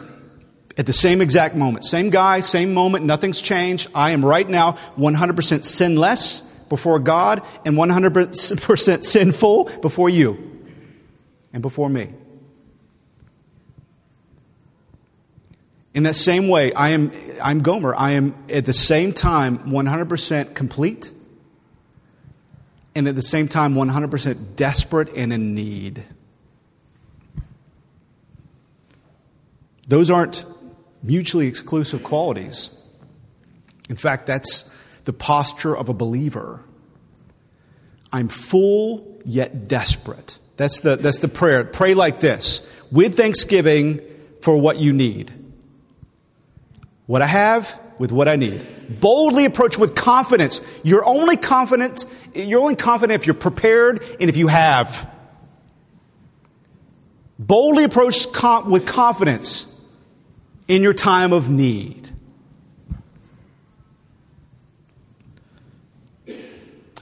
at 0.77 0.85
the 0.85 0.93
same 0.93 1.21
exact 1.21 1.55
moment. 1.55 1.83
Same 1.83 2.09
guy, 2.09 2.39
same 2.39 2.73
moment, 2.73 3.03
nothing's 3.03 3.41
changed. 3.41 3.89
I 3.93 4.11
am 4.11 4.23
right 4.23 4.47
now 4.47 4.73
100% 4.97 5.65
sinless 5.65 6.41
before 6.69 6.99
God 6.99 7.41
and 7.65 7.75
100% 7.75 9.03
sinful 9.03 9.65
before 9.81 10.09
you 10.09 10.61
and 11.51 11.61
before 11.61 11.89
me. 11.89 12.13
In 15.95 16.03
that 16.03 16.15
same 16.15 16.49
way, 16.49 16.73
I 16.73 16.89
am, 16.89 17.13
I'm 17.41 17.61
Gomer. 17.61 17.95
I 17.95 18.11
am 18.11 18.35
at 18.49 18.65
the 18.65 18.73
same 18.73 19.13
time 19.13 19.59
100% 19.59 20.53
complete 20.53 21.09
and 22.93 23.07
at 23.07 23.15
the 23.15 23.21
same 23.21 23.47
time 23.47 23.75
100% 23.75 24.57
desperate 24.57 25.13
and 25.15 25.31
in 25.31 25.55
need. 25.55 26.03
Those 29.87 30.11
aren't 30.11 30.43
mutually 31.01 31.47
exclusive 31.47 32.03
qualities. 32.03 32.77
In 33.89 33.95
fact, 33.95 34.27
that's 34.27 34.75
the 35.05 35.13
posture 35.13 35.77
of 35.77 35.87
a 35.87 35.93
believer. 35.93 36.61
I'm 38.11 38.27
full 38.27 39.21
yet 39.23 39.69
desperate. 39.69 40.39
That's 40.57 40.79
the, 40.79 40.97
that's 40.97 41.19
the 41.19 41.29
prayer. 41.29 41.63
Pray 41.63 41.93
like 41.93 42.19
this 42.19 42.69
with 42.91 43.15
thanksgiving 43.15 44.01
for 44.41 44.57
what 44.57 44.75
you 44.77 44.91
need 44.91 45.44
what 47.05 47.21
I 47.21 47.27
have 47.27 47.79
with 47.97 48.11
what 48.11 48.27
I 48.27 48.35
need. 48.35 48.65
Boldly 48.89 49.45
approach 49.45 49.77
with 49.77 49.95
confidence. 49.95 50.61
You're 50.83 51.05
only 51.05 51.37
confident, 51.37 52.05
you're 52.33 52.61
only 52.61 52.75
confident 52.75 53.21
if 53.21 53.27
you're 53.27 53.35
prepared 53.35 54.03
and 54.19 54.29
if 54.29 54.37
you 54.37 54.47
have. 54.47 55.09
Boldly 57.37 57.83
approach 57.83 58.25
with 58.65 58.87
confidence 58.87 59.71
in 60.67 60.81
your 60.81 60.93
time 60.93 61.33
of 61.33 61.49
need. 61.49 62.09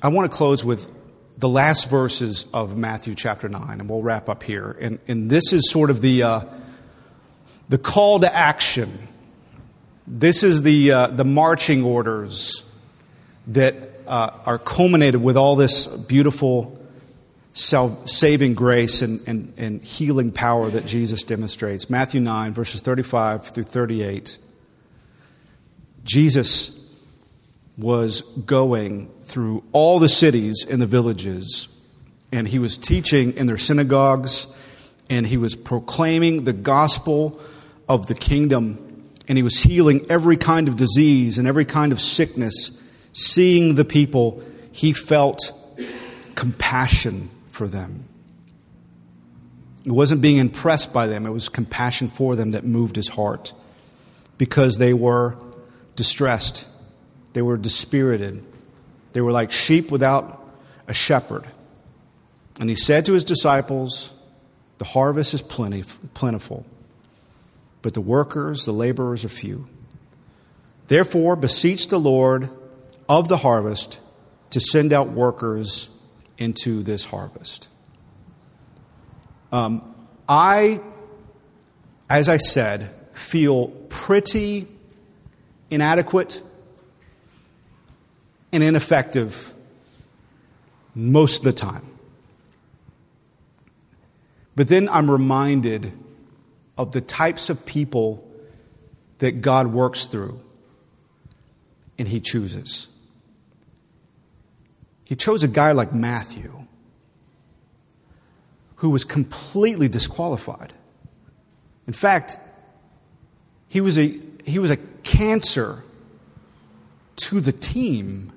I 0.02 0.10
want 0.10 0.30
to 0.30 0.36
close 0.36 0.66
with 0.66 0.92
the 1.38 1.48
last 1.48 1.90
verses 1.90 2.46
of 2.54 2.76
Matthew 2.76 3.16
chapter 3.16 3.48
9, 3.48 3.80
and 3.80 3.90
we'll 3.90 4.02
wrap 4.02 4.28
up 4.28 4.44
here. 4.44 4.76
And, 4.82 5.00
and 5.08 5.30
this 5.30 5.54
is 5.54 5.70
sort 5.72 5.90
of 5.90 6.02
the, 6.02 6.24
uh, 6.24 6.42
the 7.70 7.78
call 7.78 8.20
to 8.20 8.34
action 8.34 8.92
this 10.06 10.44
is 10.44 10.64
the, 10.64 10.92
uh, 10.92 11.08
the 11.08 11.26
marching 11.26 11.84
orders 11.84 12.70
that 13.48 13.76
uh, 14.08 14.32
are 14.46 14.60
culminated 14.60 15.22
with 15.22 15.38
all 15.38 15.56
this 15.56 15.88
beautiful 15.88 16.80
self- 17.54 18.10
saving 18.10 18.54
grace 18.54 19.02
and, 19.02 19.26
and, 19.28 19.54
and 19.58 19.82
healing 19.82 20.32
power 20.32 20.70
that 20.70 20.86
Jesus 20.86 21.24
demonstrates. 21.24 21.90
Matthew 21.90 22.20
9, 22.20 22.54
verses 22.54 22.82
35 22.82 23.48
through 23.48 23.64
38. 23.64 24.38
Jesus 26.04 26.80
was 27.78 28.22
going 28.22 29.10
through 29.22 29.64
all 29.72 30.00
the 30.00 30.10
cities 30.10 30.66
and 30.70 30.82
the 30.82 30.86
villages, 30.86 31.68
and 32.32 32.48
he 32.48 32.60
was 32.60 32.78
teaching 32.78 33.36
in 33.38 33.48
their 33.48 33.58
synagogues, 33.58 34.54
and 35.10 35.26
he 35.26 35.38
was 35.38 35.56
proclaiming 35.56 36.44
the 36.44 36.54
gospel 36.54 37.40
of 37.88 38.08
the 38.08 38.16
kingdom 38.16 38.83
and 39.34 39.38
he 39.40 39.42
was 39.42 39.58
healing 39.58 40.06
every 40.10 40.38
kind 40.38 40.68
of 40.68 40.78
disease 40.78 41.40
and 41.40 41.48
every 41.48 41.66
kind 41.66 41.92
of 41.92 42.00
sickness. 42.00 42.80
Seeing 43.14 43.74
the 43.74 43.84
people, 43.84 44.44
he 44.72 44.94
felt 44.94 45.52
compassion 46.36 47.32
for 47.50 47.68
them. 47.68 48.06
It 49.84 49.92
wasn't 49.92 50.22
being 50.22 50.38
impressed 50.38 50.94
by 50.94 51.08
them, 51.08 51.26
it 51.26 51.32
was 51.32 51.50
compassion 51.50 52.10
for 52.10 52.36
them 52.36 52.52
that 52.52 52.64
moved 52.64 52.96
his 52.96 53.10
heart 53.10 53.54
because 54.38 54.78
they 54.78 54.94
were 54.94 55.36
distressed, 55.96 56.68
they 57.34 57.42
were 57.42 57.58
dispirited, 57.58 58.46
they 59.14 59.22
were 59.22 59.32
like 59.32 59.52
sheep 59.52 59.90
without 59.90 60.48
a 60.88 60.94
shepherd. 60.94 61.44
And 62.60 62.70
he 62.70 62.76
said 62.76 63.08
to 63.08 63.14
his 63.14 63.24
disciples, 63.24 64.14
The 64.78 64.86
harvest 64.86 65.34
is 65.34 65.42
plentiful 65.42 66.68
but 67.84 67.94
the 67.94 68.02
workers, 68.02 68.66
the 68.66 68.72
laborers, 68.72 69.24
are 69.24 69.30
few. 69.30 69.68
Therefore, 70.88 71.36
beseech 71.36 71.90
the 71.90 72.00
Lord 72.00 72.50
of 73.08 73.28
the 73.28 73.38
harvest 73.38 74.00
to 74.50 74.60
send 74.60 74.92
out 74.92 75.10
workers 75.10 75.90
into 76.38 76.82
this 76.82 77.06
harvest. 77.06 77.68
Um, 79.52 79.94
I, 80.28 80.80
as 82.10 82.28
I 82.30 82.38
said, 82.38 82.90
feel 83.14 83.68
pretty 83.90 84.68
inadequate 85.70 86.42
and 88.52 88.64
ineffective 88.64 89.54
most 90.96 91.40
of 91.40 91.44
the 91.44 91.54
time. 91.54 91.86
But 94.56 94.68
then 94.68 94.88
I'm 94.90 95.10
reminded 95.10 95.92
of 96.78 96.92
the 96.92 97.02
types 97.02 97.50
of 97.50 97.66
people 97.66 98.28
that 99.20 99.42
God 99.42 99.68
works 99.68 100.06
through 100.06 100.42
and 101.98 102.08
He 102.08 102.20
chooses. 102.20 102.88
He 105.04 105.16
chose 105.16 105.44
a 105.44 105.48
guy 105.48 105.74
like 105.74 105.94
Matthew, 105.94 106.66
who 108.78 108.90
was 108.90 109.06
completely 109.06 109.88
disqualified. 109.88 110.74
In 111.86 111.94
fact, 111.94 112.38
he 113.68 113.82
was 113.82 113.98
a, 113.98 114.20
he 114.46 114.60
was 114.60 114.72
a 114.72 114.78
cancer 115.04 115.84
to 117.18 117.40
the 117.40 117.52
team. 117.52 118.32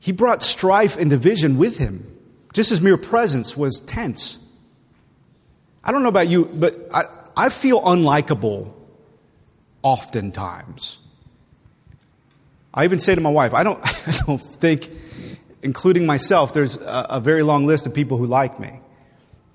He 0.00 0.12
brought 0.12 0.42
strife 0.42 0.96
and 0.96 1.10
division 1.10 1.58
with 1.58 1.78
him. 1.78 2.04
Just 2.52 2.70
his 2.70 2.80
mere 2.80 2.96
presence 2.96 3.56
was 3.56 3.80
tense. 3.80 4.44
I 5.88 5.90
don't 5.90 6.02
know 6.02 6.10
about 6.10 6.28
you, 6.28 6.44
but 6.44 6.76
I, 6.92 7.04
I 7.34 7.48
feel 7.48 7.80
unlikable 7.80 8.74
oftentimes. 9.80 10.98
I 12.74 12.84
even 12.84 12.98
say 12.98 13.14
to 13.14 13.22
my 13.22 13.30
wife, 13.30 13.54
I 13.54 13.64
don't, 13.64 13.80
I 14.06 14.12
don't 14.26 14.38
think, 14.38 14.90
including 15.62 16.04
myself, 16.04 16.52
there's 16.52 16.76
a, 16.76 17.06
a 17.08 17.20
very 17.20 17.42
long 17.42 17.64
list 17.64 17.86
of 17.86 17.94
people 17.94 18.18
who 18.18 18.26
like 18.26 18.60
me. 18.60 18.80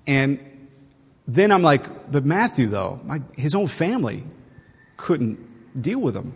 And 0.08 0.40
then 1.28 1.52
I'm 1.52 1.62
like, 1.62 2.10
but 2.10 2.26
Matthew, 2.26 2.66
though, 2.66 3.00
my, 3.04 3.22
his 3.36 3.54
own 3.54 3.68
family 3.68 4.24
couldn't 4.96 5.38
deal 5.80 6.00
with 6.00 6.16
him. 6.16 6.34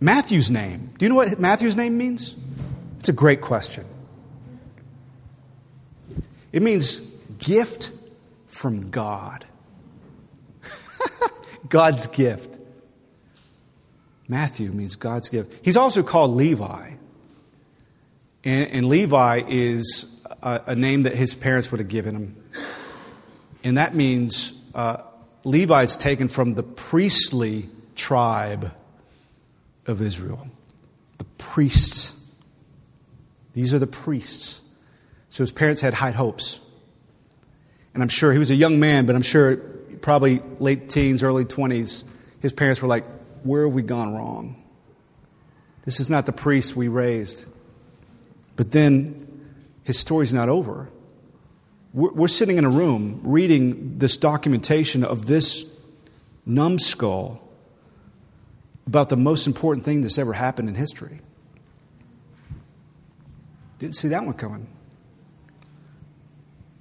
Matthew's 0.00 0.50
name. 0.50 0.90
Do 0.98 1.06
you 1.06 1.08
know 1.08 1.14
what 1.14 1.40
Matthew's 1.40 1.76
name 1.76 1.96
means? 1.96 2.36
It's 2.98 3.08
a 3.08 3.14
great 3.14 3.40
question. 3.40 3.86
It 6.52 6.62
means 6.62 6.98
gift 7.38 7.92
from 8.46 8.90
God. 8.90 9.44
God's 11.68 12.06
gift. 12.08 12.58
Matthew 14.28 14.70
means 14.70 14.96
God's 14.96 15.28
gift. 15.28 15.64
He's 15.64 15.76
also 15.76 16.02
called 16.02 16.32
Levi. 16.32 16.92
And, 18.44 18.70
and 18.70 18.88
Levi 18.88 19.42
is 19.48 20.22
a, 20.42 20.62
a, 20.68 20.74
name 20.74 21.02
that 21.02 21.14
his 21.14 21.34
parents 21.34 21.70
would 21.70 21.80
have 21.80 21.88
given 21.88 22.14
him. 22.14 22.36
And 23.64 23.76
that 23.76 23.94
means 23.94 24.52
uh, 24.74 25.02
Levi 25.44 25.82
is 25.82 25.96
taken 25.96 26.28
from 26.28 26.52
the 26.52 26.62
priestly 26.62 27.64
tribe 27.96 28.72
of 29.86 30.00
Israel. 30.00 30.48
The 31.18 31.24
priests. 31.38 32.32
These 33.52 33.74
are 33.74 33.78
the 33.78 33.86
priests. 33.86 34.62
So 35.30 35.42
his 35.42 35.52
parents 35.52 35.80
had 35.80 35.94
high 35.94 36.10
hopes. 36.10 36.60
And 37.94 38.02
I'm 38.02 38.08
sure 38.08 38.32
he 38.32 38.38
was 38.38 38.50
a 38.50 38.54
young 38.54 38.78
man, 38.78 39.06
but 39.06 39.16
I'm 39.16 39.22
sure 39.22 39.56
probably 40.02 40.40
late 40.58 40.88
teens, 40.88 41.22
early 41.22 41.44
20s, 41.44 42.08
his 42.40 42.52
parents 42.52 42.82
were 42.82 42.88
like, 42.88 43.04
Where 43.42 43.64
have 43.64 43.72
we 43.72 43.82
gone 43.82 44.14
wrong? 44.14 44.62
This 45.84 46.00
is 46.00 46.10
not 46.10 46.26
the 46.26 46.32
priest 46.32 46.76
we 46.76 46.88
raised. 46.88 47.46
But 48.56 48.72
then 48.72 49.26
his 49.84 49.98
story's 49.98 50.34
not 50.34 50.48
over. 50.48 50.88
We're, 51.92 52.12
we're 52.12 52.28
sitting 52.28 52.58
in 52.58 52.64
a 52.64 52.70
room 52.70 53.20
reading 53.24 53.98
this 53.98 54.16
documentation 54.16 55.02
of 55.02 55.26
this 55.26 55.80
numbskull 56.44 57.46
about 58.86 59.08
the 59.08 59.16
most 59.16 59.46
important 59.46 59.84
thing 59.84 60.02
that's 60.02 60.18
ever 60.18 60.32
happened 60.32 60.68
in 60.68 60.74
history. 60.74 61.20
Didn't 63.78 63.94
see 63.94 64.08
that 64.08 64.24
one 64.24 64.34
coming. 64.34 64.66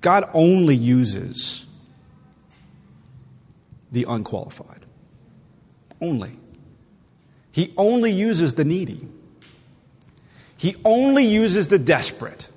God 0.01 0.29
only 0.33 0.75
uses 0.75 1.65
the 3.91 4.05
unqualified. 4.07 4.85
Only. 6.01 6.31
He 7.51 7.73
only 7.77 8.11
uses 8.11 8.53
the 8.53 8.63
needy. 8.63 9.07
He 10.57 10.75
only 10.85 11.25
uses 11.25 11.67
the 11.67 11.79
desperate. 11.79 12.47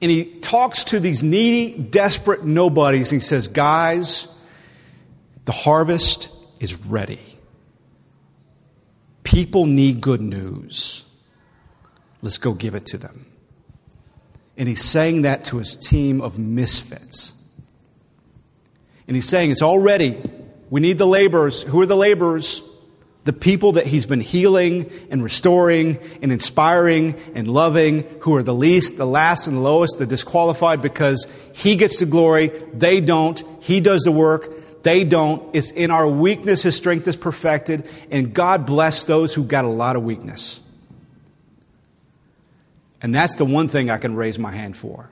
And 0.00 0.10
he 0.10 0.24
talks 0.40 0.84
to 0.84 1.00
these 1.00 1.22
needy, 1.22 1.76
desperate 1.76 2.44
nobodies. 2.44 3.10
And 3.10 3.20
He 3.20 3.24
says, 3.24 3.48
Guys, 3.48 4.28
the 5.44 5.52
harvest 5.52 6.30
is 6.60 6.74
ready. 6.84 7.20
People 9.24 9.66
need 9.66 10.00
good 10.00 10.20
news. 10.20 11.04
Let's 12.22 12.38
go 12.38 12.52
give 12.54 12.74
it 12.74 12.86
to 12.86 12.98
them. 12.98 13.26
And 14.58 14.68
he's 14.68 14.84
saying 14.84 15.22
that 15.22 15.44
to 15.46 15.58
his 15.58 15.76
team 15.76 16.20
of 16.20 16.38
misfits. 16.38 17.32
And 19.06 19.16
he's 19.16 19.28
saying, 19.28 19.52
It's 19.52 19.62
all 19.62 19.78
ready. 19.78 20.20
We 20.68 20.80
need 20.80 20.98
the 20.98 21.06
laborers. 21.06 21.62
Who 21.62 21.80
are 21.80 21.86
the 21.86 21.96
laborers? 21.96 22.62
The 23.24 23.32
people 23.32 23.72
that 23.72 23.86
he's 23.86 24.06
been 24.06 24.20
healing 24.20 24.90
and 25.10 25.22
restoring 25.22 25.98
and 26.22 26.32
inspiring 26.32 27.14
and 27.34 27.48
loving, 27.48 28.04
who 28.20 28.34
are 28.36 28.42
the 28.42 28.54
least, 28.54 28.96
the 28.96 29.06
last, 29.06 29.46
and 29.46 29.58
the 29.58 29.60
lowest, 29.60 29.98
the 29.98 30.06
disqualified, 30.06 30.82
because 30.82 31.26
he 31.54 31.76
gets 31.76 32.00
the 32.00 32.06
glory, 32.06 32.48
they 32.72 33.00
don't. 33.00 33.42
He 33.60 33.80
does 33.80 34.02
the 34.02 34.12
work, 34.12 34.82
they 34.82 35.04
don't. 35.04 35.54
It's 35.54 35.72
in 35.72 35.90
our 35.90 36.08
weakness 36.08 36.62
his 36.62 36.76
strength 36.76 37.06
is 37.06 37.16
perfected, 37.16 37.86
and 38.10 38.32
God 38.32 38.64
bless 38.64 39.04
those 39.04 39.34
who've 39.34 39.48
got 39.48 39.66
a 39.66 39.68
lot 39.68 39.96
of 39.96 40.04
weakness. 40.04 40.66
And 43.00 43.14
that's 43.14 43.36
the 43.36 43.44
one 43.44 43.68
thing 43.68 43.90
I 43.90 43.98
can 43.98 44.14
raise 44.14 44.38
my 44.38 44.50
hand 44.50 44.76
for. 44.76 45.10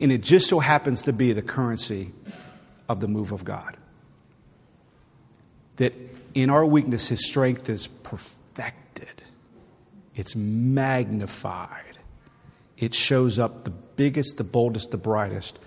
And 0.00 0.12
it 0.12 0.22
just 0.22 0.48
so 0.48 0.58
happens 0.58 1.04
to 1.04 1.12
be 1.12 1.32
the 1.32 1.42
currency 1.42 2.12
of 2.88 3.00
the 3.00 3.08
move 3.08 3.32
of 3.32 3.44
God. 3.44 3.76
That 5.76 5.94
in 6.34 6.50
our 6.50 6.64
weakness, 6.66 7.08
His 7.08 7.26
strength 7.26 7.68
is 7.68 7.86
perfected, 7.88 9.22
it's 10.14 10.36
magnified. 10.36 11.84
It 12.76 12.94
shows 12.94 13.40
up 13.40 13.64
the 13.64 13.70
biggest, 13.70 14.38
the 14.38 14.44
boldest, 14.44 14.92
the 14.92 14.98
brightest 14.98 15.58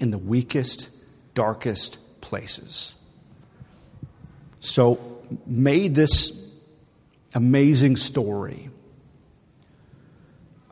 in 0.00 0.10
the 0.10 0.18
weakest, 0.18 0.88
darkest 1.34 2.22
places. 2.22 2.94
So, 4.60 4.98
may 5.46 5.88
this 5.88 6.58
amazing 7.34 7.96
story 7.96 8.70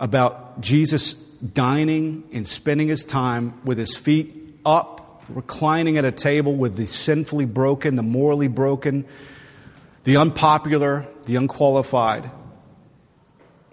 about 0.02 0.60
Jesus 0.60 1.14
dining 1.38 2.24
and 2.32 2.44
spending 2.44 2.88
his 2.88 3.04
time 3.04 3.54
with 3.64 3.78
his 3.78 3.96
feet 3.96 4.34
up, 4.66 5.22
reclining 5.28 5.96
at 5.96 6.04
a 6.04 6.10
table 6.10 6.56
with 6.56 6.74
the 6.76 6.86
sinfully 6.86 7.44
broken, 7.44 7.94
the 7.94 8.02
morally 8.02 8.48
broken, 8.48 9.06
the 10.02 10.16
unpopular, 10.16 11.06
the 11.26 11.36
unqualified. 11.36 12.28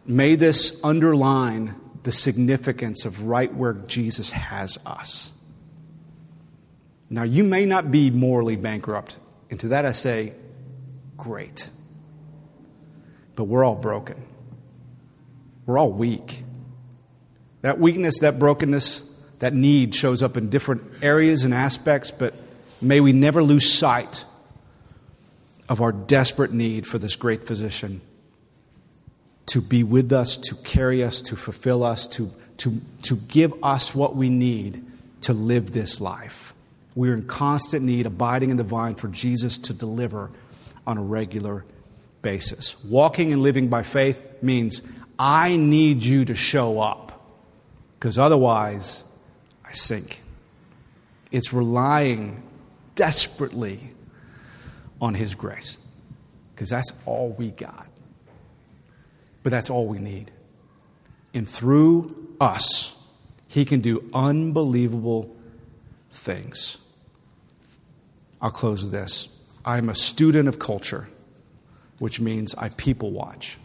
May 0.05 0.35
this 0.35 0.83
underline 0.83 1.73
the 2.03 2.11
significance 2.11 3.05
of 3.05 3.23
right 3.23 3.51
where 3.51 3.73
Jesus 3.73 4.29
has 4.29 4.77
us. 4.85 5.33
Now, 7.09 7.23
you 7.23 7.43
may 7.43 7.65
not 7.65 7.89
be 7.89 8.11
morally 8.11 8.55
bankrupt. 8.55 9.17
And 9.49 9.59
to 9.61 9.69
that 9.69 9.83
I 9.83 9.93
say, 9.93 10.33
great. 11.17 11.71
But 13.35 13.45
we're 13.45 13.65
all 13.65 13.73
broken. 13.73 14.28
We're 15.69 15.77
all 15.77 15.91
weak. 15.91 16.41
That 17.61 17.77
weakness, 17.77 18.21
that 18.21 18.39
brokenness, 18.39 19.23
that 19.37 19.53
need 19.53 19.93
shows 19.93 20.23
up 20.23 20.35
in 20.35 20.49
different 20.49 20.81
areas 21.03 21.43
and 21.43 21.53
aspects, 21.53 22.09
but 22.09 22.33
may 22.81 22.99
we 23.01 23.13
never 23.13 23.43
lose 23.43 23.71
sight 23.71 24.25
of 25.69 25.79
our 25.79 25.91
desperate 25.91 26.51
need 26.51 26.87
for 26.87 26.97
this 26.97 27.15
great 27.15 27.43
physician 27.43 28.01
to 29.45 29.61
be 29.61 29.83
with 29.83 30.11
us, 30.11 30.37
to 30.37 30.55
carry 30.55 31.03
us, 31.03 31.21
to 31.21 31.35
fulfill 31.35 31.83
us, 31.83 32.07
to, 32.07 32.31
to, 32.57 32.73
to 33.03 33.15
give 33.15 33.53
us 33.61 33.93
what 33.93 34.15
we 34.15 34.31
need 34.31 34.83
to 35.21 35.33
live 35.33 35.71
this 35.71 36.01
life. 36.01 36.55
We're 36.95 37.13
in 37.13 37.27
constant 37.27 37.85
need, 37.85 38.07
abiding 38.07 38.49
in 38.49 38.57
the 38.57 38.63
vine, 38.63 38.95
for 38.95 39.07
Jesus 39.07 39.59
to 39.59 39.73
deliver 39.75 40.31
on 40.87 40.97
a 40.97 41.03
regular 41.03 41.63
basis. 42.23 42.83
Walking 42.83 43.31
and 43.31 43.43
living 43.43 43.67
by 43.67 43.83
faith 43.83 44.41
means 44.41 44.81
I 45.19 45.57
need 45.57 46.03
you 46.05 46.23
to 46.25 46.35
show 46.35 46.79
up, 46.79 47.21
because 47.99 48.17
otherwise 48.17 49.03
I 49.65 49.73
sink. 49.73 50.21
It's 51.29 51.53
relying 51.53 52.41
desperately 52.95 53.89
on 55.01 55.13
His 55.13 55.35
grace 55.35 55.77
because 56.55 56.69
that's 56.69 56.91
all 57.05 57.35
we 57.37 57.51
got. 57.51 57.87
But 59.43 59.51
that's 59.51 59.69
all 59.69 59.87
we 59.87 59.99
need. 59.99 60.31
And 61.33 61.47
through 61.47 62.35
us, 62.41 63.07
He 63.47 63.65
can 63.65 63.81
do 63.81 64.09
unbelievable 64.13 65.35
things. 66.11 66.77
I'll 68.41 68.51
close 68.51 68.83
with 68.83 68.91
this. 68.91 69.41
I'm 69.65 69.89
a 69.89 69.95
student 69.95 70.47
of 70.47 70.59
culture, 70.59 71.07
which 71.99 72.19
means 72.19 72.55
I 72.55 72.69
people 72.69 73.11
watch. 73.11 73.57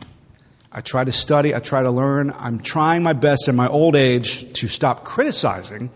I 0.75 0.81
try 0.81 1.05
to 1.05 1.13
study, 1.13 1.55
I 1.55 1.61
try 1.61 1.85
to 1.85 1.91
learn. 1.91 2.35
I'm 2.37 2.59
trying 2.59 3.05
my 3.05 3.13
best 3.13 3.47
in 3.47 3.55
my 3.55 3.69
old 3.69 3.95
age 3.95 4.53
to 4.55 4.67
stop 4.67 5.05
criticizing 5.05 5.91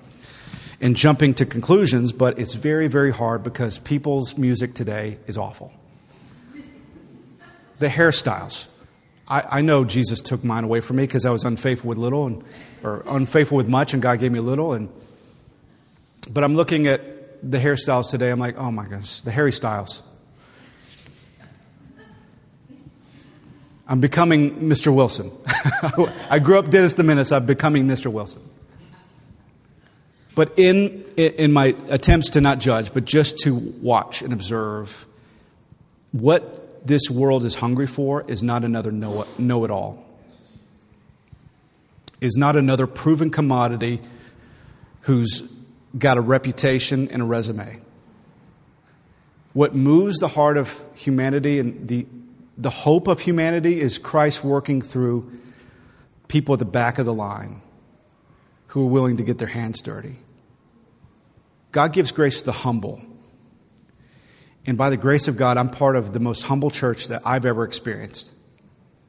and 0.81 0.97
jumping 0.97 1.35
to 1.35 1.47
conclusions, 1.47 2.13
but 2.13 2.39
it's 2.39 2.55
very, 2.55 2.87
very 2.87 3.11
hard 3.11 3.43
because 3.43 3.81
people's 3.81 4.39
music 4.39 4.75
today 4.75 5.19
is 5.27 5.37
awful. 5.37 5.73
The 7.81 7.89
hairstyles. 7.89 8.69
I, 9.27 9.59
I 9.59 9.61
know 9.63 9.85
Jesus 9.85 10.21
took 10.23 10.45
mine 10.45 10.63
away 10.63 10.81
from 10.81 10.97
me 10.97 11.03
because 11.03 11.27
I 11.27 11.31
was 11.31 11.43
unfaithful 11.43 11.89
with 11.89 11.99
little 11.99 12.27
and 12.27 12.45
or 12.85 13.03
unfaithful 13.09 13.57
with 13.57 13.69
much, 13.69 13.95
and 13.95 14.03
God 14.03 14.21
gave 14.21 14.31
me 14.31 14.39
little. 14.39 14.73
And 14.73 14.89
but 16.31 16.45
I'm 16.45 16.55
looking 16.55 16.87
at 16.87 17.03
the 17.43 17.59
hairstyles 17.59 18.11
today. 18.11 18.31
I'm 18.31 18.39
like, 18.39 18.57
oh 18.59 18.71
my 18.71 18.87
gosh, 18.87 19.21
the 19.23 19.33
Harry 19.33 19.53
Styles. 19.53 20.03
I'm 23.89 24.01
becoming 24.01 24.57
Mr. 24.61 24.95
Wilson. 24.95 25.31
I 26.31 26.39
grew 26.39 26.59
up 26.59 26.69
Dennis 26.69 26.95
the 26.95 27.03
Menace. 27.03 27.33
I'm 27.33 27.47
becoming 27.47 27.87
Mr. 27.87 28.13
Wilson. 28.13 28.43
But 30.35 30.53
in, 30.59 31.05
in 31.17 31.53
my 31.53 31.75
attempts 31.89 32.31
to 32.31 32.41
not 32.41 32.59
judge, 32.59 32.93
but 32.93 33.07
just 33.07 33.39
to 33.41 33.55
watch 33.55 34.23
and 34.23 34.33
observe, 34.33 35.07
what 36.13 36.87
this 36.87 37.11
world 37.11 37.45
is 37.45 37.57
hungry 37.57 37.87
for 37.87 38.25
is 38.29 38.43
not 38.43 38.63
another 38.63 38.93
know 38.93 39.65
it 39.65 39.71
all, 39.71 40.05
is 42.21 42.37
not 42.37 42.57
another 42.57 42.87
proven 42.87 43.31
commodity 43.31 44.01
who's 45.03 45.57
got 45.97 46.19
a 46.19 46.21
reputation 46.21 47.09
and 47.09 47.23
a 47.23 47.25
resume. 47.25 47.81
What 49.55 49.75
moves 49.75 50.19
the 50.19 50.29
heart 50.29 50.57
of 50.57 50.85
humanity 50.95 51.59
and 51.59 51.89
the 51.89 52.07
the 52.59 52.71
hope 52.71 53.07
of 53.07 53.21
humanity 53.21 53.81
is 53.81 53.99
Christ 53.99 54.43
working 54.43 54.83
through 54.83 55.31
people 56.27 56.55
at 56.55 56.59
the 56.59 56.65
back 56.65 56.99
of 56.99 57.07
the 57.07 57.15
line 57.15 57.63
who 58.69 58.83
are 58.83 58.91
willing 58.91 59.17
to 59.19 59.23
get 59.23 59.39
their 59.39 59.49
hands 59.49 59.81
dirty. 59.81 60.17
God 61.71 61.93
gives 61.93 62.11
grace 62.11 62.41
to 62.41 62.47
the 62.47 62.53
humble. 62.53 63.01
And 64.67 64.77
by 64.77 64.91
the 64.91 64.97
grace 64.97 65.29
of 65.29 65.37
God, 65.37 65.57
I'm 65.57 65.71
part 65.71 65.95
of 65.95 66.13
the 66.13 66.21
most 66.21 66.43
humble 66.43 66.71
church 66.71 67.09
that 67.09 67.23
I've 67.25 67.47
ever 67.47 67.65
experienced. 67.65 68.33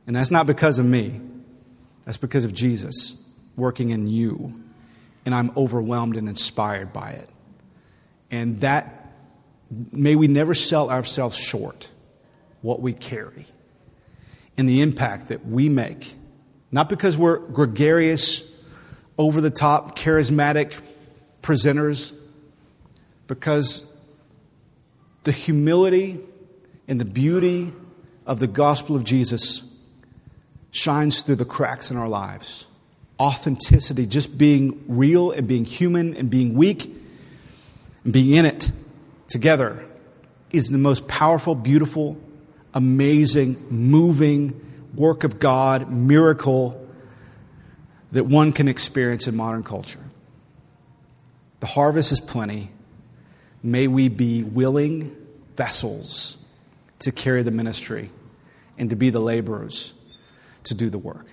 And 0.06 0.16
that's 0.16 0.32
not 0.32 0.46
because 0.46 0.78
of 0.78 0.86
me, 0.86 1.20
that's 2.06 2.18
because 2.18 2.46
of 2.46 2.54
Jesus 2.54 3.28
working 3.56 3.90
in 3.90 4.08
you. 4.08 4.54
And 5.26 5.34
I'm 5.34 5.52
overwhelmed 5.58 6.16
and 6.16 6.30
inspired 6.30 6.94
by 6.94 7.12
it. 7.12 7.30
And 8.32 8.62
that, 8.62 9.12
may 9.92 10.16
we 10.16 10.28
never 10.28 10.54
sell 10.54 10.90
ourselves 10.92 11.36
short 11.36 11.90
what 12.62 12.82
we 12.82 12.94
carry 12.94 13.46
and 14.58 14.68
the 14.68 14.82
impact 14.82 15.30
that 15.30 15.46
we 15.46 15.70
make. 15.70 16.16
Not 16.72 16.90
because 16.90 17.18
we're 17.18 17.40
gregarious, 17.40 18.50
over 19.18 19.42
the 19.42 19.50
top, 19.50 19.98
charismatic 19.98 20.80
presenters, 21.42 22.18
because 23.28 23.98
the 25.24 25.32
humility 25.34 26.20
and 26.88 27.02
the 27.02 27.06
beauty 27.06 27.72
of 28.26 28.40
the 28.40 28.48
gospel 28.48 28.96
of 28.96 29.04
Jesus 29.04 29.78
shines 30.72 31.22
through 31.22 31.36
the 31.36 31.46
cracks 31.46 31.92
in 31.92 31.98
our 31.98 32.08
lives. 32.08 32.66
Authenticity, 33.20 34.06
just 34.06 34.38
being 34.38 34.84
real 34.88 35.32
and 35.32 35.48
being 35.48 35.66
human 35.66 36.16
and 36.16 36.30
being 36.30 36.54
weak 36.54 36.86
and 38.06 38.14
being 38.14 38.32
in 38.32 38.46
it 38.46 38.72
together, 39.28 39.84
is 40.52 40.68
the 40.68 40.78
most 40.78 41.08
powerful, 41.10 41.56
beautiful 41.56 42.18
amazing, 42.80 43.58
moving 43.70 44.90
work 44.96 45.26
of 45.26 45.38
God, 45.38 45.92
miracle 45.92 46.88
that 48.14 48.24
one 48.24 48.54
can 48.54 48.70
experience 48.70 49.28
in 49.28 49.36
modern 49.36 49.64
culture. 49.64 50.00
The 51.60 51.68
harvest 51.68 52.14
is 52.14 52.22
plenty. 52.22 52.72
May 53.62 53.88
we 53.88 54.08
be 54.08 54.44
willing 54.44 55.14
vessels 55.58 56.50
to 57.00 57.12
carry 57.12 57.44
the 57.44 57.52
ministry 57.52 58.12
and 58.78 58.90
to 58.92 58.96
be 58.96 59.10
the 59.10 59.20
laborers 59.20 59.94
to 60.64 60.74
do 60.74 60.90
the 60.90 60.98
work. 60.98 61.28